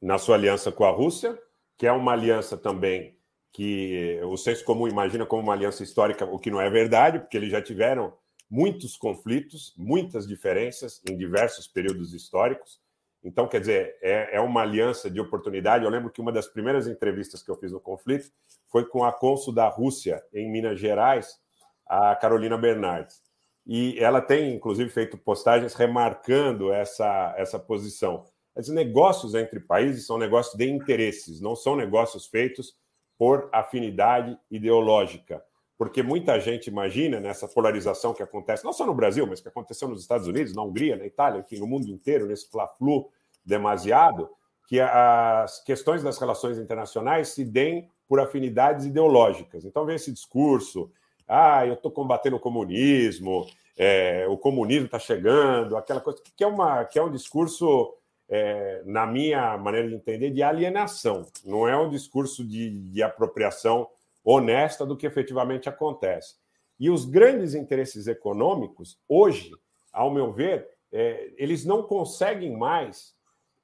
na 0.00 0.18
sua 0.18 0.36
aliança 0.36 0.72
com 0.72 0.84
a 0.84 0.90
Rússia, 0.90 1.38
que 1.76 1.86
é 1.86 1.92
uma 1.92 2.12
aliança 2.12 2.56
também 2.56 3.16
que 3.52 4.18
o 4.24 4.36
senso 4.36 4.64
comum 4.64 4.88
imagina 4.88 5.26
como 5.26 5.42
uma 5.42 5.52
aliança 5.52 5.82
histórica, 5.82 6.24
o 6.24 6.38
que 6.38 6.50
não 6.50 6.60
é 6.60 6.70
verdade, 6.70 7.18
porque 7.18 7.36
eles 7.36 7.50
já 7.50 7.60
tiveram 7.60 8.14
muitos 8.50 8.96
conflitos, 8.96 9.74
muitas 9.76 10.26
diferenças 10.26 11.02
em 11.08 11.16
diversos 11.16 11.66
períodos 11.66 12.14
históricos. 12.14 12.80
Então, 13.22 13.46
quer 13.46 13.60
dizer, 13.60 13.96
é, 14.02 14.36
é, 14.36 14.40
uma 14.40 14.62
aliança 14.62 15.10
de 15.10 15.20
oportunidade. 15.20 15.84
Eu 15.84 15.90
lembro 15.90 16.10
que 16.10 16.20
uma 16.20 16.32
das 16.32 16.46
primeiras 16.46 16.88
entrevistas 16.88 17.42
que 17.42 17.50
eu 17.50 17.56
fiz 17.56 17.70
no 17.70 17.80
conflito 17.80 18.30
foi 18.68 18.86
com 18.86 19.04
a 19.04 19.12
cônsul 19.12 19.54
da 19.54 19.68
Rússia 19.68 20.22
em 20.32 20.50
Minas 20.50 20.80
Gerais, 20.80 21.38
a 21.86 22.16
Carolina 22.16 22.56
Bernardes. 22.56 23.22
E 23.66 23.98
ela 23.98 24.20
tem, 24.20 24.54
inclusive, 24.54 24.90
feito 24.90 25.16
postagens 25.16 25.74
remarcando 25.74 26.72
essa, 26.72 27.34
essa 27.36 27.58
posição. 27.58 28.24
Os 28.56 28.68
negócios 28.68 29.34
entre 29.34 29.60
países 29.60 30.06
são 30.06 30.18
negócios 30.18 30.54
de 30.56 30.68
interesses, 30.68 31.40
não 31.40 31.56
são 31.56 31.76
negócios 31.76 32.26
feitos 32.26 32.76
por 33.16 33.48
afinidade 33.52 34.38
ideológica 34.50 35.42
porque 35.82 36.00
muita 36.00 36.38
gente 36.38 36.68
imagina 36.68 37.18
nessa 37.18 37.48
polarização 37.48 38.14
que 38.14 38.22
acontece, 38.22 38.64
não 38.64 38.72
só 38.72 38.86
no 38.86 38.94
Brasil, 38.94 39.26
mas 39.26 39.40
que 39.40 39.48
aconteceu 39.48 39.88
nos 39.88 40.00
Estados 40.00 40.28
Unidos, 40.28 40.54
na 40.54 40.62
Hungria, 40.62 40.94
na 40.94 41.04
Itália, 41.04 41.40
enfim, 41.40 41.58
no 41.58 41.66
mundo 41.66 41.88
inteiro, 41.88 42.24
nesse 42.24 42.48
fla-flu 42.48 43.10
demasiado, 43.44 44.30
que 44.68 44.78
as 44.78 45.60
questões 45.64 46.00
das 46.00 46.18
relações 46.20 46.56
internacionais 46.56 47.30
se 47.30 47.44
deem 47.44 47.90
por 48.06 48.20
afinidades 48.20 48.86
ideológicas. 48.86 49.64
Então 49.64 49.84
vem 49.84 49.96
esse 49.96 50.12
discurso, 50.12 50.88
ah, 51.26 51.66
eu 51.66 51.74
estou 51.74 51.90
combatendo 51.90 52.36
o 52.36 52.40
comunismo, 52.40 53.46
é, 53.76 54.26
o 54.28 54.36
comunismo 54.36 54.86
está 54.86 54.98
chegando, 54.98 55.76
aquela 55.76 56.00
coisa 56.00 56.20
que 56.36 56.44
é, 56.44 56.46
uma, 56.46 56.84
que 56.84 56.98
é 56.98 57.02
um 57.02 57.10
discurso, 57.10 57.94
é, 58.28 58.82
na 58.84 59.06
minha 59.06 59.56
maneira 59.56 59.88
de 59.88 59.94
entender, 59.94 60.30
de 60.30 60.42
alienação, 60.42 61.26
não 61.44 61.66
é 61.66 61.76
um 61.76 61.88
discurso 61.88 62.44
de, 62.44 62.70
de 62.90 63.02
apropriação 63.02 63.88
honesta 64.24 64.86
do 64.86 64.96
que 64.96 65.06
efetivamente 65.06 65.68
acontece. 65.68 66.36
E 66.78 66.90
os 66.90 67.04
grandes 67.04 67.54
interesses 67.54 68.06
econômicos, 68.06 68.98
hoje, 69.08 69.52
ao 69.92 70.10
meu 70.10 70.32
ver, 70.32 70.68
é, 70.92 71.32
eles 71.36 71.64
não 71.64 71.82
conseguem 71.82 72.56
mais. 72.56 73.14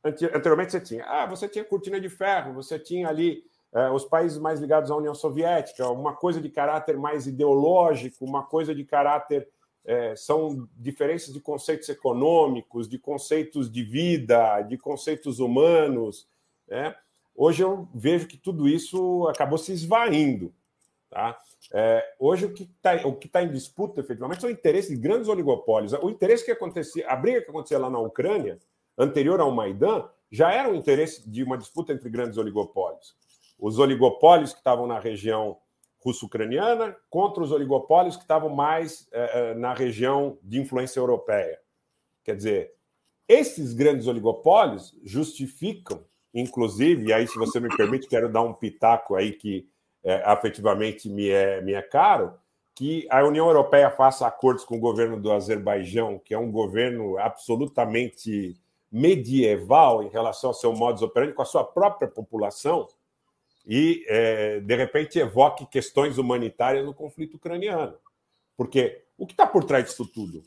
Anteriormente 0.05 0.73
você 0.73 0.81
tinha, 0.81 1.05
ah, 1.05 1.27
você 1.27 1.49
tinha 1.49 1.65
cortina 1.65 2.01
de 2.01 2.09
ferro, 2.09 2.55
você 2.55 2.79
tinha 2.79 3.09
ali 3.09 3.45
os 3.93 4.05
países 4.05 4.39
mais 4.39 4.61
ligados 4.61 4.91
à 4.91 4.97
União 4.97 5.15
Soviética, 5.15 5.89
uma 5.91 6.15
coisa 6.15 6.41
de 6.41 6.49
caráter 6.49 6.97
mais 6.97 7.27
ideológico, 7.27 8.25
uma 8.25 8.43
coisa 8.43 8.75
de 8.75 8.85
caráter. 8.85 9.49
É, 9.85 10.15
são 10.17 10.69
diferenças 10.77 11.33
de 11.33 11.41
conceitos 11.41 11.89
econômicos, 11.89 12.89
de 12.89 12.99
conceitos 12.99 13.71
de 13.71 13.83
vida, 13.83 14.61
de 14.63 14.77
conceitos 14.77 15.39
humanos. 15.39 16.29
Né? 16.67 16.95
hoje 17.39 17.63
eu 17.63 17.89
vejo 17.95 18.27
que 18.27 18.37
tudo 18.37 18.69
isso 18.69 19.27
acabou 19.29 19.57
se 19.57 19.73
esvaindo. 19.73 20.53
Tá? 21.09 21.39
É, 21.73 22.05
hoje 22.19 22.47
o 22.47 22.53
que 22.53 22.65
está 22.65 22.99
tá 23.31 23.43
em 23.43 23.51
disputa, 23.51 24.01
efetivamente, 24.01 24.41
são 24.41 24.51
interesses 24.51 24.91
de 24.91 24.97
grandes 24.97 25.29
oligopólios. 25.29 25.93
O 25.95 26.11
interesse 26.11 26.45
que 26.45 26.51
acontecia, 26.51 27.09
a 27.09 27.17
briga 27.17 27.41
que 27.41 27.49
acontecia 27.49 27.79
lá 27.79 27.89
na 27.89 27.99
Ucrânia, 27.99 28.59
anterior 28.97 29.41
ao 29.41 29.53
Maidan, 29.53 30.05
já 30.31 30.53
era 30.53 30.69
um 30.69 30.75
interesse 30.75 31.29
de 31.29 31.43
uma 31.43 31.57
disputa 31.57 31.93
entre 31.93 32.11
grandes 32.11 32.37
oligopólios. 32.37 33.17
Os 33.59 33.79
oligopólios 33.79 34.53
que 34.53 34.59
estavam 34.59 34.87
na 34.87 34.99
região 34.99 35.59
russo-ucraniana 35.99 36.97
contra 37.11 37.43
os 37.43 37.51
oligopólios 37.51 38.17
que 38.17 38.23
estavam 38.23 38.51
mais 38.51 39.09
é, 39.13 39.51
é 39.51 39.55
na 39.55 39.75
região 39.75 40.39
de 40.43 40.61
influência 40.61 41.01
europeia. 41.01 41.59
Quer 42.25 42.37
dizer, 42.37 42.75
esses 43.29 43.75
grandes 43.75 44.07
oligopólios 44.07 44.97
justificam, 45.05 46.05
inclusive, 46.33 47.09
e 47.09 47.13
aí, 47.13 47.27
se 47.27 47.39
você 47.39 47.61
me 47.61 47.69
permite, 47.77 48.09
quero 48.09 48.31
dar 48.31 48.43
um 48.43 48.55
pitaco 48.55 49.15
aí 49.15 49.33
que 49.33 49.69
é, 50.03 50.23
afetivamente 50.25 51.09
me 51.09 51.29
é, 51.29 51.61
me 51.61 51.75
é 51.75 51.83
caro, 51.83 52.33
que 52.75 53.07
a 53.11 53.25
União 53.25 53.47
Europeia 53.49 53.91
faça 53.91 54.27
acordos 54.27 54.65
com 54.65 54.77
o 54.77 54.81
governo 54.81 55.21
do 55.21 55.33
Azerbaijão, 55.33 56.19
que 56.25 56.33
é 56.33 56.39
um 56.39 56.51
governo 56.51 57.19
absolutamente 57.19 58.57
medieval 58.91 60.03
em 60.03 60.09
relação 60.09 60.51
ao 60.51 60.55
seu 60.55 60.73
modus 60.73 61.03
operandi 61.03 61.35
com 61.35 61.43
a 61.43 61.45
sua 61.45 61.65
própria 61.65 62.09
população, 62.09 62.87
e, 63.69 64.03
é, 64.09 64.61
de 64.61 64.75
repente, 64.75 65.19
evoque 65.19 65.67
questões 65.67 66.17
humanitárias 66.17 66.87
no 66.87 66.95
conflito 66.95 67.37
ucraniano. 67.37 67.99
Porque 68.57 69.05
o 69.19 69.27
que 69.27 69.35
está 69.35 69.47
por 69.47 69.65
trás 69.65 69.85
disso 69.85 70.07
tudo? 70.07 70.43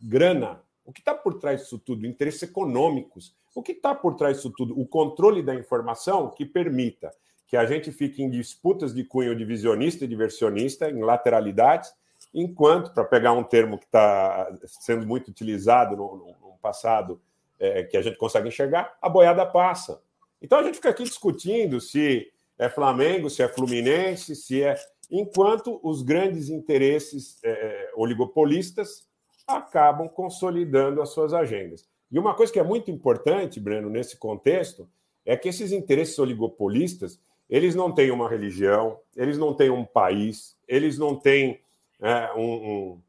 Grana. 0.00 0.62
O 0.84 0.92
que 0.92 1.00
está 1.00 1.12
por 1.12 1.34
trás 1.40 1.62
disso 1.62 1.80
tudo? 1.80 2.06
Interesses 2.06 2.44
econômicos. 2.44 3.34
O 3.54 3.62
que 3.62 3.72
está 3.72 3.92
por 3.92 4.14
trás 4.14 4.36
disso 4.36 4.52
tudo? 4.56 4.78
O 4.80 4.86
controle 4.86 5.42
da 5.42 5.52
informação 5.54 6.30
que 6.30 6.46
permita 6.46 7.12
que 7.48 7.56
a 7.56 7.66
gente 7.66 7.90
fique 7.90 8.22
em 8.22 8.30
disputas 8.30 8.94
de 8.94 9.02
cunho 9.02 9.34
divisionista 9.34 10.04
e 10.04 10.08
diversionista, 10.08 10.88
em 10.88 11.02
lateralidades, 11.02 11.92
enquanto, 12.32 12.94
para 12.94 13.02
pegar 13.02 13.32
um 13.32 13.42
termo 13.42 13.76
que 13.76 13.86
está 13.86 14.48
sendo 14.64 15.04
muito 15.04 15.28
utilizado 15.28 15.96
no, 15.96 16.16
no, 16.16 16.26
no 16.26 16.58
passado, 16.62 17.20
é, 17.58 17.82
que 17.82 17.96
a 17.96 18.02
gente 18.02 18.16
consegue 18.16 18.46
enxergar, 18.46 18.96
a 19.02 19.08
boiada 19.08 19.44
passa. 19.44 20.00
Então 20.40 20.60
a 20.60 20.62
gente 20.62 20.76
fica 20.76 20.90
aqui 20.90 21.02
discutindo 21.02 21.80
se 21.80 22.32
é 22.60 22.68
Flamengo, 22.68 23.30
se 23.30 23.42
é 23.42 23.48
Fluminense, 23.48 24.36
se 24.36 24.62
é. 24.62 24.76
Enquanto 25.10 25.80
os 25.82 26.02
grandes 26.02 26.50
interesses 26.50 27.40
é, 27.42 27.90
oligopolistas 27.96 29.08
acabam 29.46 30.06
consolidando 30.08 31.00
as 31.00 31.08
suas 31.08 31.32
agendas. 31.32 31.88
E 32.12 32.18
uma 32.18 32.34
coisa 32.34 32.52
que 32.52 32.60
é 32.60 32.62
muito 32.62 32.90
importante, 32.90 33.58
Breno, 33.58 33.88
nesse 33.88 34.18
contexto, 34.18 34.86
é 35.24 35.36
que 35.38 35.48
esses 35.48 35.72
interesses 35.72 36.18
oligopolistas 36.18 37.18
eles 37.48 37.74
não 37.74 37.90
têm 37.90 38.10
uma 38.10 38.28
religião, 38.28 39.00
eles 39.16 39.38
não 39.38 39.54
têm 39.54 39.70
um 39.70 39.84
país, 39.84 40.54
eles 40.68 40.98
não 40.98 41.16
têm 41.16 41.60
é, 41.98 42.30
um, 42.36 42.42
um, 42.42 43.00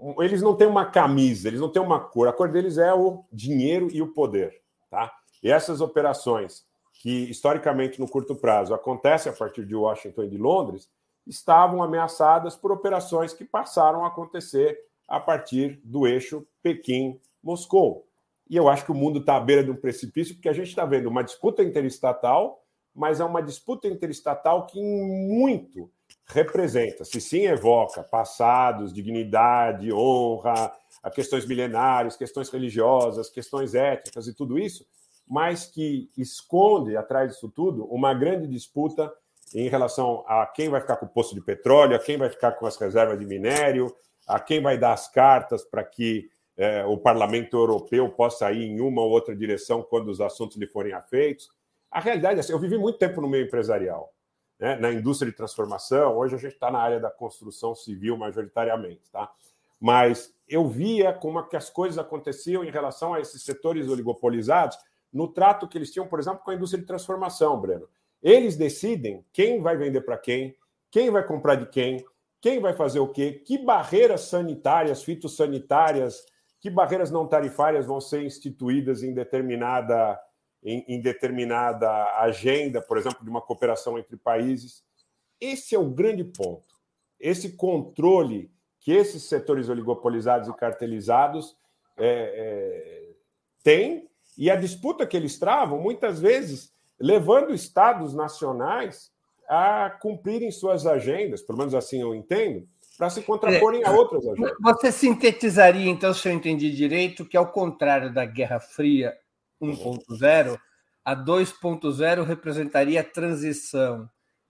um, 0.00 0.22
eles 0.22 0.40
não 0.40 0.56
têm 0.56 0.66
uma 0.66 0.86
camisa, 0.86 1.48
eles 1.48 1.60
não 1.60 1.68
têm 1.68 1.82
uma 1.82 2.00
cor. 2.00 2.28
A 2.28 2.32
cor 2.32 2.48
deles 2.48 2.78
é 2.78 2.92
o 2.94 3.24
dinheiro 3.30 3.88
e 3.92 4.00
o 4.00 4.08
poder, 4.08 4.62
tá? 4.90 5.12
E 5.42 5.50
essas 5.50 5.82
operações 5.82 6.65
que 7.00 7.30
historicamente 7.30 8.00
no 8.00 8.08
curto 8.08 8.34
prazo 8.34 8.74
acontecem 8.74 9.30
a 9.30 9.34
partir 9.34 9.64
de 9.64 9.74
Washington 9.74 10.24
e 10.24 10.28
de 10.28 10.38
Londres 10.38 10.88
estavam 11.26 11.82
ameaçadas 11.82 12.56
por 12.56 12.70
operações 12.70 13.32
que 13.32 13.44
passaram 13.44 14.04
a 14.04 14.08
acontecer 14.08 14.78
a 15.08 15.18
partir 15.20 15.80
do 15.84 16.06
eixo 16.06 16.46
Pequim-Moscou. 16.62 18.06
E 18.48 18.56
eu 18.56 18.68
acho 18.68 18.84
que 18.84 18.92
o 18.92 18.94
mundo 18.94 19.18
está 19.18 19.36
à 19.36 19.40
beira 19.40 19.64
de 19.64 19.70
um 19.70 19.76
precipício, 19.76 20.34
porque 20.34 20.48
a 20.48 20.52
gente 20.52 20.68
está 20.68 20.84
vendo 20.84 21.08
uma 21.08 21.24
disputa 21.24 21.62
interestatal 21.62 22.62
mas 22.96 23.20
é 23.20 23.24
uma 23.24 23.42
disputa 23.42 23.86
interestatal 23.86 24.66
que 24.66 24.80
muito 24.80 25.90
representa, 26.24 27.04
se 27.04 27.20
sim 27.20 27.42
evoca 27.42 28.02
passados, 28.02 28.92
dignidade, 28.92 29.92
honra, 29.92 30.72
questões 31.14 31.46
milenares, 31.46 32.16
questões 32.16 32.48
religiosas, 32.48 33.28
questões 33.28 33.74
étnicas 33.74 34.26
e 34.26 34.34
tudo 34.34 34.58
isso, 34.58 34.84
mas 35.26 35.66
que 35.66 36.10
esconde 36.16 36.96
atrás 36.96 37.32
disso 37.32 37.48
tudo 37.48 37.84
uma 37.86 38.14
grande 38.14 38.46
disputa 38.46 39.12
em 39.54 39.68
relação 39.68 40.24
a 40.26 40.46
quem 40.46 40.68
vai 40.68 40.80
ficar 40.80 40.96
com 40.96 41.06
o 41.06 41.08
poço 41.08 41.34
de 41.34 41.40
petróleo, 41.40 41.96
a 41.96 41.98
quem 41.98 42.16
vai 42.16 42.28
ficar 42.28 42.52
com 42.52 42.66
as 42.66 42.76
reservas 42.76 43.18
de 43.18 43.26
minério, 43.26 43.94
a 44.26 44.38
quem 44.40 44.60
vai 44.60 44.76
dar 44.78 44.92
as 44.92 45.08
cartas 45.08 45.64
para 45.64 45.84
que 45.84 46.28
eh, 46.56 46.84
o 46.84 46.98
parlamento 46.98 47.56
europeu 47.56 48.08
possa 48.10 48.50
ir 48.52 48.64
em 48.64 48.80
uma 48.80 49.02
ou 49.02 49.10
outra 49.10 49.34
direção 49.34 49.82
quando 49.82 50.08
os 50.08 50.20
assuntos 50.20 50.56
lhe 50.56 50.66
forem 50.66 50.92
afeitos. 50.92 51.48
A 51.90 52.00
realidade 52.00 52.38
é 52.38 52.40
assim, 52.40 52.52
eu 52.52 52.58
vivi 52.58 52.76
muito 52.76 52.98
tempo 52.98 53.20
no 53.20 53.28
meio 53.28 53.46
empresarial, 53.46 54.12
né, 54.58 54.76
na 54.76 54.92
indústria 54.92 55.30
de 55.30 55.36
transformação, 55.36 56.16
hoje 56.16 56.34
a 56.34 56.38
gente 56.38 56.54
está 56.54 56.70
na 56.70 56.80
área 56.80 56.98
da 56.98 57.10
construção 57.10 57.74
civil 57.74 58.16
majoritariamente, 58.16 59.10
tá? 59.10 59.30
Mas 59.78 60.34
eu 60.48 60.66
via 60.66 61.12
como 61.12 61.38
é 61.38 61.42
que 61.42 61.56
as 61.56 61.68
coisas 61.70 61.98
aconteciam 61.98 62.64
em 62.64 62.70
relação 62.70 63.14
a 63.14 63.20
esses 63.20 63.42
setores 63.42 63.88
oligopolizados 63.88 64.78
no 65.12 65.28
trato 65.28 65.68
que 65.68 65.78
eles 65.78 65.90
tinham, 65.90 66.06
por 66.06 66.18
exemplo, 66.18 66.40
com 66.44 66.50
a 66.50 66.54
indústria 66.54 66.80
de 66.80 66.86
transformação, 66.86 67.60
Breno. 67.60 67.88
Eles 68.22 68.56
decidem 68.56 69.24
quem 69.32 69.60
vai 69.60 69.76
vender 69.76 70.00
para 70.00 70.18
quem, 70.18 70.56
quem 70.90 71.10
vai 71.10 71.26
comprar 71.26 71.54
de 71.56 71.66
quem, 71.66 72.04
quem 72.40 72.60
vai 72.60 72.74
fazer 72.74 73.00
o 73.00 73.08
quê, 73.08 73.42
que 73.44 73.58
barreiras 73.58 74.22
sanitárias, 74.22 75.02
fitossanitárias, 75.02 76.24
que 76.60 76.70
barreiras 76.70 77.10
não 77.10 77.26
tarifárias 77.26 77.86
vão 77.86 78.00
ser 78.00 78.24
instituídas 78.24 79.02
em 79.02 79.12
determinada 79.12 80.20
em, 80.62 80.84
em 80.88 81.00
determinada 81.00 81.88
agenda, 82.18 82.82
por 82.82 82.98
exemplo, 82.98 83.22
de 83.22 83.30
uma 83.30 83.40
cooperação 83.40 83.98
entre 83.98 84.16
países. 84.16 84.82
Esse 85.40 85.74
é 85.74 85.78
o 85.78 85.90
grande 85.90 86.24
ponto. 86.24 86.74
Esse 87.20 87.52
controle 87.56 88.50
que 88.80 88.92
esses 88.92 89.24
setores 89.24 89.68
oligopolizados 89.68 90.48
e 90.48 90.56
cartelizados 90.56 91.56
é, 91.96 92.06
é, 92.06 93.14
têm 93.62 94.10
e 94.36 94.50
a 94.50 94.56
disputa 94.56 95.06
que 95.06 95.16
eles 95.16 95.38
travam, 95.38 95.80
muitas 95.80 96.20
vezes 96.20 96.72
levando 96.98 97.54
estados 97.54 98.14
nacionais 98.14 99.10
a 99.48 99.90
cumprirem 100.00 100.50
suas 100.50 100.86
agendas, 100.86 101.42
pelo 101.42 101.58
menos 101.58 101.74
assim 101.74 102.00
eu 102.00 102.14
entendo, 102.14 102.66
para 102.98 103.10
se 103.10 103.22
contraporem 103.22 103.82
é, 103.82 103.86
a 103.86 103.92
outras 103.92 104.26
agendas. 104.26 104.54
Você 104.60 104.90
sintetizaria, 104.90 105.88
então, 105.88 106.12
se 106.12 106.28
eu 106.28 106.32
entendi 106.32 106.70
direito, 106.74 107.24
que 107.24 107.36
ao 107.36 107.52
contrário 107.52 108.12
da 108.12 108.24
Guerra 108.24 108.58
Fria 108.58 109.16
1.0, 109.60 110.58
a 111.04 111.14
2.0 111.14 112.24
representaria 112.24 113.00
a 113.00 113.04
transição 113.04 114.08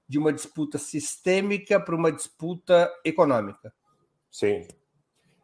de 0.09 0.18
uma 0.18 0.32
disputa 0.32 0.78
sistêmica 0.78 1.80
para 1.80 1.95
uma 1.95 2.12
disputa 2.12 2.91
econômica. 3.05 3.72
Sim. 4.30 4.66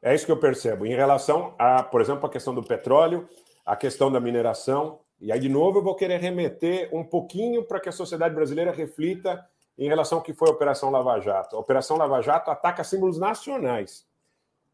É 0.00 0.14
isso 0.14 0.24
que 0.24 0.32
eu 0.32 0.38
percebo. 0.38 0.86
Em 0.86 0.94
relação 0.94 1.54
a, 1.58 1.82
por 1.82 2.00
exemplo, 2.00 2.26
a 2.26 2.30
questão 2.30 2.54
do 2.54 2.62
petróleo, 2.62 3.28
a 3.64 3.76
questão 3.76 4.10
da 4.10 4.20
mineração, 4.20 5.00
e 5.22 5.30
aí, 5.30 5.38
de 5.38 5.48
novo, 5.48 5.78
eu 5.78 5.84
vou 5.84 5.94
querer 5.94 6.18
remeter 6.18 6.90
um 6.92 7.04
pouquinho 7.04 7.62
para 7.62 7.78
que 7.78 7.88
a 7.88 7.92
sociedade 7.92 8.34
brasileira 8.34 8.72
reflita 8.72 9.48
em 9.78 9.86
relação 9.86 10.18
ao 10.18 10.24
que 10.24 10.34
foi 10.34 10.48
a 10.48 10.52
Operação 10.52 10.90
Lava 10.90 11.20
Jato. 11.20 11.54
A 11.54 11.60
Operação 11.60 11.96
Lava 11.96 12.20
Jato 12.20 12.50
ataca 12.50 12.82
símbolos 12.82 13.18
nacionais. 13.18 14.04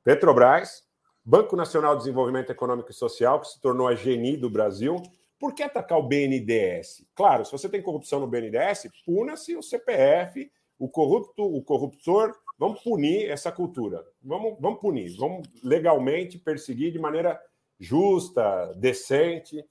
Petrobras, 0.03 0.85
Banco 1.23 1.55
Nacional 1.55 1.97
de 1.97 2.05
Desenvolvimento 2.05 2.51
Econômico 2.51 2.91
e 2.91 2.95
Social, 2.95 3.41
que 3.41 3.49
se 3.49 3.61
tornou 3.61 3.87
a 3.87 3.95
GENI 3.95 4.39
do 4.39 4.49
Brasil. 4.49 4.97
Por 5.39 5.55
que 5.55 5.63
atacar 5.63 5.99
o 5.99 6.03
BNDES? 6.03 7.05
Claro, 7.15 7.45
se 7.45 7.53
você 7.53 7.69
tem 7.69 7.83
corrupção 7.83 8.19
no 8.19 8.27
BNDES, 8.27 8.89
puna-se 9.05 9.55
o 9.55 9.63
CPF, 9.63 10.51
o 10.79 10.89
corrupto, 10.89 11.45
o 11.45 11.63
corruptor. 11.63 12.35
Vamos 12.59 12.81
punir 12.81 13.29
essa 13.29 13.53
cultura. 13.53 14.03
Vamos, 14.23 14.57
vamos 14.59 14.81
punir, 14.81 15.15
vamos 15.19 15.47
legalmente 15.63 16.39
perseguir 16.39 16.91
de 16.91 16.99
maneira 16.99 17.39
justa, 17.79 18.73
decente, 18.75 19.65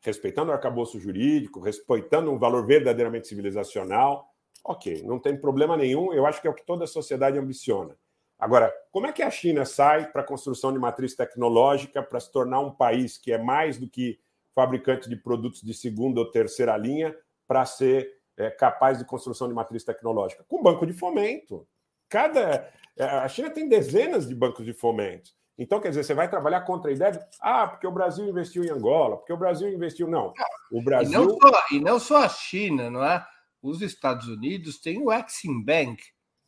respeitando 0.00 0.50
o 0.50 0.54
arcabouço 0.54 0.98
jurídico, 0.98 1.60
respeitando 1.60 2.30
um 2.30 2.38
valor 2.38 2.66
verdadeiramente 2.66 3.28
civilizacional. 3.28 4.28
Ok, 4.64 5.02
não 5.04 5.18
tem 5.18 5.36
problema 5.36 5.76
nenhum. 5.76 6.12
Eu 6.12 6.26
acho 6.26 6.40
que 6.40 6.46
é 6.46 6.50
o 6.50 6.54
que 6.54 6.64
toda 6.64 6.84
a 6.84 6.88
sociedade 6.88 7.38
ambiciona. 7.38 7.96
Agora, 8.38 8.72
como 8.92 9.06
é 9.06 9.12
que 9.12 9.22
a 9.22 9.30
China 9.30 9.64
sai 9.64 10.10
para 10.12 10.22
a 10.22 10.24
construção 10.24 10.72
de 10.72 10.78
matriz 10.78 11.14
tecnológica 11.16 12.02
para 12.02 12.20
se 12.20 12.30
tornar 12.30 12.60
um 12.60 12.70
país 12.70 13.18
que 13.18 13.32
é 13.32 13.38
mais 13.38 13.78
do 13.78 13.88
que 13.88 14.20
fabricante 14.54 15.08
de 15.08 15.16
produtos 15.16 15.62
de 15.62 15.74
segunda 15.74 16.20
ou 16.20 16.30
terceira 16.30 16.76
linha 16.76 17.16
para 17.46 17.64
ser 17.64 18.18
é, 18.36 18.50
capaz 18.50 18.98
de 18.98 19.04
construção 19.04 19.48
de 19.48 19.54
matriz 19.54 19.82
tecnológica? 19.82 20.44
Com 20.46 20.62
banco 20.62 20.86
de 20.86 20.92
fomento. 20.92 21.66
Cada 22.08 22.70
é, 22.96 23.04
a 23.04 23.28
China 23.28 23.50
tem 23.50 23.68
dezenas 23.68 24.28
de 24.28 24.34
bancos 24.34 24.64
de 24.64 24.72
fomento. 24.72 25.30
Então, 25.58 25.80
quer 25.80 25.88
dizer, 25.88 26.04
você 26.04 26.14
vai 26.14 26.30
trabalhar 26.30 26.60
contra 26.60 26.90
a 26.90 26.94
ideia 26.94 27.12
de, 27.12 27.20
ah, 27.40 27.66
porque 27.66 27.86
o 27.86 27.92
Brasil 27.92 28.28
investiu 28.28 28.62
em 28.64 28.70
Angola, 28.70 29.16
porque 29.16 29.32
o 29.32 29.36
Brasil 29.36 29.68
investiu. 29.68 30.06
Não. 30.08 30.32
O 30.70 30.80
Brasil. 30.80 31.10
E 31.10 31.26
não 31.26 31.38
só, 31.38 31.64
e 31.72 31.80
não 31.80 31.98
só 31.98 32.24
a 32.24 32.28
China, 32.28 32.88
não 32.88 33.04
é? 33.04 33.26
Os 33.60 33.82
Estados 33.82 34.28
Unidos 34.28 34.78
têm 34.78 35.02
o 35.02 35.12
Exim 35.12 35.64
Bank, 35.64 36.00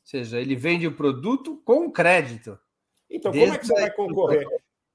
seja, 0.05 0.39
ele 0.39 0.55
vende 0.55 0.87
o 0.87 0.95
produto 0.95 1.61
com 1.65 1.91
crédito. 1.91 2.57
Então, 3.11 3.33
como 3.33 3.53
é 3.53 3.59
que 3.59 3.67
você 3.67 3.75
vai 3.75 3.91
concorrer? 3.91 4.47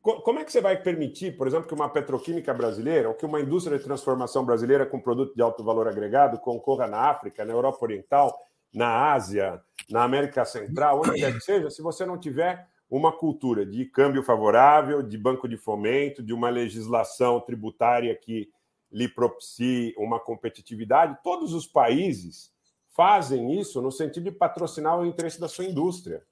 como 0.02 0.38
é 0.38 0.46
que 0.46 0.52
você 0.52 0.62
vai 0.62 0.80
permitir, 0.80 1.36
por 1.36 1.48
exemplo, 1.48 1.68
que 1.68 1.74
uma 1.74 1.90
petroquímica 1.90 2.54
brasileira 2.54 3.10
ou 3.10 3.16
que 3.16 3.26
uma 3.26 3.42
indústria 3.42 3.76
de 3.76 3.84
transformação 3.84 4.46
brasileira 4.46 4.86
com 4.86 5.00
produto 5.02 5.34
de 5.34 5.42
alto 5.42 5.64
valor 5.64 5.88
agregado 5.88 6.38
concorra 6.38 6.86
na 6.86 7.10
África, 7.10 7.44
na 7.44 7.52
Europa 7.52 7.80
Oriental, 7.82 8.38
na 8.72 9.14
Ásia, 9.14 9.60
na 9.90 10.04
América 10.04 10.46
Central, 10.46 11.02
onde 11.02 11.20
quer 11.20 11.34
que 11.34 11.40
seja, 11.40 11.72
se 11.72 11.82
você 11.82 12.06
não 12.06 12.20
tiver 12.20 12.68
uma 12.90 13.12
cultura 13.12 13.66
de 13.66 13.86
câmbio 13.86 14.24
favorável, 14.24 15.02
de 15.02 15.18
banco 15.18 15.48
de 15.48 15.58
fomento, 15.58 16.22
de 16.22 16.34
uma 16.34 16.50
legislação 16.50 17.40
tributária 17.40 18.16
que 18.16 18.50
lhe 18.92 19.08
propicie 19.08 19.94
uma 19.98 20.20
competitividade. 20.20 21.18
Todos 21.24 21.54
os 21.54 21.68
países 21.68 22.54
fazem 22.96 23.60
isso 23.60 23.82
no 23.82 23.92
sentido 23.92 24.26
de 24.26 24.32
patrocinar 24.32 24.98
o 25.00 25.06
interesse 25.06 25.40
da 25.40 25.48
sua 25.48 25.66
indústria. 25.66 26.24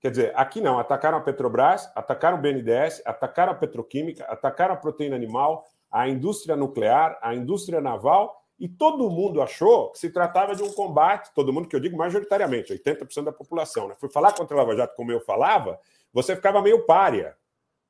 Quer 0.00 0.10
dizer, 0.10 0.32
aqui 0.36 0.60
não, 0.60 0.78
atacaram 0.78 1.18
a 1.18 1.22
Petrobras, 1.22 1.90
atacaram 1.94 2.38
o 2.38 2.40
BNDES, 2.40 3.02
atacaram 3.06 3.52
a 3.52 3.56
petroquímica, 3.56 4.24
atacaram 4.24 4.74
a 4.74 4.76
proteína 4.76 5.16
animal, 5.16 5.64
a 5.90 6.08
indústria 6.08 6.54
nuclear, 6.54 7.18
a 7.22 7.34
indústria 7.34 7.80
naval, 7.80 8.45
e 8.58 8.68
todo 8.68 9.10
mundo 9.10 9.42
achou 9.42 9.90
que 9.90 9.98
se 9.98 10.10
tratava 10.10 10.54
de 10.54 10.62
um 10.62 10.72
combate, 10.72 11.32
todo 11.34 11.52
mundo 11.52 11.68
que 11.68 11.76
eu 11.76 11.80
digo 11.80 11.96
majoritariamente, 11.96 12.72
80% 12.72 13.24
da 13.24 13.32
população. 13.32 13.88
Né? 13.88 13.94
Fui 13.98 14.08
falar 14.08 14.32
contra 14.32 14.56
a 14.56 14.60
Lava 14.60 14.76
Jato 14.76 14.96
como 14.96 15.12
eu 15.12 15.20
falava, 15.20 15.78
você 16.12 16.34
ficava 16.34 16.62
meio 16.62 16.86
párea. 16.86 17.36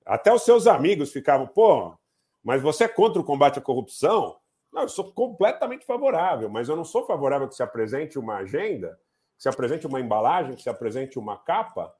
Até 0.05 0.33
os 0.33 0.43
seus 0.43 0.67
amigos 0.67 1.13
ficavam, 1.13 1.47
pô, 1.47 1.97
mas 2.43 2.63
você 2.63 2.85
é 2.85 2.89
contra 2.89 3.21
o 3.21 3.25
combate 3.25 3.59
à 3.59 3.63
corrupção? 3.63 4.37
Não, 4.73 4.83
eu 4.83 4.89
sou 4.89 5.13
completamente 5.13 5.87
favorável, 5.87 6.49
mas 6.49 6.69
eu 6.69 6.77
não 6.77 6.85
sou 6.85 7.07
favorável 7.07 7.49
que 7.49 7.55
se 7.55 7.63
apresente 7.63 8.19
uma 8.19 8.37
agenda, 8.37 8.99
que 9.37 9.43
se 9.43 9.49
apresente 9.49 9.87
uma 9.87 10.01
embalagem, 10.01 10.55
que 10.55 10.63
se 10.63 10.69
apresente 10.69 11.19
uma 11.19 11.39
capa 11.39 11.95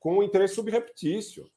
com 0.00 0.18
um 0.18 0.22
interesse 0.22 0.54
subreptício, 0.54 1.48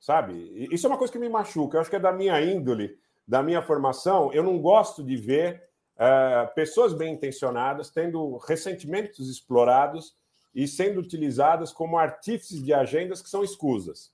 sabe? 0.00 0.66
Isso 0.72 0.86
é 0.86 0.90
uma 0.90 0.98
coisa 0.98 1.12
que 1.12 1.18
me 1.18 1.28
machuca. 1.28 1.76
Eu 1.76 1.80
acho 1.80 1.90
que 1.90 1.96
é 1.96 2.00
da 2.00 2.12
minha 2.12 2.40
índole, 2.40 2.98
da 3.26 3.42
minha 3.42 3.62
formação. 3.62 4.32
Eu 4.32 4.42
não 4.42 4.58
gosto 4.58 5.02
de 5.02 5.16
ver 5.16 5.67
uh, 5.98 6.54
pessoas 6.54 6.94
bem 6.94 7.14
intencionadas 7.14 7.90
tendo 7.90 8.36
ressentimentos 8.38 9.28
explorados 9.28 10.14
e 10.54 10.66
sendo 10.66 11.00
utilizadas 11.00 11.72
como 11.72 11.98
artífices 11.98 12.62
de 12.62 12.72
agendas 12.72 13.20
que 13.20 13.28
são 13.28 13.44
escusas. 13.44 14.10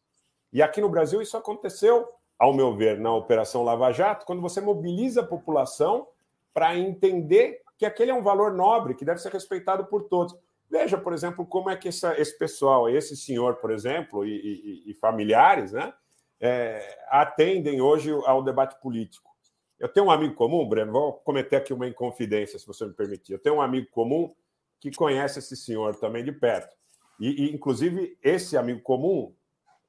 E 0.53 0.63
aqui 0.63 0.81
no 0.81 0.89
Brasil 0.89 1.21
isso 1.21 1.37
aconteceu, 1.37 2.09
ao 2.39 2.55
meu 2.55 2.75
ver, 2.77 2.99
na 2.99 3.15
Operação 3.15 3.63
Lava 3.63 3.93
Jato, 3.93 4.27
quando 4.27 4.43
você 4.43 4.61
mobiliza 4.61 5.21
a 5.21 5.27
população 5.27 6.09
para 6.53 6.77
entender 6.77 7.63
que 7.77 7.85
aquele 7.85 8.11
é 8.11 8.15
um 8.15 8.23
valor 8.23 8.53
nobre, 8.53 8.95
que 8.95 9.05
deve 9.05 9.21
ser 9.21 9.33
respeitado 9.33 9.87
por 9.87 10.05
todos. 10.05 10.37
Veja, 10.71 10.97
por 10.97 11.13
exemplo, 11.13 11.45
como 11.45 11.71
é 11.71 11.77
que 11.77 11.89
essa, 11.89 12.19
esse 12.21 12.37
pessoal, 12.39 12.89
esse 12.89 13.17
senhor, 13.17 13.57
por 13.57 13.71
exemplo, 13.71 14.25
e, 14.25 14.85
e, 14.87 14.91
e 14.91 14.95
familiares, 14.95 15.73
né, 15.73 15.93
é, 16.41 16.99
atendem 17.09 17.81
hoje 17.81 18.11
ao 18.25 18.43
debate 18.43 18.81
político. 18.81 19.34
Eu 19.79 19.89
tenho 19.89 20.07
um 20.07 20.11
amigo 20.11 20.35
comum, 20.35 20.69
Breno, 20.69 20.93
vou 20.93 21.13
cometer 21.13 21.57
aqui 21.57 21.73
uma 21.73 21.87
inconfidência, 21.87 22.59
se 22.59 22.67
você 22.67 22.87
me 22.87 22.93
permitir. 22.93 23.33
Eu 23.33 23.39
tenho 23.39 23.57
um 23.57 23.63
amigo 23.63 23.89
comum 23.91 24.35
que 24.81 24.91
conhece 24.93 25.39
esse 25.39 25.57
senhor 25.57 25.97
também 25.97 26.25
de 26.25 26.33
perto. 26.33 26.75
E, 27.19 27.47
e, 27.47 27.55
inclusive, 27.55 28.19
esse 28.23 28.57
amigo 28.57 28.81
comum, 28.81 29.35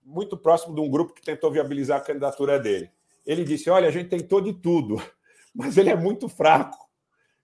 muito 0.03 0.37
próximo 0.37 0.75
de 0.75 0.81
um 0.81 0.89
grupo 0.89 1.13
que 1.13 1.21
tentou 1.21 1.51
viabilizar 1.51 1.97
a 1.99 2.03
candidatura 2.03 2.59
dele. 2.59 2.89
Ele 3.25 3.43
disse: 3.43 3.69
Olha, 3.69 3.87
a 3.87 3.91
gente 3.91 4.09
tentou 4.09 4.39
de 4.39 4.53
tudo, 4.53 5.01
mas 5.53 5.77
ele 5.77 5.89
é 5.89 5.95
muito 5.95 6.29
fraco. 6.29 6.85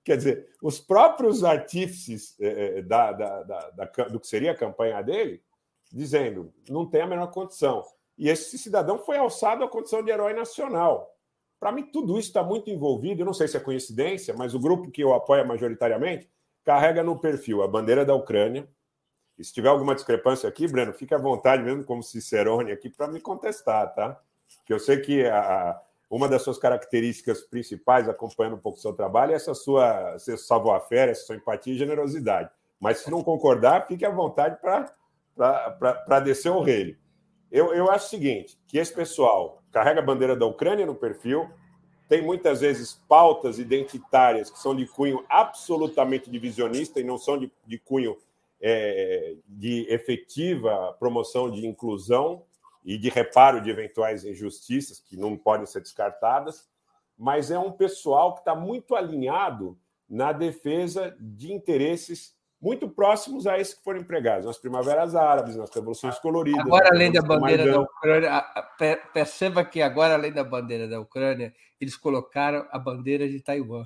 Quer 0.04 0.18
dizer, 0.18 0.50
os 0.62 0.80
próprios 0.80 1.44
artífices 1.44 2.36
eh, 2.40 2.78
eh, 2.78 2.82
da, 2.82 3.12
da, 3.12 3.44
da, 3.44 3.86
do 4.06 4.20
que 4.20 4.28
seria 4.28 4.52
a 4.52 4.58
campanha 4.58 5.02
dele, 5.02 5.44
dizendo 5.92 6.52
não 6.68 6.88
tem 6.88 7.02
a 7.02 7.08
menor 7.08 7.28
condição. 7.28 7.84
E 8.18 8.28
esse 8.28 8.58
cidadão 8.58 8.98
foi 8.98 9.18
alçado 9.18 9.64
à 9.64 9.68
condição 9.68 10.04
de 10.04 10.10
herói 10.10 10.34
nacional. 10.34 11.11
Para 11.62 11.72
mim, 11.72 11.84
tudo 11.84 12.18
isso 12.18 12.30
está 12.30 12.42
muito 12.42 12.72
envolvido. 12.72 13.22
Eu 13.22 13.26
não 13.26 13.36
sei 13.36 13.48
se 13.48 13.56
é 13.56 13.60
coincidência, 13.60 14.34
mas 14.36 14.56
o 14.56 14.60
grupo 14.60 14.90
que 14.90 15.04
eu 15.04 15.14
apoio 15.14 15.48
majoritariamente 15.48 16.28
carrega 16.66 17.04
no 17.04 17.20
perfil 17.20 17.62
a 17.62 17.68
bandeira 17.68 18.04
da 18.04 18.16
Ucrânia. 18.16 18.68
E 19.38 19.44
se 19.44 19.54
tiver 19.54 19.70
alguma 19.70 19.94
discrepância 19.94 20.50
aqui, 20.50 20.68
Breno, 20.68 20.92
fique 20.92 21.14
à 21.14 21.20
vontade, 21.20 21.62
mesmo 21.62 21.84
como 21.84 22.02
Cicerone 22.02 22.72
aqui, 22.72 22.90
para 22.90 23.08
me 23.08 23.22
contestar, 23.22 23.94
tá? 23.94 24.20
Porque 24.58 24.74
eu 24.74 24.80
sei 24.80 25.02
que 25.02 25.24
a, 25.28 25.80
uma 26.10 26.28
das 26.28 26.42
suas 26.42 26.58
características 26.58 27.42
principais, 27.42 28.10
acompanhando 28.10 28.56
um 28.56 28.60
pouco 28.60 28.80
o 28.80 28.82
seu 28.82 28.94
trabalho, 28.94 29.34
é 29.34 29.36
essa 29.36 29.54
sua 29.54 30.18
savoir-faire, 30.18 31.12
essa 31.12 31.28
sua 31.28 31.36
empatia 31.36 31.76
e 31.76 31.78
generosidade. 31.78 32.50
Mas 32.80 33.02
se 33.02 33.12
não 33.12 33.24
concordar, 33.24 33.86
fique 33.86 34.04
à 34.04 34.10
vontade 34.10 34.58
para 35.36 36.20
descer 36.22 36.50
o 36.50 36.62
relho. 36.62 36.98
Eu, 37.52 37.74
eu 37.74 37.92
acho 37.92 38.08
o 38.08 38.10
seguinte, 38.10 38.58
que 38.68 38.78
esse 38.78 38.94
pessoal 38.94 39.62
carrega 39.72 40.00
a 40.00 40.06
bandeira 40.06 40.36
da 40.36 40.46
Ucrânia 40.46 40.86
no 40.86 40.96
perfil, 40.96 41.50
tem 42.08 42.22
muitas 42.22 42.62
vezes 42.62 42.94
pautas 43.08 43.60
identitárias 43.60 44.50
que 44.50 44.60
são 44.60 44.76
de 44.76 44.86
cunho 44.86 45.24
absolutamente 45.30 46.30
divisionista 46.30 47.00
e 47.00 47.04
não 47.04 47.18
são 47.18 47.38
de, 47.38 47.52
de 47.66 47.78
cunho 47.78 48.18
é, 48.62 49.36
de 49.48 49.86
efetiva 49.90 50.96
promoção 51.00 51.50
de 51.50 51.66
inclusão 51.66 52.44
e 52.84 52.98
de 52.98 53.10
reparo 53.10 53.62
de 53.62 53.70
eventuais 53.70 54.24
injustiças 54.24 55.00
que 55.00 55.18
não 55.18 55.38
podem 55.38 55.66
ser 55.66 55.82
descartadas, 55.82 56.70
mas 57.18 57.52
é 57.52 57.60
um 57.60 57.72
pessoal 57.72 58.34
que 58.34 58.42
está 58.42 58.56
muito 58.56 58.96
alinhado 58.96 59.78
na 60.10 60.32
defesa 60.32 61.16
de 61.20 61.54
interesses 61.54 62.36
muito 62.62 62.88
próximos 62.88 63.48
a 63.48 63.58
esses 63.58 63.74
que 63.74 63.84
foram 63.84 64.02
empregados 64.02 64.46
nas 64.46 64.58
primaveras 64.58 65.16
árabes, 65.16 65.56
nas 65.56 65.74
revoluções 65.74 66.20
coloridas. 66.20 66.62
Agora, 66.62 66.90
além 66.90 67.12
da 67.12 67.22
bandeira 67.22 67.66
da 67.66 67.80
Ucrânia, 67.80 68.46
perceba 69.12 69.66
que 69.66 69.82
agora, 69.82 70.14
além 70.14 70.32
da 70.32 70.44
bandeira 70.44 70.88
da 70.88 71.00
Ucrânia, 71.00 71.54
eles 71.80 71.98
colocaram 71.98 72.68
a 72.70 72.78
bandeira 72.78 73.28
de 73.28 73.42
Taiwan. 73.42 73.86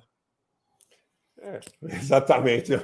É, 1.39 1.59
exatamente. 1.83 2.73
Eu, 2.73 2.79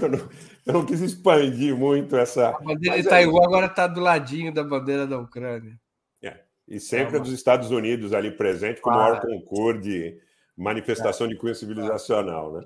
eu, 0.00 0.08
não, 0.08 0.28
eu, 0.66 0.72
não, 0.74 0.86
quis 0.86 1.00
expandir 1.00 1.76
muito 1.76 2.16
essa. 2.16 2.50
A 2.50 2.60
bandeira 2.60 3.00
de 3.00 3.06
é 3.06 3.10
Taiwan 3.10 3.42
é... 3.42 3.44
agora 3.44 3.66
está 3.66 3.86
do 3.88 4.00
ladinho 4.00 4.54
da 4.54 4.62
bandeira 4.62 5.06
da 5.06 5.18
Ucrânia. 5.18 5.76
É, 6.22 6.40
e 6.68 6.78
sempre 6.78 7.16
é 7.16 7.18
uma... 7.18 7.24
dos 7.24 7.32
Estados 7.32 7.70
Unidos 7.70 8.12
ali 8.12 8.30
presente 8.30 8.80
com 8.80 8.90
o 8.90 8.94
maior 8.94 9.20
concurso 9.20 9.80
de 9.80 10.20
manifestação 10.56 11.26
de 11.26 11.36
cunho 11.36 11.54
civilizacional. 11.54 12.52
Né? 12.52 12.62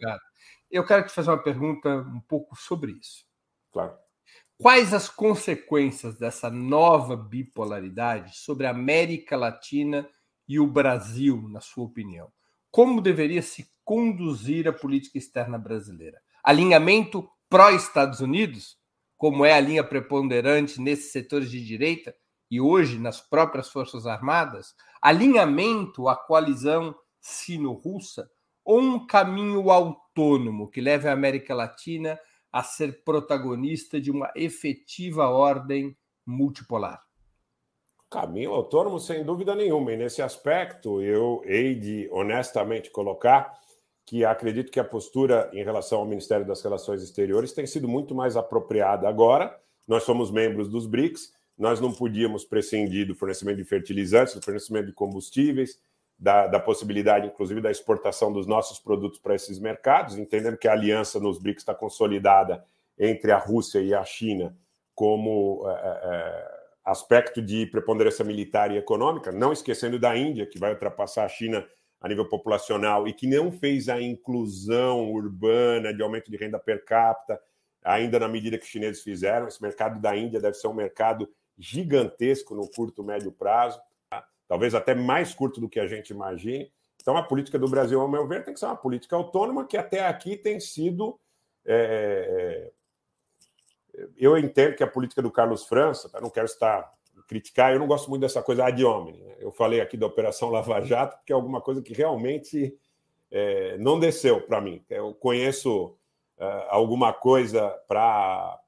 Eu 0.70 0.84
quero 0.84 1.06
te 1.06 1.12
fazer 1.12 1.30
uma 1.30 1.42
pergunta 1.42 1.88
um 1.88 2.20
pouco 2.20 2.56
sobre 2.56 2.92
isso. 2.92 3.24
Claro. 3.72 3.96
Quais 4.58 4.94
as 4.94 5.08
consequências 5.08 6.18
dessa 6.18 6.50
nova 6.50 7.14
bipolaridade 7.14 8.36
sobre 8.36 8.66
a 8.66 8.70
América 8.70 9.36
Latina 9.36 10.08
e 10.48 10.58
o 10.58 10.66
Brasil, 10.66 11.46
na 11.48 11.60
sua 11.60 11.84
opinião? 11.84 12.32
Como 12.70 13.02
deveria 13.02 13.42
se 13.42 13.70
conduzir 13.84 14.66
a 14.66 14.72
política 14.72 15.18
externa 15.18 15.58
brasileira? 15.58 16.20
Alinhamento 16.42 17.28
pró-Estados 17.48 18.20
Unidos, 18.20 18.78
como 19.16 19.44
é 19.44 19.52
a 19.52 19.60
linha 19.60 19.84
preponderante 19.84 20.80
nesses 20.80 21.12
setores 21.12 21.50
de 21.50 21.64
direita 21.64 22.14
e 22.50 22.60
hoje 22.60 22.98
nas 22.98 23.20
próprias 23.20 23.68
Forças 23.68 24.06
Armadas? 24.06 24.74
Alinhamento 25.02 26.08
à 26.08 26.16
coalizão 26.16 26.94
sino-russa? 27.20 28.30
Ou 28.66 28.80
um 28.80 29.06
caminho 29.06 29.70
autônomo 29.70 30.68
que 30.68 30.80
leve 30.80 31.08
a 31.08 31.12
América 31.12 31.54
Latina 31.54 32.18
a 32.52 32.64
ser 32.64 33.04
protagonista 33.04 34.00
de 34.00 34.10
uma 34.10 34.28
efetiva 34.34 35.28
ordem 35.28 35.96
multipolar? 36.26 37.00
Caminho 38.10 38.50
autônomo, 38.50 38.98
sem 38.98 39.22
dúvida 39.24 39.54
nenhuma. 39.54 39.92
E 39.92 39.96
nesse 39.96 40.20
aspecto, 40.20 41.00
eu 41.00 41.42
hei 41.44 41.76
de 41.76 42.08
honestamente 42.10 42.90
colocar 42.90 43.52
que 44.04 44.24
acredito 44.24 44.72
que 44.72 44.80
a 44.80 44.84
postura 44.84 45.48
em 45.52 45.62
relação 45.62 46.00
ao 46.00 46.06
Ministério 46.06 46.44
das 46.44 46.60
Relações 46.60 47.02
Exteriores 47.02 47.52
tem 47.52 47.68
sido 47.68 47.86
muito 47.86 48.16
mais 48.16 48.36
apropriada 48.36 49.08
agora. 49.08 49.56
Nós 49.86 50.02
somos 50.02 50.28
membros 50.28 50.68
dos 50.68 50.88
BRICS, 50.88 51.32
nós 51.56 51.80
não 51.80 51.92
podíamos 51.92 52.44
prescindir 52.44 53.06
do 53.06 53.14
fornecimento 53.14 53.58
de 53.58 53.64
fertilizantes, 53.64 54.34
do 54.34 54.42
fornecimento 54.42 54.86
de 54.86 54.92
combustíveis, 54.92 55.78
da, 56.18 56.46
da 56.46 56.58
possibilidade, 56.58 57.26
inclusive, 57.26 57.60
da 57.60 57.70
exportação 57.70 58.32
dos 58.32 58.46
nossos 58.46 58.78
produtos 58.78 59.18
para 59.18 59.34
esses 59.34 59.58
mercados, 59.58 60.16
entendendo 60.16 60.56
que 60.56 60.68
a 60.68 60.72
aliança 60.72 61.20
nos 61.20 61.38
BRICS 61.38 61.62
está 61.62 61.74
consolidada 61.74 62.64
entre 62.98 63.30
a 63.30 63.38
Rússia 63.38 63.80
e 63.80 63.94
a 63.94 64.04
China 64.04 64.56
como 64.94 65.68
é, 65.68 65.72
é, 65.72 66.56
aspecto 66.86 67.42
de 67.42 67.66
preponderância 67.66 68.24
militar 68.24 68.70
e 68.72 68.78
econômica, 68.78 69.30
não 69.30 69.52
esquecendo 69.52 69.98
da 69.98 70.16
Índia, 70.16 70.46
que 70.46 70.58
vai 70.58 70.72
ultrapassar 70.72 71.24
a 71.24 71.28
China 71.28 71.66
a 72.00 72.08
nível 72.08 72.26
populacional 72.28 73.06
e 73.06 73.12
que 73.12 73.26
não 73.26 73.52
fez 73.52 73.88
a 73.88 74.00
inclusão 74.00 75.10
urbana 75.12 75.92
de 75.92 76.02
aumento 76.02 76.30
de 76.30 76.36
renda 76.36 76.58
per 76.58 76.84
capita, 76.84 77.38
ainda 77.84 78.18
na 78.18 78.28
medida 78.28 78.56
que 78.56 78.64
os 78.64 78.70
chineses 78.70 79.02
fizeram. 79.02 79.48
Esse 79.48 79.60
mercado 79.60 80.00
da 80.00 80.16
Índia 80.16 80.40
deve 80.40 80.56
ser 80.56 80.68
um 80.68 80.74
mercado 80.74 81.28
gigantesco 81.58 82.54
no 82.54 82.68
curto 82.70 83.04
médio 83.04 83.32
prazo? 83.32 83.80
Talvez 84.48 84.74
até 84.74 84.94
mais 84.94 85.34
curto 85.34 85.60
do 85.60 85.68
que 85.68 85.80
a 85.80 85.86
gente 85.86 86.10
imagine. 86.10 86.72
Então, 87.00 87.16
a 87.16 87.22
política 87.22 87.58
do 87.58 87.68
Brasil, 87.68 88.00
ao 88.00 88.08
meu 88.08 88.26
ver, 88.26 88.44
tem 88.44 88.54
que 88.54 88.60
ser 88.60 88.66
uma 88.66 88.76
política 88.76 89.16
autônoma 89.16 89.66
que 89.66 89.76
até 89.76 90.06
aqui 90.06 90.36
tem 90.36 90.58
sido 90.58 91.18
é, 91.64 92.70
eu 94.16 94.36
entendo 94.36 94.76
que 94.76 94.82
a 94.82 94.86
política 94.86 95.22
do 95.22 95.30
Carlos 95.30 95.64
França, 95.64 96.08
tá? 96.08 96.20
não 96.20 96.30
quero 96.30 96.46
estar 96.46 96.92
criticar, 97.26 97.72
eu 97.72 97.78
não 97.78 97.86
gosto 97.86 98.08
muito 98.08 98.20
dessa 98.20 98.42
coisa 98.42 98.66
ad 98.66 98.84
hominem. 98.84 99.22
Né? 99.22 99.36
Eu 99.40 99.50
falei 99.50 99.80
aqui 99.80 99.96
da 99.96 100.06
Operação 100.06 100.50
Lava 100.50 100.80
Jato, 100.82 101.16
porque 101.16 101.32
é 101.32 101.34
alguma 101.34 101.60
coisa 101.60 101.82
que 101.82 101.92
realmente 101.92 102.76
é, 103.30 103.76
não 103.78 103.98
desceu 103.98 104.40
para 104.42 104.60
mim. 104.60 104.84
Eu 104.88 105.14
conheço 105.14 105.96
uh, 106.38 106.66
alguma 106.68 107.12
coisa 107.12 107.70
para 107.88 108.60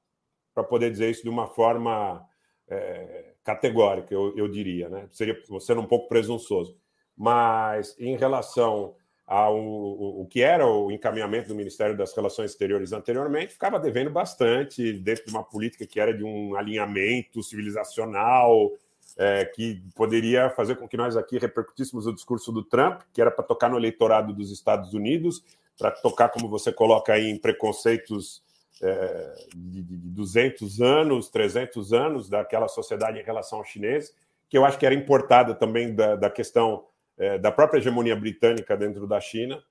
poder 0.68 0.90
dizer 0.90 1.10
isso 1.10 1.22
de 1.22 1.28
uma 1.28 1.46
forma 1.46 2.26
é, 2.66 3.34
categórica, 3.48 4.12
eu, 4.12 4.36
eu 4.36 4.46
diria. 4.46 4.90
Né? 4.90 5.08
Seria 5.10 5.40
sendo 5.60 5.80
um 5.80 5.86
pouco 5.86 6.06
presunçoso. 6.06 6.76
Mas 7.16 7.96
em 7.98 8.14
relação 8.14 8.94
ao 9.26 9.58
o, 9.58 10.22
o 10.22 10.26
que 10.26 10.42
era 10.42 10.66
o 10.66 10.92
encaminhamento 10.92 11.48
do 11.48 11.54
Ministério 11.54 11.96
das 11.96 12.14
Relações 12.14 12.50
Exteriores 12.50 12.92
anteriormente, 12.92 13.54
ficava 13.54 13.80
devendo 13.80 14.10
bastante 14.10 14.92
dentro 14.92 15.24
de 15.24 15.30
uma 15.30 15.42
política 15.42 15.86
que 15.86 15.98
era 15.98 16.14
de 16.14 16.22
um 16.22 16.56
alinhamento 16.56 17.42
civilizacional, 17.42 18.70
é, 19.16 19.46
que 19.46 19.82
poderia 19.94 20.50
fazer 20.50 20.76
com 20.76 20.86
que 20.86 20.96
nós 20.96 21.16
aqui 21.16 21.38
repercutíssemos 21.38 22.06
o 22.06 22.12
discurso 22.12 22.52
do 22.52 22.62
Trump, 22.62 23.00
que 23.12 23.20
era 23.20 23.30
para 23.30 23.44
tocar 23.44 23.70
no 23.70 23.78
eleitorado 23.78 24.32
dos 24.32 24.50
Estados 24.50 24.92
Unidos, 24.92 25.42
para 25.78 25.90
tocar, 25.90 26.28
como 26.28 26.48
você 26.48 26.70
coloca 26.70 27.14
aí, 27.14 27.28
em 27.28 27.38
preconceitos 27.38 28.42
é, 28.82 29.46
de, 29.55 29.82
de 29.82 29.96
200 30.10 30.80
anos, 30.80 31.28
300 31.28 31.92
anos 31.92 32.28
daquela 32.28 32.68
sociedade 32.68 33.18
em 33.18 33.24
relação 33.24 33.59
ao 33.59 33.64
chinês, 33.64 34.14
que 34.48 34.56
eu 34.56 34.64
acho 34.64 34.78
que 34.78 34.86
era 34.86 34.94
importada 34.94 35.55
também 35.55 35.94
da, 35.94 36.16
da 36.16 36.30
questão 36.30 36.86
é, 37.16 37.38
da 37.38 37.50
própria 37.50 37.78
hegemonia 37.78 38.16
britânica 38.16 38.76
dentro 38.76 39.06
da 39.06 39.20
China 39.20 39.62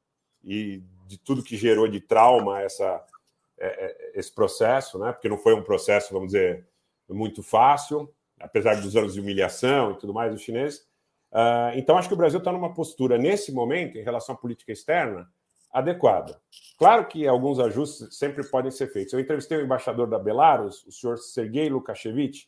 e 0.44 0.84
de 1.08 1.18
tudo 1.18 1.44
que 1.44 1.56
gerou 1.56 1.88
de 1.88 2.00
trauma 2.00 2.62
essa, 2.62 3.04
é, 3.58 3.68
é, 3.68 4.12
esse 4.20 4.34
processo, 4.34 5.00
né? 5.00 5.12
porque 5.12 5.30
não 5.30 5.38
foi 5.38 5.56
um 5.56 5.64
processo, 5.64 6.14
vamos 6.14 6.34
dizer, 6.34 6.68
muito 7.10 7.42
fácil, 7.42 8.14
apesar 8.40 8.76
dos 8.82 8.96
anos 8.96 9.14
de 9.14 9.22
humilhação 9.22 9.92
e 9.92 9.98
tudo 9.98 10.14
mais 10.14 10.32
dos 10.32 10.42
chineses. 10.42 10.86
Uh, 11.32 11.76
então, 11.76 11.98
acho 11.98 12.08
que 12.08 12.14
o 12.14 12.18
Brasil 12.18 12.40
está 12.40 12.52
numa 12.52 12.74
postura, 12.74 13.18
nesse 13.18 13.52
momento, 13.52 13.98
em 13.98 14.04
relação 14.04 14.36
à 14.36 14.38
política 14.38 14.72
externa, 14.72 15.30
adequada. 15.78 16.40
Claro 16.78 17.08
que 17.08 17.28
alguns 17.28 17.60
ajustes 17.60 18.18
sempre 18.18 18.44
podem 18.48 18.72
ser 18.72 18.88
feitos. 18.88 19.14
Eu 19.14 19.20
entrevistei 19.20 19.58
o 19.58 19.62
embaixador 19.62 20.08
da 20.08 20.20
Belarus, 20.20 20.86
o 20.86 20.92
senhor 20.92 21.18
Sergei 21.18 21.70
Lukashevich, 21.70 22.48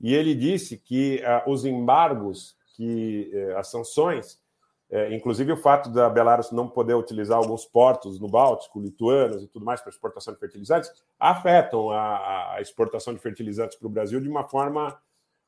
e 0.00 0.14
ele 0.14 0.34
disse 0.34 0.78
que 0.78 1.22
uh, 1.22 1.50
os 1.50 1.64
embargos 1.64 2.56
que 2.76 3.30
eh, 3.32 3.54
as 3.56 3.68
sanções, 3.68 4.38
eh, 4.90 5.14
inclusive 5.14 5.50
o 5.50 5.56
fato 5.56 5.88
da 5.90 6.10
Belarus 6.10 6.52
não 6.52 6.68
poder 6.68 6.92
utilizar 6.94 7.38
alguns 7.38 7.64
portos 7.64 8.20
no 8.20 8.28
Báltico, 8.28 8.78
lituanos 8.78 9.42
e 9.42 9.48
tudo 9.48 9.64
mais 9.64 9.80
para 9.80 9.90
exportação 9.90 10.34
de 10.34 10.38
fertilizantes, 10.40 10.92
afetam 11.18 11.90
a, 11.90 12.56
a 12.56 12.60
exportação 12.60 13.14
de 13.14 13.20
fertilizantes 13.20 13.78
para 13.78 13.86
o 13.86 13.90
Brasil 13.90 14.20
de 14.20 14.28
uma 14.28 14.44
forma 14.44 15.00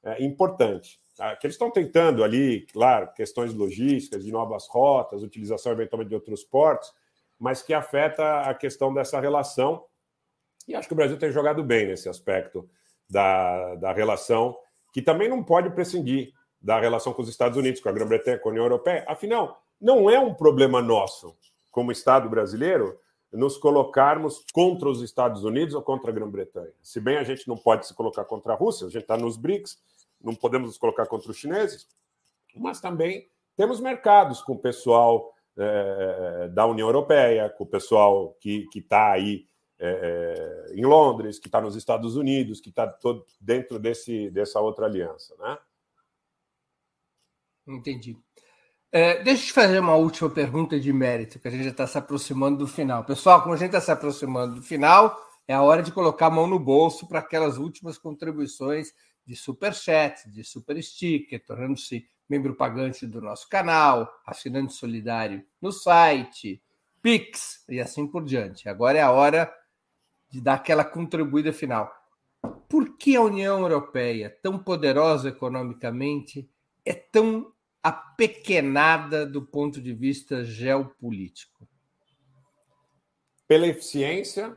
eh, 0.02 0.24
importante. 0.24 0.98
Tá? 1.16 1.36
Que 1.36 1.46
eles 1.46 1.55
estão 1.55 1.70
tentando 1.70 2.24
ali, 2.24 2.66
claro, 2.72 3.12
questões 3.12 3.52
logísticas, 3.52 4.24
de 4.24 4.32
novas 4.32 4.66
rotas, 4.68 5.22
utilização 5.22 5.72
eventualmente 5.72 6.09
de 6.09 6.14
outros 6.14 6.42
portos, 6.44 6.94
mas 7.39 7.62
que 7.62 7.73
afeta 7.73 8.40
a 8.40 8.55
questão 8.55 8.93
dessa 8.93 9.20
relação. 9.20 9.85
E 10.66 10.74
acho 10.74 10.89
que 10.89 10.94
o 10.94 10.97
Brasil 10.97 11.19
tem 11.19 11.31
jogado 11.31 11.62
bem 11.62 11.86
nesse 11.86 12.09
aspecto 12.09 12.69
da, 13.09 13.77
da 13.77 13.93
relação, 13.93 14.56
que 14.93 15.01
também 15.01 15.28
não 15.28 15.43
pode 15.43 15.70
prescindir 15.70 16.32
da 16.60 16.81
relação 16.81 17.12
com 17.12 17.23
os 17.23 17.28
Estados 17.28 17.56
Unidos, 17.56 17.81
com 17.81 17.89
a 17.89 17.93
Grã-Bretanha, 17.93 18.39
com 18.39 18.48
a 18.48 18.52
União 18.52 18.65
Europeia. 18.65 19.05
Afinal, 19.06 19.62
não 19.81 20.10
é 20.10 20.19
um 20.19 20.35
problema 20.35 20.82
nosso, 20.82 21.36
como 21.70 21.93
Estado 21.93 22.28
brasileiro, 22.28 22.98
nos 23.32 23.56
colocarmos 23.56 24.44
contra 24.52 24.89
os 24.89 25.02
Estados 25.02 25.44
Unidos 25.44 25.74
ou 25.74 25.82
contra 25.82 26.10
a 26.10 26.15
Grã-Bretanha. 26.15 26.73
Se 26.82 26.98
bem 26.98 27.19
a 27.19 27.23
gente 27.23 27.47
não 27.47 27.56
pode 27.56 27.86
se 27.86 27.94
colocar 27.94 28.24
contra 28.24 28.55
a 28.55 28.56
Rússia, 28.56 28.86
a 28.86 28.90
gente 28.90 29.02
está 29.02 29.16
nos 29.16 29.36
BRICS, 29.36 29.78
não 30.20 30.35
podemos 30.35 30.69
nos 30.69 30.78
colocar 30.78 31.06
contra 31.06 31.31
os 31.31 31.36
chineses, 31.36 31.86
mas 32.56 32.81
também 32.81 33.28
temos 33.56 33.81
mercados 33.81 34.43
com 34.43 34.55
o 34.55 34.59
pessoal 34.59 35.32
é, 35.59 36.48
da 36.48 36.66
União 36.66 36.86
Europeia, 36.86 37.51
com 37.51 37.64
o 37.64 37.68
pessoal 37.68 38.36
que 38.40 38.66
está 38.74 39.12
aí 39.12 39.47
é, 39.78 40.72
em 40.74 40.85
Londres, 40.85 41.39
que 41.39 41.48
está 41.48 41.60
nos 41.60 41.76
Estados 41.76 42.16
Unidos, 42.16 42.60
que 42.60 42.70
está 42.70 42.97
dentro 43.40 43.78
desse, 43.78 44.30
dessa 44.30 44.60
outra 44.60 44.86
aliança. 44.86 45.35
Né? 45.39 45.59
Entendi. 47.66 48.16
É, 48.90 49.22
deixa 49.22 49.43
eu 49.43 49.47
te 49.48 49.52
fazer 49.52 49.78
uma 49.80 49.97
última 49.97 50.30
pergunta 50.30 50.80
de 50.80 50.93
mérito, 50.93 51.39
que 51.39 51.47
a 51.47 51.51
gente 51.51 51.64
já 51.64 51.70
está 51.70 51.86
se 51.86 51.98
aproximando 51.98 52.59
do 52.59 52.66
final. 52.66 53.05
Pessoal, 53.05 53.43
como 53.43 53.55
a 53.55 53.56
gente 53.59 53.68
está 53.68 53.80
se 53.80 53.90
aproximando 53.90 54.56
do 54.56 54.62
final, 54.62 55.14
é 55.47 55.55
a 55.55 55.62
hora 55.62 55.82
de 55.82 55.93
colocar 55.93 56.26
a 56.26 56.30
mão 56.30 56.47
no 56.47 56.59
bolso 56.59 57.06
para 57.06 57.18
aquelas 57.18 57.59
últimas 57.59 57.98
contribuições 57.98 58.93
de 59.26 59.36
super 59.36 59.74
chat, 59.74 60.28
de 60.30 60.43
super 60.43 60.82
sticker, 60.82 61.44
tornando-se 61.44 62.09
membro 62.28 62.55
pagante 62.55 63.06
do 63.06 63.20
nosso 63.20 63.48
canal, 63.48 64.12
assinante 64.26 64.74
solidário 64.74 65.44
no 65.60 65.72
site, 65.72 66.62
Pix 67.00 67.64
e 67.68 67.80
assim 67.80 68.06
por 68.06 68.24
diante. 68.24 68.68
Agora 68.68 68.98
é 68.98 69.02
a 69.02 69.10
hora 69.10 69.52
de 70.28 70.40
dar 70.40 70.55
aquela 70.55 70.84
contribuída 70.84 71.52
final. 71.52 71.92
Por 72.68 72.96
que 72.96 73.16
a 73.16 73.22
União 73.22 73.60
Europeia, 73.60 74.36
tão 74.42 74.59
poderosa 74.59 75.28
economicamente, 75.28 76.48
é 76.84 76.92
tão 76.92 77.52
apequenada 77.82 79.24
do 79.24 79.40
ponto 79.42 79.80
de 79.80 79.92
vista 79.92 80.44
geopolítico? 80.44 81.66
Pela 83.46 83.66
eficiência, 83.66 84.55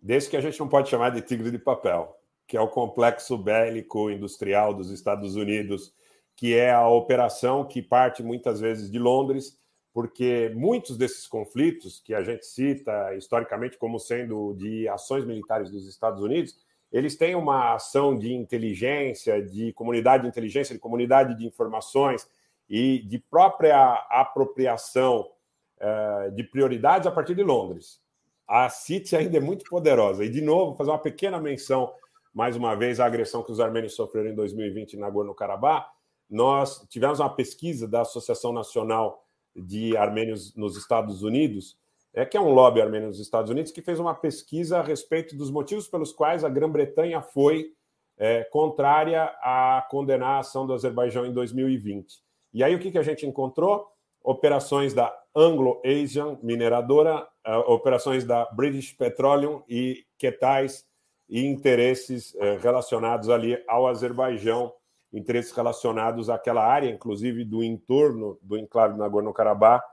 desse 0.00 0.30
que 0.30 0.36
a 0.36 0.40
gente 0.40 0.58
não 0.58 0.68
pode 0.68 0.88
chamar 0.88 1.10
de 1.10 1.20
tigre 1.20 1.50
de 1.50 1.58
papel, 1.58 2.16
que 2.46 2.56
é 2.56 2.60
o 2.60 2.68
complexo 2.68 3.36
bélico 3.36 4.10
industrial 4.10 4.72
dos 4.72 4.90
Estados 4.90 5.36
Unidos, 5.36 5.92
que 6.40 6.56
é 6.56 6.72
a 6.72 6.88
operação 6.88 7.66
que 7.66 7.82
parte 7.82 8.22
muitas 8.22 8.58
vezes 8.58 8.90
de 8.90 8.98
Londres, 8.98 9.60
porque 9.92 10.50
muitos 10.56 10.96
desses 10.96 11.28
conflitos 11.28 12.00
que 12.02 12.14
a 12.14 12.22
gente 12.22 12.46
cita 12.46 13.14
historicamente 13.14 13.76
como 13.76 13.98
sendo 13.98 14.54
de 14.54 14.88
ações 14.88 15.26
militares 15.26 15.70
dos 15.70 15.86
Estados 15.86 16.22
Unidos, 16.22 16.56
eles 16.90 17.14
têm 17.14 17.34
uma 17.34 17.74
ação 17.74 18.16
de 18.16 18.32
inteligência, 18.32 19.42
de 19.42 19.74
comunidade 19.74 20.22
de 20.22 20.30
inteligência, 20.30 20.74
de 20.74 20.80
comunidade 20.80 21.36
de 21.36 21.46
informações 21.46 22.26
e 22.66 23.00
de 23.00 23.18
própria 23.18 23.92
apropriação 24.08 25.30
uh, 25.76 26.30
de 26.30 26.42
prioridades 26.42 27.06
a 27.06 27.12
partir 27.12 27.34
de 27.34 27.42
Londres. 27.42 28.00
A 28.48 28.70
City 28.70 29.14
ainda 29.14 29.36
é 29.36 29.40
muito 29.40 29.66
poderosa. 29.68 30.24
E, 30.24 30.30
de 30.30 30.40
novo, 30.40 30.74
fazer 30.74 30.88
uma 30.88 30.98
pequena 30.98 31.38
menção, 31.38 31.92
mais 32.32 32.56
uma 32.56 32.74
vez, 32.74 32.98
à 32.98 33.04
agressão 33.04 33.42
que 33.42 33.52
os 33.52 33.60
armênios 33.60 33.94
sofreram 33.94 34.30
em 34.30 34.34
2020 34.34 34.96
na 34.96 35.06
Nagorno-Karabakh. 35.06 35.99
Nós 36.30 36.86
tivemos 36.88 37.18
uma 37.18 37.34
pesquisa 37.34 37.88
da 37.88 38.02
Associação 38.02 38.52
Nacional 38.52 39.24
de 39.54 39.96
Armênios 39.96 40.54
nos 40.54 40.76
Estados 40.76 41.22
Unidos, 41.22 41.76
é, 42.14 42.24
que 42.24 42.36
é 42.36 42.40
um 42.40 42.52
lobby 42.52 42.80
armênio 42.80 43.08
nos 43.08 43.20
Estados 43.20 43.50
Unidos, 43.50 43.72
que 43.72 43.82
fez 43.82 43.98
uma 43.98 44.14
pesquisa 44.14 44.78
a 44.78 44.82
respeito 44.82 45.36
dos 45.36 45.50
motivos 45.50 45.88
pelos 45.88 46.12
quais 46.12 46.44
a 46.44 46.48
Grã-Bretanha 46.48 47.20
foi 47.20 47.72
é, 48.16 48.44
contrária 48.44 49.24
a 49.42 49.86
condenar 49.90 50.36
a 50.36 50.38
ação 50.40 50.66
do 50.66 50.74
Azerbaijão 50.74 51.26
em 51.26 51.32
2020. 51.32 52.20
E 52.52 52.62
aí 52.62 52.74
o 52.74 52.78
que, 52.78 52.90
que 52.90 52.98
a 52.98 53.02
gente 53.02 53.26
encontrou? 53.26 53.86
Operações 54.22 54.92
da 54.92 55.16
Anglo-Asian 55.34 56.38
Mineradora, 56.42 57.26
uh, 57.46 57.72
operações 57.72 58.24
da 58.24 58.44
British 58.52 58.92
Petroleum 58.92 59.62
e 59.68 60.04
quetais 60.18 60.84
e 61.28 61.46
interesses 61.46 62.34
uh, 62.34 62.58
relacionados 62.60 63.30
ali 63.30 63.62
ao 63.68 63.86
Azerbaijão, 63.86 64.72
interesses 65.12 65.52
relacionados 65.52 66.30
àquela 66.30 66.64
área, 66.64 66.88
inclusive 66.88 67.44
do 67.44 67.62
entorno 67.62 68.38
do 68.42 68.56
enclave 68.56 68.96
Nagorno-Karabakh, 68.96 69.84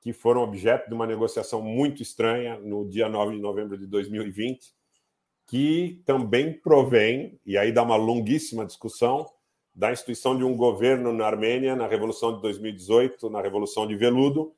que 0.00 0.12
foram 0.12 0.42
objeto 0.42 0.88
de 0.88 0.94
uma 0.94 1.06
negociação 1.06 1.60
muito 1.60 2.02
estranha 2.02 2.58
no 2.58 2.88
dia 2.88 3.08
9 3.08 3.36
de 3.36 3.40
novembro 3.40 3.76
de 3.76 3.86
2020, 3.86 4.74
que 5.46 6.02
também 6.04 6.52
provém, 6.52 7.40
e 7.44 7.56
aí 7.56 7.72
dá 7.72 7.82
uma 7.82 7.96
longuíssima 7.96 8.66
discussão, 8.66 9.26
da 9.74 9.92
instituição 9.92 10.36
de 10.36 10.44
um 10.44 10.56
governo 10.56 11.12
na 11.12 11.26
Armênia 11.26 11.76
na 11.76 11.86
Revolução 11.86 12.34
de 12.34 12.42
2018, 12.42 13.30
na 13.30 13.40
Revolução 13.40 13.86
de 13.86 13.94
Veludo, 13.96 14.52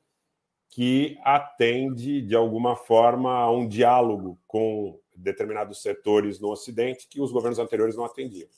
que 0.67 1.17
atende, 1.23 2.21
de 2.21 2.35
alguma 2.35 2.75
forma, 2.75 3.31
a 3.31 3.51
um 3.51 3.67
diálogo 3.67 4.39
com 4.47 4.99
determinados 5.15 5.81
setores 5.81 6.39
no 6.39 6.49
Ocidente 6.49 7.07
que 7.07 7.21
os 7.21 7.31
governos 7.31 7.59
anteriores 7.59 7.95
não 7.95 8.05
atendiam. 8.05 8.49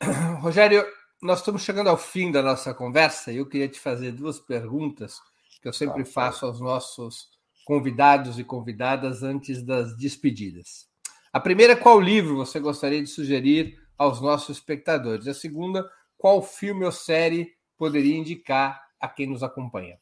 Rogério, 0.40 0.84
nós 1.22 1.38
estamos 1.38 1.62
chegando 1.62 1.88
ao 1.88 1.96
fim 1.96 2.30
da 2.30 2.42
nossa 2.42 2.74
conversa 2.74 3.32
e 3.32 3.38
eu 3.38 3.46
queria 3.46 3.68
te 3.68 3.80
fazer 3.80 4.12
duas 4.12 4.38
perguntas 4.38 5.18
que 5.60 5.68
eu 5.68 5.72
sempre 5.72 6.02
ah, 6.02 6.06
faço 6.06 6.44
aos 6.44 6.60
nossos 6.60 7.28
convidados 7.64 8.38
e 8.38 8.44
convidadas 8.44 9.22
antes 9.22 9.62
das 9.62 9.96
despedidas. 9.96 10.86
A 11.32 11.40
primeira, 11.40 11.74
qual 11.74 11.98
livro 11.98 12.36
você 12.36 12.60
gostaria 12.60 13.02
de 13.02 13.08
sugerir 13.08 13.78
aos 13.96 14.20
nossos 14.20 14.58
espectadores? 14.58 15.26
A 15.26 15.34
segunda, 15.34 15.90
qual 16.18 16.42
filme 16.42 16.84
ou 16.84 16.92
série 16.92 17.52
poderia 17.76 18.16
indicar 18.16 18.80
a 19.00 19.08
quem 19.08 19.26
nos 19.26 19.42
acompanha? 19.42 19.98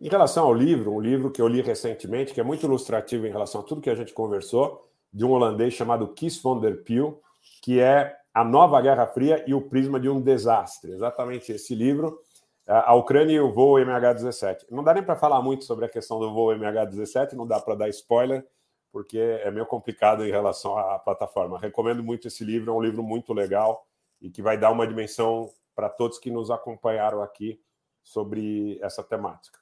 Em 0.00 0.08
relação 0.08 0.44
ao 0.44 0.54
livro, 0.54 0.92
um 0.92 1.00
livro 1.00 1.30
que 1.30 1.40
eu 1.40 1.48
li 1.48 1.60
recentemente, 1.60 2.34
que 2.34 2.40
é 2.40 2.44
muito 2.44 2.66
ilustrativo 2.66 3.26
em 3.26 3.30
relação 3.30 3.60
a 3.60 3.64
tudo 3.64 3.80
que 3.80 3.90
a 3.90 3.94
gente 3.94 4.12
conversou, 4.12 4.88
de 5.12 5.24
um 5.24 5.30
holandês 5.30 5.74
chamado 5.74 6.08
Kies 6.08 6.40
van 6.42 6.60
der 6.60 6.82
Peel, 6.82 7.20
que 7.62 7.80
é 7.80 8.16
A 8.32 8.44
Nova 8.44 8.80
Guerra 8.80 9.06
Fria 9.06 9.44
e 9.46 9.54
o 9.54 9.62
Prisma 9.62 9.98
de 9.98 10.08
um 10.08 10.20
Desastre. 10.20 10.92
Exatamente 10.92 11.52
esse 11.52 11.74
livro. 11.74 12.20
A 12.66 12.94
Ucrânia 12.94 13.34
e 13.34 13.40
o 13.40 13.52
voo 13.52 13.76
MH17. 13.76 14.66
Não 14.70 14.84
dá 14.84 14.92
nem 14.92 15.02
para 15.02 15.16
falar 15.16 15.40
muito 15.40 15.64
sobre 15.64 15.86
a 15.86 15.88
questão 15.88 16.20
do 16.20 16.32
voo 16.34 16.50
MH17, 16.50 17.32
não 17.32 17.46
dá 17.46 17.58
para 17.58 17.74
dar 17.74 17.88
spoiler, 17.88 18.46
porque 18.92 19.18
é 19.18 19.50
meio 19.50 19.64
complicado 19.64 20.24
em 20.24 20.30
relação 20.30 20.76
à 20.76 20.98
plataforma. 20.98 21.58
Recomendo 21.58 22.02
muito 22.02 22.28
esse 22.28 22.44
livro, 22.44 22.70
é 22.70 22.74
um 22.74 22.82
livro 22.82 23.02
muito 23.02 23.32
legal 23.32 23.86
e 24.20 24.28
que 24.28 24.42
vai 24.42 24.58
dar 24.58 24.70
uma 24.70 24.86
dimensão 24.86 25.50
para 25.74 25.88
todos 25.88 26.18
que 26.18 26.30
nos 26.30 26.50
acompanharam 26.50 27.22
aqui 27.22 27.58
sobre 28.02 28.78
essa 28.82 29.02
temática. 29.02 29.58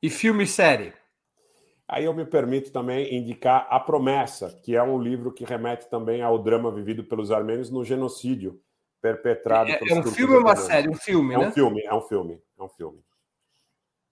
E 0.00 0.08
filme 0.08 0.44
e 0.44 0.46
série? 0.46 0.92
Aí 1.94 2.06
eu 2.06 2.12
me 2.12 2.24
permito 2.24 2.72
também 2.72 3.14
indicar 3.14 3.68
A 3.70 3.78
Promessa, 3.78 4.58
que 4.64 4.74
é 4.74 4.82
um 4.82 5.00
livro 5.00 5.32
que 5.32 5.44
remete 5.44 5.88
também 5.88 6.22
ao 6.22 6.40
drama 6.40 6.68
vivido 6.68 7.04
pelos 7.04 7.30
armênios 7.30 7.70
no 7.70 7.84
genocídio 7.84 8.60
perpetrado 9.00 9.70
é, 9.70 9.78
é 9.80 9.94
um 9.94 10.02
filme 10.02 10.34
ou 10.34 10.40
uma 10.40 10.56
série? 10.56 10.88
Um 10.88 10.94
filme, 10.94 11.34
é 11.34 11.38
né? 11.38 11.46
um 11.46 11.52
filme, 11.52 11.82
é 11.82 11.94
um 11.94 12.00
filme, 12.00 12.42
é 12.58 12.62
um 12.64 12.68
filme 12.68 12.98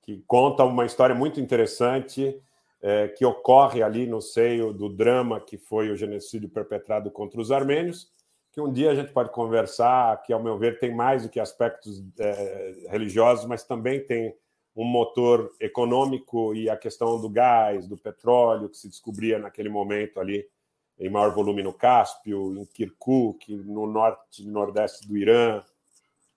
que 0.03 0.23
conta 0.29 0.63
uma 0.63 0.85
história 0.85 1.15
muito 1.15 1.41
interessante 1.41 2.41
é, 2.81 3.09
que 3.09 3.25
ocorre 3.25 3.83
ali 3.83 4.07
no 4.07 4.21
seio 4.21 4.73
do 4.73 4.89
drama 4.89 5.41
que 5.41 5.59
foi 5.59 5.91
o 5.91 5.97
genocídio 5.97 6.49
perpetrado 6.49 7.11
contra 7.11 7.41
os 7.41 7.51
armênios, 7.51 8.13
que 8.53 8.61
um 8.61 8.73
dia 8.73 8.93
a 8.93 8.95
gente 8.95 9.13
pode 9.13 9.33
conversar, 9.33 10.23
que 10.23 10.33
ao 10.33 10.43
meu 10.43 10.57
ver 10.57 10.79
tem 10.79 10.95
mais 10.95 11.25
do 11.25 11.29
que 11.29 11.41
aspectos 11.41 12.01
é, 12.21 12.87
religiosos, 12.91 13.45
mas 13.45 13.65
também 13.65 14.05
tem 14.05 14.37
um 14.75 14.85
motor 14.85 15.55
econômico 15.61 16.55
e 16.55 16.69
a 16.69 16.77
questão 16.77 17.21
do 17.21 17.29
gás, 17.29 17.87
do 17.87 17.97
petróleo, 17.97 18.69
que 18.69 18.77
se 18.77 18.89
descobria 18.89 19.39
naquele 19.39 19.69
momento 19.69 20.19
ali 20.19 20.47
em 20.99 21.11
maior 21.11 21.35
volume 21.35 21.63
no 21.63 21.73
Cáspio, 21.73 22.57
em 22.59 22.65
Kirkuk, 22.65 23.55
no 23.55 23.87
norte 23.87 24.43
e 24.43 24.47
nordeste 24.47 25.07
do 25.07 25.17
Irã. 25.17 25.63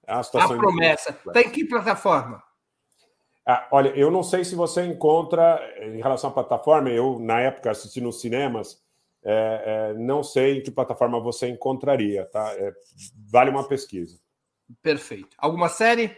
É 0.08 0.22
situação. 0.24 0.56
A 0.56 0.60
promessa. 0.60 1.10
Está 1.12 1.42
em 1.42 1.50
que 1.50 1.66
plataforma? 1.66 2.44
Ah, 3.46 3.68
olha, 3.72 3.90
eu 3.90 4.10
não 4.10 4.24
sei 4.24 4.44
se 4.44 4.56
você 4.56 4.84
encontra, 4.84 5.62
em 5.80 5.98
relação 5.98 6.32
à 6.32 6.34
plataforma, 6.34 6.90
eu, 6.90 7.20
na 7.20 7.40
época, 7.40 7.70
assisti 7.70 8.02
nos 8.02 8.20
cinemas, 8.20 8.84
é, 9.24 9.92
é, 9.92 9.94
não 9.94 10.24
sei 10.24 10.58
em 10.58 10.64
que 10.64 10.72
plataforma 10.72 11.20
você 11.20 11.48
encontraria, 11.48 12.26
tá? 12.26 12.54
É, 12.54 12.74
vale 13.32 13.52
uma 13.52 13.68
pesquisa. 13.68 14.20
Perfeito. 14.82 15.30
Alguma 15.38 15.70
série? 15.70 16.16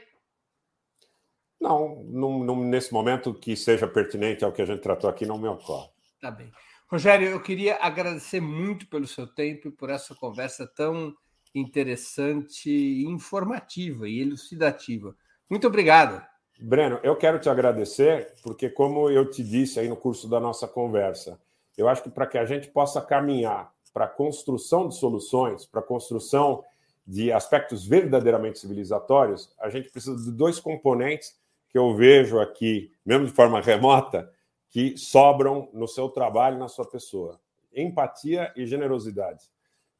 Não, 1.60 2.04
não, 2.04 2.44
não, 2.44 2.64
nesse 2.64 2.94
momento 2.94 3.34
que 3.34 3.56
seja 3.56 3.88
pertinente 3.88 4.46
ao 4.46 4.52
que 4.52 4.62
a 4.62 4.66
gente 4.66 4.82
tratou 4.82 5.10
aqui, 5.10 5.26
não 5.26 5.38
me 5.38 5.48
ocorre. 5.48 5.90
Tá 6.22 6.30
bem. 6.30 6.52
Rogério, 6.90 7.28
eu 7.28 7.42
queria 7.42 7.78
agradecer 7.82 8.40
muito 8.40 8.88
pelo 8.88 9.08
seu 9.08 9.28
tempo 9.28 9.68
e 9.68 9.72
por 9.72 9.90
essa 9.90 10.16
conversa 10.16 10.66
tão 10.66 11.14
interessante, 11.54 13.04
informativa 13.06 14.08
e 14.08 14.22
elucidativa. 14.22 15.16
Muito 15.50 15.68
obrigado. 15.68 16.26
Breno, 16.60 17.00
eu 17.04 17.16
quero 17.16 17.40
te 17.40 17.50
agradecer, 17.50 18.34
porque, 18.42 18.70
como 18.70 19.10
eu 19.10 19.30
te 19.30 19.44
disse 19.44 19.80
aí 19.80 19.88
no 19.88 19.96
curso 19.96 20.28
da 20.28 20.40
nossa 20.40 20.68
conversa, 20.68 21.40
eu 21.78 21.88
acho 21.88 22.04
que 22.04 22.10
para 22.10 22.26
que 22.26 22.38
a 22.38 22.46
gente 22.46 22.68
possa 22.70 23.02
caminhar 23.02 23.72
para 23.94 24.06
a 24.06 24.10
construção 24.10 24.88
de 24.88 24.96
soluções, 24.96 25.66
para 25.66 25.82
a 25.82 25.84
construção 25.84 26.64
de 27.06 27.32
aspectos 27.32 27.86
verdadeiramente 27.86 28.60
civilizatórios, 28.60 29.54
a 29.60 29.70
gente 29.70 29.90
precisa 29.90 30.16
de 30.16 30.32
dois 30.32 30.60
componentes 30.60 31.38
que 31.70 31.78
eu 31.78 31.96
vejo 31.96 32.40
aqui, 32.40 32.92
mesmo 33.06 33.26
de 33.26 33.34
forma 33.34 33.62
remota, 33.62 34.32
que 34.70 34.98
sobram 34.98 35.70
no 35.74 35.88
seu 35.88 36.10
trabalho, 36.10 36.58
na 36.58 36.68
sua 36.68 36.86
pessoa: 36.86 37.40
empatia 37.74 38.52
e 38.56 38.66
generosidade. 38.66 39.46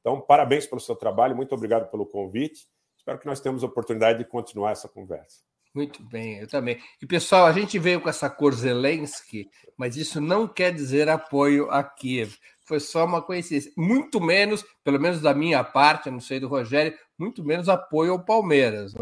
Então, 0.02 0.22
parabéns 0.22 0.66
pelo 0.66 0.80
seu 0.80 0.96
trabalho, 0.96 1.36
muito 1.36 1.54
obrigado 1.54 1.90
pelo 1.90 2.06
convite. 2.06 2.68
Espero 2.98 3.20
que 3.20 3.26
nós 3.26 3.40
tenhamos 3.40 3.64
a 3.64 3.68
oportunidade 3.68 4.20
de 4.20 4.26
continuar 4.26 4.72
essa 4.72 4.88
conversa. 4.88 5.42
Muito 5.74 6.02
bem, 6.04 6.40
eu 6.40 6.48
também. 6.48 6.82
E 7.02 7.06
pessoal, 7.06 7.46
a 7.46 7.52
gente 7.52 7.78
veio 7.78 8.02
com 8.02 8.10
essa 8.10 8.30
cor 8.30 8.54
Zelensky, 8.54 9.48
mas 9.78 9.96
isso 9.96 10.20
não 10.20 10.48
quer 10.48 10.74
dizer 10.74 11.08
apoio 11.08 11.70
a 11.70 11.84
Kiev. 11.84 12.36
Foi 12.62 12.80
só 12.80 13.06
uma 13.06 13.22
coincidência. 13.22 13.72
Muito 13.78 14.20
menos, 14.20 14.66
pelo 14.84 15.00
menos 15.00 15.22
da 15.22 15.34
minha 15.34 15.64
parte, 15.64 16.10
não 16.10 16.20
sei 16.20 16.40
do 16.40 16.48
Rogério, 16.48 16.98
muito 17.18 17.44
menos 17.44 17.70
apoio 17.70 18.14
ao 18.14 18.26
Palmeiras. 18.26 18.94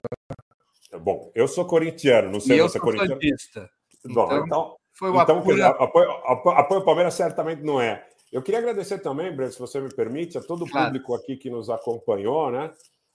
Bom, 0.99 1.31
eu 1.35 1.47
sou 1.47 1.65
corintiano, 1.65 2.31
não 2.31 2.39
sei 2.39 2.57
e 2.57 2.59
se 2.59 2.63
você 2.63 2.77
é 2.77 2.81
corintiano. 2.81 3.13
Santista. 3.13 3.69
Bom, 4.05 4.25
então, 4.25 4.45
então, 4.45 4.75
foi 4.93 5.09
uma 5.09 5.23
então 5.23 5.41
pura... 5.41 5.67
apoio, 5.67 6.11
apoio, 6.11 6.83
Palmeiras 6.83 7.13
certamente 7.13 7.61
não 7.61 7.81
é. 7.81 8.05
Eu 8.31 8.41
queria 8.41 8.59
agradecer 8.59 8.99
também, 8.99 9.33
Breno, 9.33 9.51
se 9.51 9.59
você 9.59 9.79
me 9.79 9.93
permite, 9.93 10.37
a 10.37 10.41
todo 10.41 10.65
o 10.65 10.69
claro. 10.69 10.87
público 10.87 11.15
aqui 11.15 11.37
que 11.37 11.49
nos 11.49 11.69
acompanhou, 11.69 12.51
né? 12.51 12.71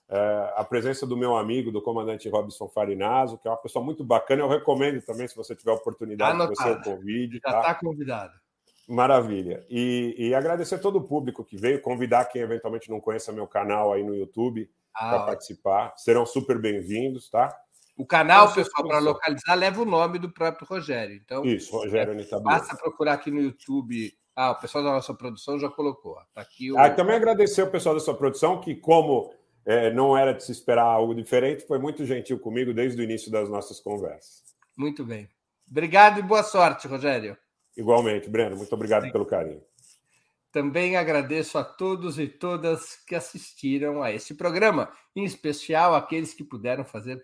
É, 0.09 0.53
a 0.57 0.63
presença 0.63 1.07
do 1.07 1.15
meu 1.15 1.37
amigo, 1.37 1.71
do 1.71 1.81
comandante 1.81 2.27
Robson 2.27 2.67
Farinazo, 2.67 3.37
que 3.37 3.47
é 3.47 3.51
uma 3.51 3.57
pessoa 3.57 3.83
muito 3.83 4.03
bacana. 4.03 4.41
Eu 4.41 4.49
recomendo 4.49 5.01
também, 5.01 5.27
se 5.27 5.35
você 5.35 5.55
tiver 5.55 5.71
oportunidade, 5.71 6.31
Anotado. 6.33 6.55
você 6.55 6.89
o 6.89 6.95
convide. 6.95 7.39
Já 7.43 7.49
está 7.49 7.61
tá 7.61 7.75
convidado. 7.75 8.33
Maravilha. 8.87 9.65
E, 9.69 10.15
e, 10.17 10.35
agradecer 10.35 10.79
todo 10.79 10.97
o 10.97 11.03
público 11.03 11.45
que 11.45 11.55
veio, 11.55 11.81
convidar 11.81 12.25
quem 12.25 12.41
eventualmente 12.41 12.89
não 12.89 12.99
conheça 12.99 13.31
meu 13.31 13.47
canal 13.47 13.93
aí 13.93 14.03
no 14.03 14.13
YouTube 14.13 14.69
ah, 14.93 15.09
para 15.09 15.25
participar. 15.27 15.93
Serão 15.95 16.25
super 16.25 16.59
bem-vindos, 16.59 17.29
tá? 17.29 17.55
O 17.95 18.05
canal, 18.05 18.53
pessoal, 18.53 18.87
para 18.87 18.99
localizar, 18.99 19.55
leva 19.55 19.81
o 19.81 19.85
nome 19.85 20.17
do 20.17 20.31
próprio 20.31 20.67
Rogério. 20.67 21.15
Então, 21.15 21.43
Isso, 21.45 21.71
Rogério 21.71 22.19
é, 22.19 22.39
Basta 22.39 22.75
procurar 22.75 23.13
aqui 23.13 23.29
no 23.29 23.41
YouTube. 23.41 24.11
Ah, 24.35 24.51
o 24.51 24.55
pessoal 24.55 24.83
da 24.83 24.91
nossa 24.91 25.13
produção 25.13 25.59
já 25.59 25.69
colocou. 25.69 26.15
Tá 26.33 26.41
aqui 26.41 26.71
o... 26.71 26.77
ah, 26.77 26.89
também 26.89 27.15
agradecer 27.15 27.61
o 27.63 27.69
pessoal 27.69 27.93
da 27.93 28.01
sua 28.01 28.15
produção, 28.15 28.59
que, 28.59 28.75
como 28.75 29.33
é, 29.65 29.91
não 29.91 30.17
era 30.17 30.33
de 30.33 30.43
se 30.43 30.51
esperar 30.51 30.85
algo 30.85 31.13
diferente, 31.13 31.67
foi 31.67 31.77
muito 31.77 32.05
gentil 32.05 32.39
comigo 32.39 32.73
desde 32.73 32.99
o 32.99 33.03
início 33.03 33.31
das 33.31 33.49
nossas 33.49 33.79
conversas. 33.79 34.43
Muito 34.75 35.05
bem. 35.05 35.29
Obrigado 35.69 36.19
e 36.19 36.23
boa 36.23 36.43
sorte, 36.43 36.87
Rogério. 36.87 37.37
Igualmente, 37.77 38.29
Breno. 38.29 38.57
Muito 38.57 38.73
obrigado 38.73 39.03
Sim. 39.03 39.11
pelo 39.11 39.25
carinho. 39.25 39.61
Também 40.51 40.97
agradeço 40.97 41.57
a 41.57 41.63
todos 41.63 42.19
e 42.19 42.27
todas 42.27 42.97
que 43.07 43.15
assistiram 43.15 44.03
a 44.03 44.11
este 44.11 44.33
programa, 44.33 44.91
em 45.15 45.23
especial 45.23 45.95
aqueles 45.95 46.33
que 46.33 46.43
puderam 46.43 46.83
fazer 46.83 47.23